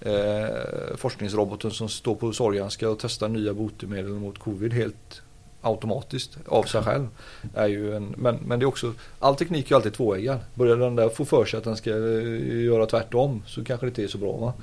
eh, 0.02 0.96
forskningsroboten 0.96 1.72
som 1.72 1.90
står 1.90 2.16
på 2.16 2.34
Sorganska 2.34 2.90
och 2.90 3.00
testar 3.00 3.28
nya 3.28 3.54
botemedel 3.54 4.12
mot 4.12 4.40
covid 4.40 4.74
helt 4.74 5.22
automatiskt 5.62 6.38
av 6.48 6.64
sig 6.64 6.84
själv. 6.84 7.08
Är 7.56 7.68
ju 7.68 7.96
en, 7.96 8.16
men, 8.18 8.36
men 8.36 8.60
det 8.60 8.64
är 8.64 8.68
också, 8.68 8.94
all 9.20 9.36
teknik 9.36 9.66
är 9.66 9.70
ju 9.70 9.76
alltid 9.76 9.94
tvåeggad. 9.94 10.40
Börjar 10.54 10.78
den 10.78 10.96
där 10.96 11.10
få 11.10 11.26
för 11.26 11.46
sig 11.46 11.58
att 11.58 11.64
den 11.64 11.78
ska 11.78 11.90
eh, 11.90 12.64
göra 12.64 12.86
tvärtom 12.86 13.44
så 13.48 13.64
kanske 13.64 13.86
det 13.86 13.90
inte 13.90 14.04
är 14.04 14.08
så 14.08 14.18
bra. 14.18 14.38
Va? 14.38 14.54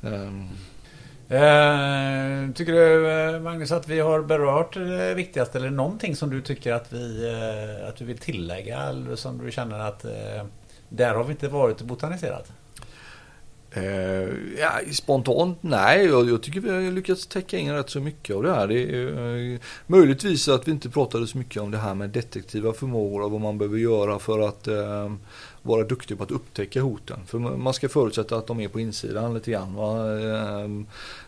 Um. 0.00 0.48
Eh, 1.28 2.52
tycker 2.54 2.72
du 2.72 3.10
eh, 3.10 3.40
Magnus 3.40 3.72
att 3.72 3.88
vi 3.88 4.00
har 4.00 4.22
berört 4.22 4.74
det 4.74 5.14
viktigaste 5.14 5.58
eller 5.58 5.70
någonting 5.70 6.16
som 6.16 6.30
du 6.30 6.42
tycker 6.42 6.72
att 6.72 6.92
vi 6.92 7.28
eh, 7.28 7.88
att 7.88 7.96
du 7.96 8.04
vill 8.04 8.18
tillägga 8.18 8.82
eller 8.82 9.16
som 9.16 9.44
du 9.44 9.52
känner 9.52 9.78
att 9.78 10.04
eh, 10.04 10.44
där 10.88 11.14
har 11.14 11.24
vi 11.24 11.32
inte 11.32 11.48
varit 11.48 11.80
och 11.80 11.86
botaniserat? 11.86 12.52
Eh, 13.76 14.28
ja, 14.58 14.80
spontant 14.92 15.58
nej, 15.60 16.06
jag, 16.06 16.30
jag 16.30 16.42
tycker 16.42 16.60
vi 16.60 16.70
har 16.70 16.92
lyckats 16.92 17.26
täcka 17.26 17.58
in 17.58 17.72
rätt 17.72 17.90
så 17.90 18.00
mycket 18.00 18.36
av 18.36 18.42
det 18.42 18.52
här. 18.52 18.66
Det 18.66 18.82
är, 18.82 19.52
eh, 19.54 19.60
möjligtvis 19.86 20.48
att 20.48 20.68
vi 20.68 20.72
inte 20.72 20.90
pratade 20.90 21.26
så 21.26 21.38
mycket 21.38 21.62
om 21.62 21.70
det 21.70 21.78
här 21.78 21.94
med 21.94 22.10
detektiva 22.10 22.72
förmågor 22.72 23.22
och 23.22 23.30
vad 23.30 23.40
man 23.40 23.58
behöver 23.58 23.78
göra 23.78 24.18
för 24.18 24.48
att 24.48 24.68
eh, 24.68 25.12
vara 25.62 25.84
duktig 25.84 26.18
på 26.18 26.24
att 26.24 26.30
upptäcka 26.30 26.82
hoten. 26.82 27.18
För 27.26 27.38
man 27.38 27.74
ska 27.74 27.88
förutsätta 27.88 28.36
att 28.36 28.46
de 28.46 28.60
är 28.60 28.68
på 28.68 28.80
insidan 28.80 29.34
lite 29.34 29.50
grann. 29.50 29.74
Va? 29.74 30.20
Eh, 30.20 30.68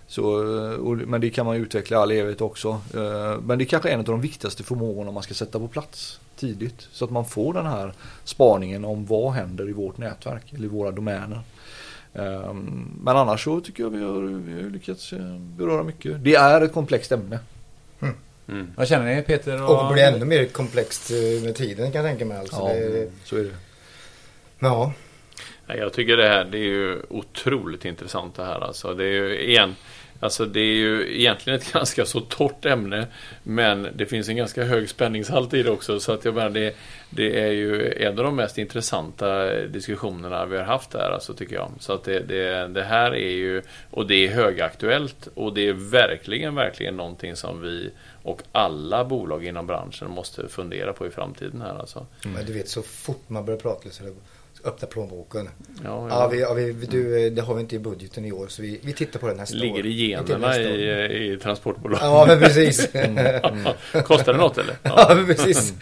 så, 0.06 0.56
eh, 0.56 0.72
och, 0.72 0.96
men 0.96 1.20
det 1.20 1.30
kan 1.30 1.46
man 1.46 1.56
utveckla 1.56 1.96
i 1.96 2.00
all 2.00 2.10
evighet 2.10 2.40
också. 2.40 2.68
Eh, 2.94 3.40
men 3.40 3.58
det 3.58 3.64
är 3.64 3.66
kanske 3.66 3.90
en 3.90 3.98
av 3.98 4.04
de 4.04 4.20
viktigaste 4.20 4.62
förmågorna 4.62 5.10
man 5.10 5.22
ska 5.22 5.34
sätta 5.34 5.58
på 5.58 5.68
plats 5.68 6.20
tidigt. 6.36 6.88
Så 6.92 7.04
att 7.04 7.10
man 7.10 7.24
får 7.24 7.54
den 7.54 7.66
här 7.66 7.92
spaningen 8.24 8.84
om 8.84 9.06
vad 9.06 9.32
händer 9.32 9.68
i 9.68 9.72
vårt 9.72 9.98
nätverk 9.98 10.52
eller 10.52 10.64
i 10.64 10.68
våra 10.68 10.90
domäner. 10.90 11.40
Ehm, 12.14 12.90
Men 13.02 13.16
annars 13.16 13.44
så 13.44 13.60
tycker 13.60 13.82
jag 13.82 13.90
vi 13.90 14.04
har, 14.04 14.20
vi 14.20 14.62
har 14.62 14.70
lyckats 14.70 15.12
eh, 15.12 15.18
beröra 15.38 15.82
mycket. 15.82 16.24
Det 16.24 16.34
är 16.34 16.60
ett 16.60 16.72
komplext 16.72 17.12
ämne. 17.12 17.38
Mm. 18.48 18.70
Vad 18.76 18.88
känner 18.88 19.16
ni 19.16 19.22
Peter? 19.22 19.62
Och 19.70 19.92
blir 19.92 20.02
ännu 20.04 20.24
mer 20.24 20.44
komplext 20.44 21.10
eh, 21.10 21.44
med 21.44 21.54
tiden 21.54 21.92
kan 21.92 22.04
jag 22.04 22.10
tänka 22.10 22.24
mig. 22.24 22.38
Alltså, 22.38 22.56
Ja, 22.56 22.74
det, 22.74 23.10
så 23.24 23.36
är 23.36 23.44
det. 23.44 23.50
ja. 24.58 24.92
Nej, 25.66 25.78
Jag 25.78 25.92
tycker 25.92 26.16
det 26.16 26.28
här 26.28 26.44
det 26.44 26.58
är 26.58 26.62
ju 26.62 27.02
otroligt 27.08 27.84
intressant 27.84 28.34
det 28.34 28.44
här 28.44 28.60
alltså. 28.60 28.94
Det 28.94 29.04
är 29.04 29.12
ju 29.12 29.40
igen 29.40 29.76
Alltså 30.20 30.46
det 30.46 30.60
är 30.60 30.74
ju 30.74 31.18
egentligen 31.20 31.58
ett 31.58 31.72
ganska 31.72 32.06
så 32.06 32.20
torrt 32.20 32.64
ämne 32.64 33.06
Men 33.42 33.88
det 33.94 34.06
finns 34.06 34.28
en 34.28 34.36
ganska 34.36 34.64
hög 34.64 34.88
spänningshalt 34.88 35.54
i 35.54 35.62
det 35.62 35.70
också. 35.70 36.00
Så 36.00 36.12
att 36.12 36.24
jag 36.24 36.34
menar 36.34 36.50
det 36.50 36.74
Det 37.10 37.40
är 37.40 37.50
ju 37.50 37.92
en 37.92 38.18
av 38.18 38.24
de 38.24 38.36
mest 38.36 38.58
intressanta 38.58 39.54
diskussionerna 39.66 40.46
vi 40.46 40.56
har 40.56 40.64
haft 40.64 40.94
här 40.94 41.10
alltså 41.10 41.34
tycker 41.34 41.54
jag. 41.54 41.70
Så 41.78 41.92
att 41.92 42.04
det, 42.04 42.20
det, 42.20 42.68
det 42.68 42.84
här 42.84 43.14
är 43.14 43.30
ju 43.30 43.62
Och 43.90 44.06
det 44.06 44.26
är 44.26 44.30
högaktuellt 44.30 45.28
och 45.34 45.54
det 45.54 45.68
är 45.68 45.72
verkligen, 45.72 46.54
verkligen 46.54 46.96
någonting 46.96 47.36
som 47.36 47.60
vi 47.60 47.90
Och 48.22 48.42
alla 48.52 49.04
bolag 49.04 49.44
inom 49.44 49.66
branschen 49.66 50.10
måste 50.10 50.48
fundera 50.48 50.92
på 50.92 51.06
i 51.06 51.10
framtiden 51.10 51.60
här 51.60 51.78
alltså. 51.78 52.06
Men 52.22 52.46
du 52.46 52.52
vet 52.52 52.68
så 52.68 52.82
fort 52.82 53.28
man 53.28 53.44
börjar 53.44 53.60
prata 53.60 53.90
så 53.90 54.04
öppna 54.64 54.88
plånboken. 54.88 55.48
Ja, 55.84 56.06
Ja, 56.10 56.28
vi, 56.28 56.40
ja 56.40 56.54
vi, 56.54 56.72
du, 56.72 57.26
eh, 57.26 57.32
det 57.32 57.42
har 57.42 57.54
vi 57.54 57.60
inte 57.60 57.76
i 57.76 57.78
budgeten 57.78 58.24
i 58.24 58.32
år 58.32 58.46
så 58.48 58.62
vi, 58.62 58.80
vi 58.82 58.92
tittar 58.92 59.20
på 59.20 59.28
det 59.28 59.34
nästa 59.34 59.56
år. 59.56 59.60
Ligger 59.60 59.86
i 59.86 60.08
generna 60.08 60.46
nästa 60.46 60.62
år. 60.62 60.68
i, 60.68 61.32
i 61.32 61.38
transportbolag. 61.38 61.98
Ja, 62.02 62.24
men 62.28 62.40
precis. 62.40 62.86
Kostar 64.04 64.32
det 64.32 64.38
något 64.38 64.58
eller? 64.58 64.76
ja, 64.82 65.12
men 65.14 65.26
precis. 65.26 65.74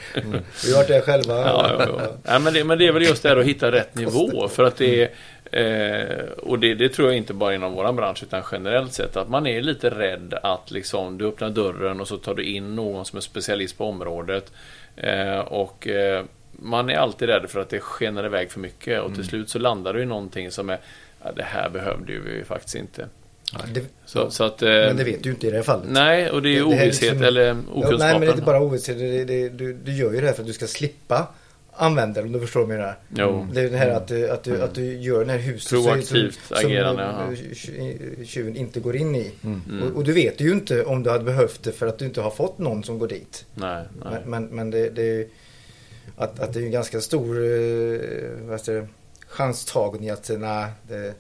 Vi 0.67 0.73
har 0.73 0.77
varit 0.77 0.89
där 0.89 1.01
själva. 1.01 1.35
Ja, 1.35 1.77
ja, 1.79 1.87
ja. 1.99 2.17
ja 2.25 2.39
men, 2.39 2.55
det, 2.55 2.65
men 2.65 2.79
det 2.79 2.87
är 2.87 2.93
väl 2.93 3.03
just 3.03 3.23
det 3.23 3.29
här 3.29 3.37
att 3.37 3.47
hitta 3.47 3.73
rätt 3.73 3.95
nivå. 3.95 4.49
För 4.49 4.65
att 4.65 4.77
det 4.77 5.03
är, 5.03 5.11
eh, 5.53 6.27
och 6.27 6.59
det, 6.59 6.75
det 6.75 6.89
tror 6.89 7.09
jag 7.09 7.17
inte 7.17 7.35
bara 7.35 7.55
inom 7.55 7.73
våran 7.73 7.97
bransch 7.97 8.23
utan 8.23 8.43
generellt 8.53 8.93
sett 8.93 9.17
att 9.17 9.29
man 9.29 9.47
är 9.47 9.63
lite 9.63 9.91
rädd 9.91 10.35
att 10.43 10.71
liksom 10.71 11.19
du 11.19 11.27
öppnar 11.27 11.51
dörren 11.51 12.01
och 12.01 12.09
så 12.09 12.17
tar 12.17 12.35
du 12.35 12.45
in 12.45 12.77
någon 12.77 13.05
som 13.05 13.17
är 13.17 13.21
specialist 13.21 13.79
på 13.79 13.85
området. 13.85 14.53
Eh, 14.97 15.39
och 15.39 15.89
eh, 15.89 16.25
man 16.59 16.91
är 16.91 16.97
alltid 16.97 17.29
rädd 17.29 17.51
för 17.51 17.61
att 17.61 17.69
det 17.69 17.81
skenar 17.81 18.27
iväg 18.27 18.51
för 18.51 18.61
mycket 18.61 19.03
och 19.03 19.15
till 19.15 19.25
slut 19.25 19.49
så 19.51 19.59
landar 19.59 19.95
du 19.95 20.03
i 20.03 20.07
någonting 20.07 20.51
som 20.51 20.71
är 20.71 20.79
ja, 21.25 21.33
det 21.33 21.43
här 21.43 21.71
behövde 21.71 22.13
ju 22.13 22.21
vi 22.23 22.45
faktiskt 22.45 22.75
inte. 22.75 23.09
Det, 23.75 23.85
Så, 24.07 24.31
så 24.31 24.45
att, 24.45 24.63
eh, 24.63 24.69
men 24.69 24.97
det 24.97 25.05
vet 25.05 25.23
du 25.23 25.31
inte 25.31 25.47
i 25.47 25.51
det 25.51 25.57
här 25.57 25.63
fallet. 25.65 25.87
Nej, 25.89 26.31
och 26.31 26.43
det 26.43 26.49
är 26.49 26.53
ju 26.55 26.63
ovisshet 26.65 27.01
liksom- 27.11 27.23
eller 27.23 27.51
okunskapen. 27.73 27.99
nej, 27.99 28.13
men 28.13 28.21
det 28.21 28.27
är 28.27 28.31
inte 28.31 28.43
bara 28.43 28.61
ovisshet. 28.61 28.99
Det, 28.99 29.25
det, 29.25 29.49
du, 29.49 29.73
du 29.73 29.93
gör 29.93 30.13
ju 30.13 30.21
det 30.21 30.27
här 30.27 30.35
för 30.35 30.41
att 30.43 30.47
du 30.47 30.53
ska 30.53 30.67
slippa 30.67 31.27
använda 31.79 32.21
det 32.21 32.27
om 32.27 32.33
du 32.33 32.41
förstår 32.41 32.61
vad 32.61 32.71
jag 32.75 32.79
menar. 32.79 32.95
Jo. 33.17 33.47
Det 33.53 33.61
är 33.61 33.71
det 33.71 33.77
här 33.77 33.91
att 33.91 34.09
du, 34.09 34.31
att 34.31 34.43
du, 34.45 34.63
att 34.63 34.75
du 34.75 34.97
gör 34.97 35.19
den 35.21 35.29
här 35.31 35.39
huset 35.39 35.71
Proaktivt 35.71 36.39
som, 36.49 36.57
agerande, 36.57 37.03
som 37.03 37.37
ja. 37.37 37.43
tj- 37.55 38.25
tjuven 38.25 38.57
inte 38.57 38.81
går 38.81 38.97
in 38.97 39.15
i. 39.15 39.33
Mm. 39.45 39.83
Och, 39.83 39.97
och 39.97 40.05
du 40.05 40.13
vet 40.13 40.41
ju 40.41 40.53
inte 40.53 40.85
om 40.85 41.03
du 41.03 41.11
hade 41.11 41.25
behövt 41.25 41.63
det 41.63 41.73
för 41.73 41.87
att 41.87 41.99
du 41.99 42.05
inte 42.05 42.21
har 42.21 42.31
fått 42.31 42.59
någon 42.59 42.85
som 42.85 42.99
går 42.99 43.09
dit. 43.09 43.45
Nej, 43.55 43.85
nej. 44.05 44.13
Men, 44.13 44.31
men, 44.31 44.45
men 44.57 44.71
det, 44.71 44.91
det 44.91 45.29
att, 46.17 46.41
att 46.41 46.53
det 46.53 46.61
är 46.61 46.65
en 46.65 46.71
ganska 46.71 47.01
stor 47.01 47.37
eh, 47.37 48.01
vad 48.49 48.65
det, 48.67 48.87
chanstagning 49.29 50.11
att 50.11 50.31
nej, 50.39 50.67
det, 50.89 51.15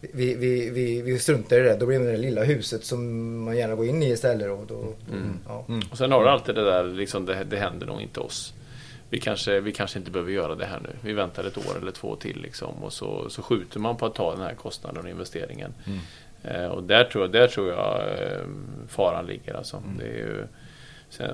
vi, 0.00 0.34
vi, 0.34 0.70
vi, 0.70 1.02
vi 1.02 1.18
struntar 1.18 1.56
i 1.58 1.60
det. 1.62 1.76
Då 1.76 1.86
blir 1.86 1.98
det 1.98 2.10
det 2.10 2.16
lilla 2.16 2.44
huset 2.44 2.84
som 2.84 3.38
man 3.44 3.56
gärna 3.56 3.74
går 3.74 3.86
in 3.86 4.02
i 4.02 4.06
istället. 4.10 4.50
Och 4.50 4.66
då, 4.66 4.94
Mm. 5.12 5.38
ja. 5.48 5.64
Och 5.90 5.98
sen 5.98 6.12
har 6.12 6.22
du 6.24 6.28
alltid 6.30 6.54
det 6.54 6.64
där, 6.64 6.84
liksom, 6.84 7.26
det, 7.26 7.44
det 7.44 7.56
händer 7.56 7.86
nog 7.86 8.00
inte 8.00 8.20
oss. 8.20 8.54
Vi 9.10 9.20
kanske, 9.20 9.60
vi 9.60 9.72
kanske 9.72 9.98
inte 9.98 10.10
behöver 10.10 10.32
göra 10.32 10.54
det 10.54 10.64
här 10.66 10.80
nu. 10.80 10.90
Vi 11.02 11.12
väntar 11.12 11.44
ett 11.44 11.58
år 11.58 11.78
eller 11.82 11.92
två 11.92 12.16
till 12.16 12.40
liksom, 12.42 12.74
och 12.82 12.92
så, 12.92 13.30
så 13.30 13.42
skjuter 13.42 13.80
man 13.80 13.96
på 13.96 14.06
att 14.06 14.14
ta 14.14 14.32
den 14.32 14.40
här 14.42 14.54
kostnaden 14.54 15.04
och 15.04 15.10
investeringen. 15.10 15.74
Eh, 16.42 16.66
och 16.66 16.82
där 16.82 17.04
tror, 17.04 17.24
jag- 17.24 17.32
där 17.32 17.48
tror 17.48 17.68
jag 17.68 18.00
eh, 18.22 18.38
faran 18.88 19.26
ligger. 19.26 19.54
Alltså. 19.54 19.82
Det 19.98 20.04
är 20.04 20.16
ju, 20.16 20.44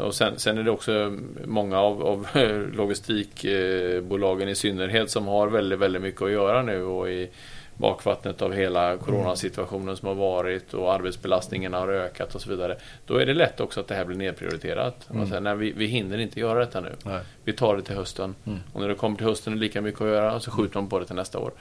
och 0.00 0.14
sen, 0.14 0.38
sen 0.38 0.58
är 0.58 0.62
det 0.62 0.70
också 0.70 1.18
många 1.44 1.80
av, 1.80 2.02
av 2.02 2.26
logistikbolagen 2.72 4.48
i 4.48 4.54
synnerhet 4.54 5.10
som 5.10 5.26
har 5.26 5.48
väldigt, 5.48 5.78
väldigt 5.78 6.02
mycket 6.02 6.22
att 6.22 6.30
göra 6.30 6.62
nu 6.62 6.82
och 6.82 7.10
i 7.10 7.30
bakvattnet 7.78 8.42
av 8.42 8.52
hela 8.52 8.96
coronasituationen 8.96 9.96
som 9.96 10.08
har 10.08 10.14
varit 10.14 10.74
och 10.74 10.92
arbetsbelastningen 10.92 11.72
har 11.72 11.88
ökat 11.88 12.34
och 12.34 12.40
så 12.40 12.50
vidare. 12.50 12.76
Då 13.06 13.16
är 13.16 13.26
det 13.26 13.34
lätt 13.34 13.60
också 13.60 13.80
att 13.80 13.88
det 13.88 13.94
här 13.94 14.04
blir 14.04 14.16
nedprioriterat. 14.16 15.08
Man 15.10 15.26
säger, 15.26 15.40
nej, 15.40 15.56
vi, 15.56 15.72
vi 15.72 15.86
hinner 15.86 16.18
inte 16.18 16.40
göra 16.40 16.58
detta 16.58 16.80
nu. 16.80 16.92
Nej. 17.04 17.20
Vi 17.44 17.52
tar 17.52 17.76
det 17.76 17.82
till 17.82 17.96
hösten. 17.96 18.34
Och 18.72 18.80
när 18.80 18.88
det 18.88 18.94
kommer 18.94 19.16
till 19.16 19.26
hösten 19.26 19.52
är 19.52 19.56
det 19.56 19.60
lika 19.60 19.80
mycket 19.80 20.00
att 20.00 20.08
göra 20.08 20.34
och 20.34 20.42
så 20.42 20.50
skjuter 20.50 20.74
de 20.74 20.88
på 20.88 20.98
det 20.98 21.06
till 21.06 21.16
nästa 21.16 21.38
år. 21.38 21.52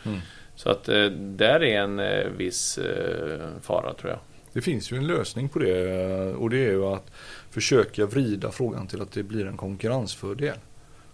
Så 0.55 0.69
att 0.69 0.89
eh, 0.89 1.05
där 1.05 1.63
är 1.63 1.81
en 1.81 1.99
eh, 1.99 2.27
viss 2.37 2.77
eh, 2.77 3.39
fara 3.61 3.93
tror 3.93 4.11
jag. 4.11 4.19
Det 4.53 4.61
finns 4.61 4.91
ju 4.91 4.97
en 4.97 5.07
lösning 5.07 5.49
på 5.49 5.59
det 5.59 6.33
och 6.33 6.49
det 6.49 6.57
är 6.57 6.71
ju 6.71 6.85
att 6.85 7.11
försöka 7.55 8.05
vrida 8.05 8.51
frågan 8.51 8.87
till 8.87 9.01
att 9.01 9.11
det 9.11 9.23
blir 9.23 9.45
en 9.47 9.57
konkurrensfördel. 9.57 10.57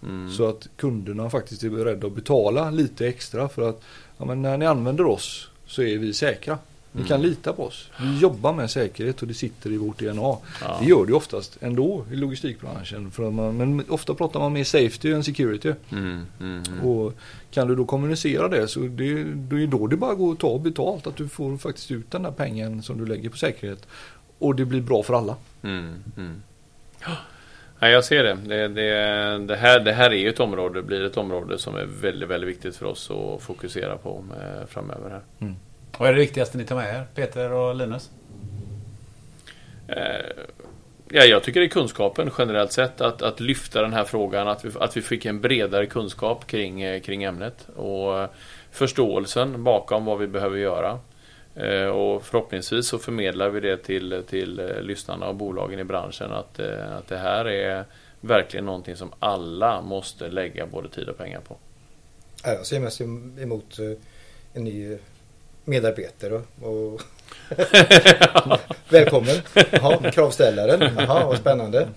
Mm. 0.02 0.30
Så 0.32 0.48
att 0.48 0.68
kunderna 0.76 1.30
faktiskt 1.30 1.64
är 1.64 1.70
beredda 1.70 2.06
att 2.06 2.14
betala 2.14 2.70
lite 2.70 3.06
extra 3.06 3.48
för 3.48 3.68
att 3.68 3.82
ja, 4.18 4.24
men 4.24 4.42
när 4.42 4.56
ni 4.58 4.66
använder 4.66 5.06
oss 5.06 5.48
så 5.66 5.82
är 5.82 5.98
vi 5.98 6.12
säkra. 6.12 6.58
Ni 6.94 7.00
Mm. 7.00 7.08
kan 7.08 7.22
lita 7.22 7.52
på 7.52 7.64
oss. 7.64 7.90
Vi 8.00 8.18
jobbar 8.18 8.52
med 8.52 8.70
säkerhet 8.70 9.22
och 9.22 9.28
det 9.28 9.34
sitter 9.34 9.70
i 9.72 9.76
vårt 9.76 9.98
DNA. 9.98 10.36
Ja. 10.60 10.78
Det 10.80 10.86
gör 10.86 11.06
det 11.06 11.12
oftast 11.12 11.58
ändå 11.60 12.04
i 12.12 12.16
logistikbranschen. 12.16 13.10
För 13.10 13.30
man, 13.30 13.56
men 13.56 13.84
ofta 13.88 14.14
pratar 14.14 14.40
man 14.40 14.52
mer 14.52 14.64
safety 14.64 15.12
än 15.12 15.24
security. 15.24 15.72
Mm, 15.90 16.26
mm, 16.40 16.62
mm. 16.68 16.80
Och 16.88 17.12
kan 17.50 17.68
du 17.68 17.74
då 17.76 17.84
kommunicera 17.84 18.48
det 18.48 18.68
så 18.68 18.80
det, 18.80 19.24
det 19.24 19.62
är 19.62 19.66
då 19.66 19.86
det 19.86 19.96
bara 19.96 20.14
går 20.14 20.32
att 20.32 20.38
ta 20.38 20.58
betalt. 20.58 21.06
Att 21.06 21.16
du 21.16 21.28
får 21.28 21.56
faktiskt 21.56 21.90
ut 21.90 22.10
den 22.10 22.22
där 22.22 22.30
pengen 22.30 22.82
som 22.82 22.98
du 22.98 23.06
lägger 23.06 23.28
på 23.30 23.36
säkerhet. 23.36 23.86
Och 24.42 24.54
det 24.54 24.64
blir 24.64 24.80
bra 24.80 25.02
för 25.02 25.14
alla. 25.14 25.36
Mm, 25.62 26.02
mm. 26.16 26.42
Ja, 27.80 27.88
jag 27.88 28.04
ser 28.04 28.24
det. 28.24 28.38
Det, 28.46 28.68
det, 28.68 29.38
det, 29.38 29.56
här, 29.56 29.80
det 29.80 29.92
här 29.92 30.10
är 30.10 30.14
ju 30.16 30.28
ett 30.28 30.40
område, 30.40 30.82
blir 30.82 31.04
ett 31.04 31.16
område 31.16 31.58
som 31.58 31.76
är 31.76 31.84
väldigt, 31.84 32.28
väldigt 32.28 32.50
viktigt 32.50 32.76
för 32.76 32.86
oss 32.86 33.10
att 33.10 33.42
fokusera 33.42 33.96
på 33.96 34.24
eh, 34.40 34.66
framöver. 34.66 35.10
här. 35.10 35.54
Vad 35.98 36.08
är 36.08 36.12
det 36.12 36.20
viktigaste 36.20 36.58
ni 36.58 36.64
tar 36.64 36.76
med 36.76 36.94
er, 36.94 37.06
Peter 37.14 37.52
och 37.52 37.74
Linus? 37.74 38.10
Eh, 39.88 39.96
Ja, 41.14 41.24
jag 41.24 41.42
tycker 41.42 41.60
det 41.60 41.66
är 41.66 41.68
kunskapen 41.68 42.30
generellt 42.38 42.72
sett. 42.72 43.00
Att, 43.00 43.22
att 43.22 43.40
lyfta 43.40 43.82
den 43.82 43.92
här 43.92 44.04
frågan. 44.04 44.48
Att 44.48 44.64
vi, 44.64 44.70
att 44.80 44.96
vi 44.96 45.02
fick 45.02 45.24
en 45.24 45.40
bredare 45.40 45.86
kunskap 45.86 46.46
kring, 46.46 46.82
eh, 46.82 47.00
kring 47.00 47.22
ämnet. 47.24 47.68
Och 47.76 48.28
förståelsen 48.70 49.64
bakom 49.64 50.04
vad 50.04 50.18
vi 50.18 50.26
behöver 50.26 50.58
göra. 50.58 50.98
Eh, 51.54 51.86
och 51.86 52.24
förhoppningsvis 52.24 52.86
så 52.86 52.98
förmedlar 52.98 53.48
vi 53.48 53.60
det 53.60 53.76
till, 53.76 54.22
till 54.28 54.58
eh, 54.58 54.80
lyssnarna 54.80 55.28
och 55.28 55.34
bolagen 55.34 55.78
i 55.78 55.84
branschen. 55.84 56.32
Att, 56.32 56.58
eh, 56.58 56.96
att 56.96 57.08
det 57.08 57.16
här 57.16 57.44
är 57.44 57.84
verkligen 58.20 58.66
någonting 58.66 58.96
som 58.96 59.12
alla 59.18 59.82
måste 59.82 60.28
lägga 60.28 60.66
både 60.66 60.88
tid 60.88 61.08
och 61.08 61.18
pengar 61.18 61.40
på. 61.40 61.56
Jag 62.44 62.66
ser 62.66 62.80
mest 62.80 63.00
emot 63.00 63.78
en 64.52 64.64
ny 64.64 64.98
medarbetare. 65.64 66.42
Och 66.62 67.02
Välkommen! 68.88 69.36
Jaha, 69.70 70.10
kravställaren. 70.10 70.90
Jaha, 70.98 71.26
vad 71.26 71.38
spännande. 71.38 71.88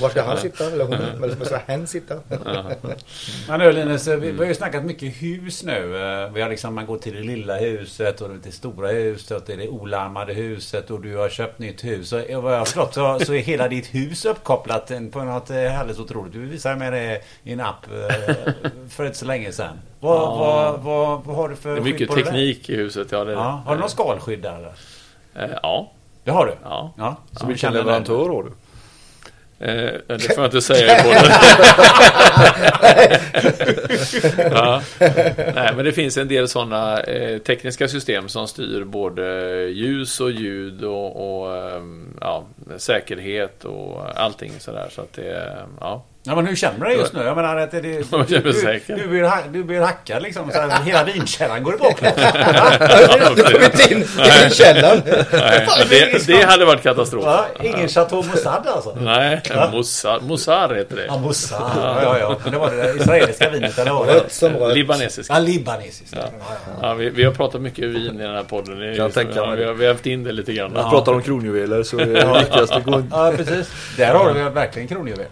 Var 0.00 0.08
ska 0.08 0.22
han 0.22 0.36
sitta? 0.38 0.66
Eller 0.66 0.84
hon? 0.84 0.94
Eller 0.94 1.36
var 1.36 1.44
ska 1.46 1.56
hen 1.66 1.86
sitta? 1.86 2.14
Men 3.48 3.60
nu 3.60 3.72
Linus, 3.72 4.06
vi, 4.06 4.16
vi 4.16 4.38
har 4.38 4.44
ju 4.44 4.54
snackat 4.54 4.84
mycket 4.84 5.22
hus 5.22 5.62
nu. 5.64 5.96
Eh, 5.96 6.32
Vi 6.32 6.42
har 6.42 6.48
liksom, 6.48 6.74
man 6.74 6.86
går 6.86 6.98
till 6.98 7.14
det 7.14 7.22
lilla 7.22 7.56
huset 7.56 8.20
och 8.20 8.30
det 8.44 8.52
stora 8.52 8.88
huset 8.88 9.36
och 9.36 9.46
till 9.46 9.58
det 9.58 9.68
olarmade 9.68 10.32
huset 10.34 10.90
och 10.90 11.00
du 11.02 11.16
har 11.16 11.28
köpt 11.28 11.58
nytt 11.58 11.84
hus. 11.84 12.12
Och 12.12 12.42
vad 12.42 12.52
jag 12.54 12.58
har 12.58 12.64
förstått 12.64 12.94
så, 12.94 13.18
så 13.20 13.34
är 13.34 13.38
hela 13.38 13.68
ditt 13.68 13.94
hus 13.94 14.24
uppkopplat 14.24 14.92
på 15.12 15.22
något 15.24 15.50
eh, 15.50 15.80
alldeles 15.80 15.98
otroligt. 16.00 16.32
Du 16.32 16.46
visade 16.46 16.76
mig 16.76 16.90
det 16.90 17.20
i 17.50 17.52
en 17.52 17.60
app 17.60 17.86
eh, 17.86 18.26
för 18.90 19.06
inte 19.06 19.18
så 19.18 19.24
länge 19.24 19.52
sedan. 19.52 19.78
Vad, 20.00 20.16
Ja. 20.16 20.36
vad, 20.36 20.80
vad, 20.80 21.24
vad 21.24 21.36
har 21.36 21.48
du 21.48 21.56
för 21.56 21.70
Det 21.74 21.76
är 21.80 21.82
mycket 21.82 22.10
teknik 22.10 22.70
i 22.70 22.76
huset. 22.76 23.08
Ja, 23.12 23.24
det 23.24 23.32
Ja. 23.32 23.62
Har 23.66 23.74
du 23.74 23.80
någon 23.80 23.90
skalskydd 23.90 24.42
där 24.42 24.56
eller? 24.58 24.72
Eh, 25.46 25.58
Ja. 25.62 25.92
Det 26.24 26.30
har 26.30 26.46
du? 26.46 26.54
ja. 26.64 26.92
Ja. 26.98 27.16
Vilken 27.30 27.56
känner 27.58 27.78
leverantör 27.78 28.28
har 28.28 28.42
du? 28.42 28.50
Eh, 29.66 29.92
det 30.06 30.18
får 30.34 30.36
jag 30.36 30.44
inte 30.46 30.62
säga 30.62 30.98
i 31.00 31.02
podden. 31.02 31.32
ja. 34.52 34.82
Nej, 35.54 35.72
men 35.76 35.84
det 35.84 35.92
finns 35.92 36.16
en 36.16 36.28
del 36.28 36.48
sådana 36.48 37.00
eh, 37.00 37.38
tekniska 37.38 37.88
system 37.88 38.28
som 38.28 38.48
styr 38.48 38.84
både 38.84 39.22
ljus 39.68 40.20
och 40.20 40.30
ljud 40.30 40.84
och, 40.84 41.40
och 41.42 41.56
ehm, 41.56 42.16
ja, 42.20 42.44
säkerhet 42.76 43.64
och 43.64 44.20
allting 44.20 44.52
sådär. 44.58 44.88
Så 44.90 45.00
att 45.00 45.12
det, 45.12 45.56
ja. 45.80 46.02
Ja 46.22 46.34
men 46.36 46.46
hur 46.46 46.56
känner 46.56 46.78
du 46.78 46.84
dig 46.86 46.96
just 46.96 47.12
nu? 47.12 47.22
Jag 47.22 47.36
menar 47.36 47.56
att 47.56 47.70
det, 47.70 47.80
det, 47.80 47.88
Jag 48.12 48.26
du, 48.44 48.52
säker. 48.52 48.96
du, 48.96 49.06
blir, 49.08 49.30
du 49.52 49.64
blir 49.64 49.80
hackad 49.80 50.22
liksom. 50.22 50.50
Så 50.50 50.60
här, 50.60 50.82
hela 50.84 51.04
vinkällan 51.04 51.62
går 51.62 51.74
i 51.74 51.78
baklänges. 51.78 52.16
Du 53.36 53.42
har 53.42 53.52
kommit 53.52 53.90
in 53.90 53.98
i 54.02 54.50
källaren. 54.54 55.02
Nej, 55.32 55.66
det, 55.90 56.26
det 56.26 56.42
hade 56.42 56.64
varit 56.64 56.82
katastrof. 56.82 57.24
Ja, 57.24 57.46
ingen 57.62 57.88
Chateau 57.88 58.22
Mossad 58.22 58.66
alltså? 58.66 58.96
Nej, 59.00 59.40
Mossar, 59.72 60.20
Mossar 60.20 60.74
heter 60.74 60.96
det. 60.96 61.04
Ja, 61.06 61.18
Mossad. 61.18 61.70
Ja, 61.76 62.02
ja, 62.02 62.18
ja. 62.18 62.36
Men 62.42 62.52
det 62.52 62.58
var 62.58 62.70
det 62.70 62.76
där 62.76 62.96
israeliska 63.00 63.50
vinet 63.50 63.78
eller 63.78 63.90
vad 63.90 64.06
var 64.06 64.12
det? 64.14 64.20
Rött 64.20 64.32
som 64.32 64.56
rött. 64.56 64.74
Libanesisk. 64.74 65.30
Ja, 65.30 65.38
libanesiskt. 65.38 66.14
Ja. 66.16 66.22
Ja, 66.38 66.54
Ja, 66.82 66.94
vi, 66.94 67.10
vi 67.10 67.24
har 67.24 67.32
pratat 67.32 67.60
mycket 67.60 67.84
vin 67.84 68.20
i 68.20 68.22
den 68.22 68.34
här 68.34 68.44
podden. 68.44 68.78
Det 68.78 68.86
just- 68.86 69.14
tänka 69.14 69.32
vi, 69.32 69.60
det. 69.60 69.66
har, 69.66 69.74
vi 69.74 69.86
har 69.86 69.92
haft 69.92 70.06
in 70.06 70.24
det 70.24 70.32
lite 70.32 70.52
grann. 70.52 70.70
Vi 70.70 70.80
pratar 70.90 71.12
om 71.12 71.22
kronjuveler 71.22 71.82
så 71.82 71.98
är 71.98 72.06
det 72.06 72.38
viktigaste 72.40 72.82
ja, 73.10 73.32
precis. 73.36 73.70
Där 73.96 74.14
har 74.14 74.34
du 74.34 74.48
verkligen 74.50 74.88
kronjuvel. 74.88 75.26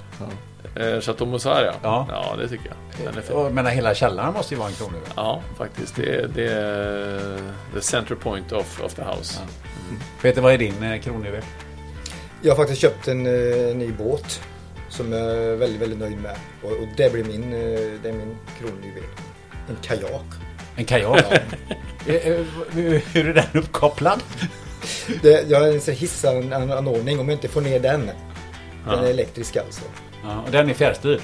Eh, 0.79 1.01
Chateau 1.01 1.27
Mossar 1.27 1.65
ja. 1.65 1.75
Ja. 1.83 2.07
ja. 2.11 2.37
det 2.37 2.49
tycker 2.49 2.67
jag. 2.67 3.07
Den 3.07 3.19
är 3.19 3.23
fin. 3.23 3.37
Jag 3.37 3.53
menar 3.53 3.71
hela 3.71 3.95
källaren 3.95 4.33
måste 4.33 4.55
ju 4.55 4.59
vara 4.59 4.69
en 4.69 4.75
kronjuvel. 4.75 5.09
Ja, 5.17 5.43
faktiskt. 5.57 5.97
Det 5.97 6.15
är, 6.15 6.29
det 6.35 6.53
är 6.53 7.39
the 7.75 7.81
center 7.81 8.15
point 8.15 8.53
of, 8.53 8.81
of 8.85 8.95
the 8.95 9.03
house. 9.03 9.41
Peter, 10.23 10.43
vad 10.43 10.53
är 10.53 10.59
din 10.59 10.83
eh, 10.83 11.01
kronjuvel? 11.01 11.43
Jag 12.43 12.51
har 12.51 12.57
faktiskt 12.57 12.81
köpt 12.81 13.09
en 13.09 13.27
eh, 13.27 13.77
ny 13.77 13.93
båt. 13.93 14.41
Som 14.89 15.13
jag 15.13 15.21
är 15.21 15.57
väldigt, 15.57 15.83
väldigt 15.83 15.99
nöjd 15.99 16.19
med. 16.23 16.37
Och, 16.63 16.71
och 16.71 16.89
det 16.97 17.13
blir 17.13 17.25
min, 17.25 17.43
eh, 17.43 18.01
det 18.03 18.09
är 18.09 18.13
min 18.13 18.37
kronjuvel. 18.59 19.03
En 19.69 19.77
kajak. 19.83 20.27
En 20.77 20.85
kajak? 20.85 21.25
Eh, 22.07 22.45
hur, 22.71 23.03
hur 23.13 23.29
är 23.29 23.35
den 23.35 23.63
uppkopplad? 23.63 24.23
Det, 25.23 25.51
jag 25.51 25.61
har 25.61 25.67
en 25.69 25.95
hissanordning 25.95 27.21
om 27.21 27.29
jag 27.29 27.37
inte 27.37 27.49
får 27.49 27.61
ner 27.61 27.81
den. 27.81 28.11
Den 28.85 28.99
är 28.99 29.11
elektrisk 29.11 29.57
alltså. 29.57 29.83
Ja, 30.23 30.41
och 30.47 30.51
den 30.51 30.71
är 30.71 30.75
fjärrstyrd? 30.75 31.21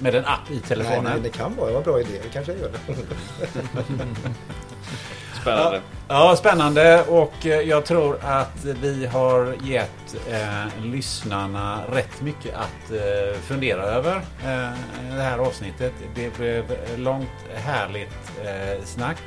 Med 0.00 0.14
en 0.14 0.24
app 0.24 0.50
i 0.50 0.54
Nej, 0.54 0.62
telefonen? 0.68 1.04
nej, 1.04 1.20
det 1.22 1.28
kan 1.28 1.56
vara. 1.56 1.66
Det 1.66 1.72
var 1.72 1.80
en 1.80 1.84
bra 1.84 2.00
idé. 2.00 2.10
Det 2.22 2.28
kanske 2.28 2.52
jag 2.52 2.60
gör 2.60 2.70
det. 2.70 2.94
Spännande. 5.42 5.80
Ja, 6.08 6.36
spännande 6.36 7.02
och 7.08 7.46
eh, 7.46 7.60
jag 7.60 7.84
tror 7.84 8.18
att 8.22 8.64
vi 8.64 9.06
har 9.06 9.54
gett 9.62 10.16
eh, 10.30 10.84
lyssnarna 10.84 11.80
rätt 11.92 12.20
mycket 12.20 12.54
att 12.54 12.90
eh, 12.90 13.40
fundera 13.40 13.82
över 13.82 14.16
eh, 14.16 14.70
det 15.16 15.22
här 15.22 15.38
avsnittet. 15.38 15.92
Det 16.14 16.36
blev 16.36 16.64
långt 16.96 17.28
härligt 17.54 18.32
eh, 18.44 18.84
snack. 18.84 19.22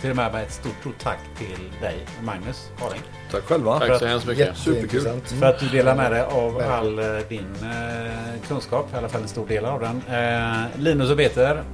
Till 0.00 0.10
och 0.10 0.16
med 0.16 0.34
ett 0.34 0.52
stort, 0.52 0.74
stort 0.80 0.98
tack 0.98 1.18
till 1.38 1.70
dig 1.80 1.96
Magnus 2.22 2.70
Haring. 2.78 3.00
Tack 3.30 3.42
själva. 3.42 3.78
Tack 3.78 3.98
så 3.98 4.06
hemskt 4.06 4.26
mycket. 4.26 4.66
Jätteintressant. 4.66 5.28
För 5.28 5.46
att 5.46 5.60
du 5.60 5.68
delar 5.68 5.96
med 5.96 6.12
dig 6.12 6.20
av 6.22 6.62
all 6.70 6.98
eh, 6.98 7.04
din 7.28 7.54
eh, 7.62 8.48
kunskap, 8.48 8.94
i 8.94 8.96
alla 8.96 9.08
fall 9.08 9.22
en 9.22 9.28
stor 9.28 9.46
del 9.46 9.64
av 9.64 9.80
den. 9.80 10.02
Eh, 10.08 10.66
Linus 10.78 11.10
och 11.10 11.16
Peter, 11.16 11.64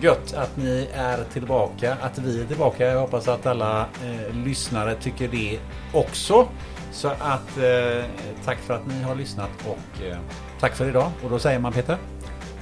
gött 0.00 0.34
att 0.34 0.56
ni 0.56 0.88
är 0.94 1.24
tillbaka, 1.32 1.96
att 2.00 2.18
vi 2.18 2.40
är 2.42 2.46
tillbaka. 2.46 2.86
Jag 2.86 3.00
hoppas 3.00 3.28
att 3.28 3.46
alla 3.46 3.80
eh, 3.80 4.34
lyssnare 4.44 4.94
tycker 4.94 5.28
det 5.28 5.58
också. 5.92 6.48
Så 6.92 7.08
att 7.08 7.58
eh, 7.58 8.04
tack 8.44 8.58
för 8.58 8.74
att 8.74 8.86
ni 8.86 9.02
har 9.02 9.14
lyssnat 9.14 9.50
och 9.66 10.04
eh, 10.06 10.16
tack 10.60 10.74
för 10.76 10.88
idag. 10.88 11.10
Och 11.24 11.30
då 11.30 11.38
säger 11.38 11.58
man 11.58 11.72
Peter. 11.72 11.96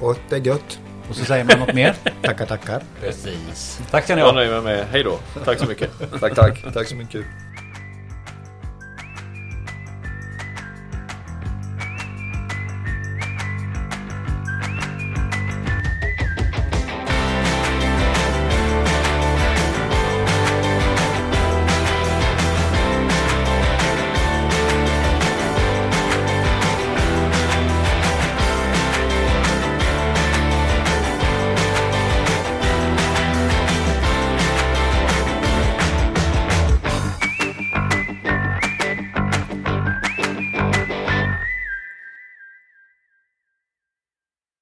Och 0.01 0.17
det 0.29 0.37
är 0.37 0.41
gött. 0.41 0.79
Och 1.13 1.17
så 1.19 1.25
säger 1.25 1.45
man 1.45 1.59
något 1.59 1.75
mer. 1.75 1.95
Tackar, 2.23 2.47
tackar. 2.47 2.83
Precis. 3.01 3.81
Tack 3.91 4.05
ska 4.05 4.15
ni 4.15 4.21
Jag 4.21 4.27
ha. 4.27 4.35
nöjer 4.35 4.51
mig 4.61 4.77
med. 4.77 4.87
Hej 4.93 5.03
då. 5.03 5.19
Tack 5.45 5.59
så 5.59 5.67
mycket. 5.67 5.91
Tack, 6.21 6.35
tack. 6.35 6.65
Tack 6.75 6.87
så 6.89 6.95
mycket. 6.97 7.25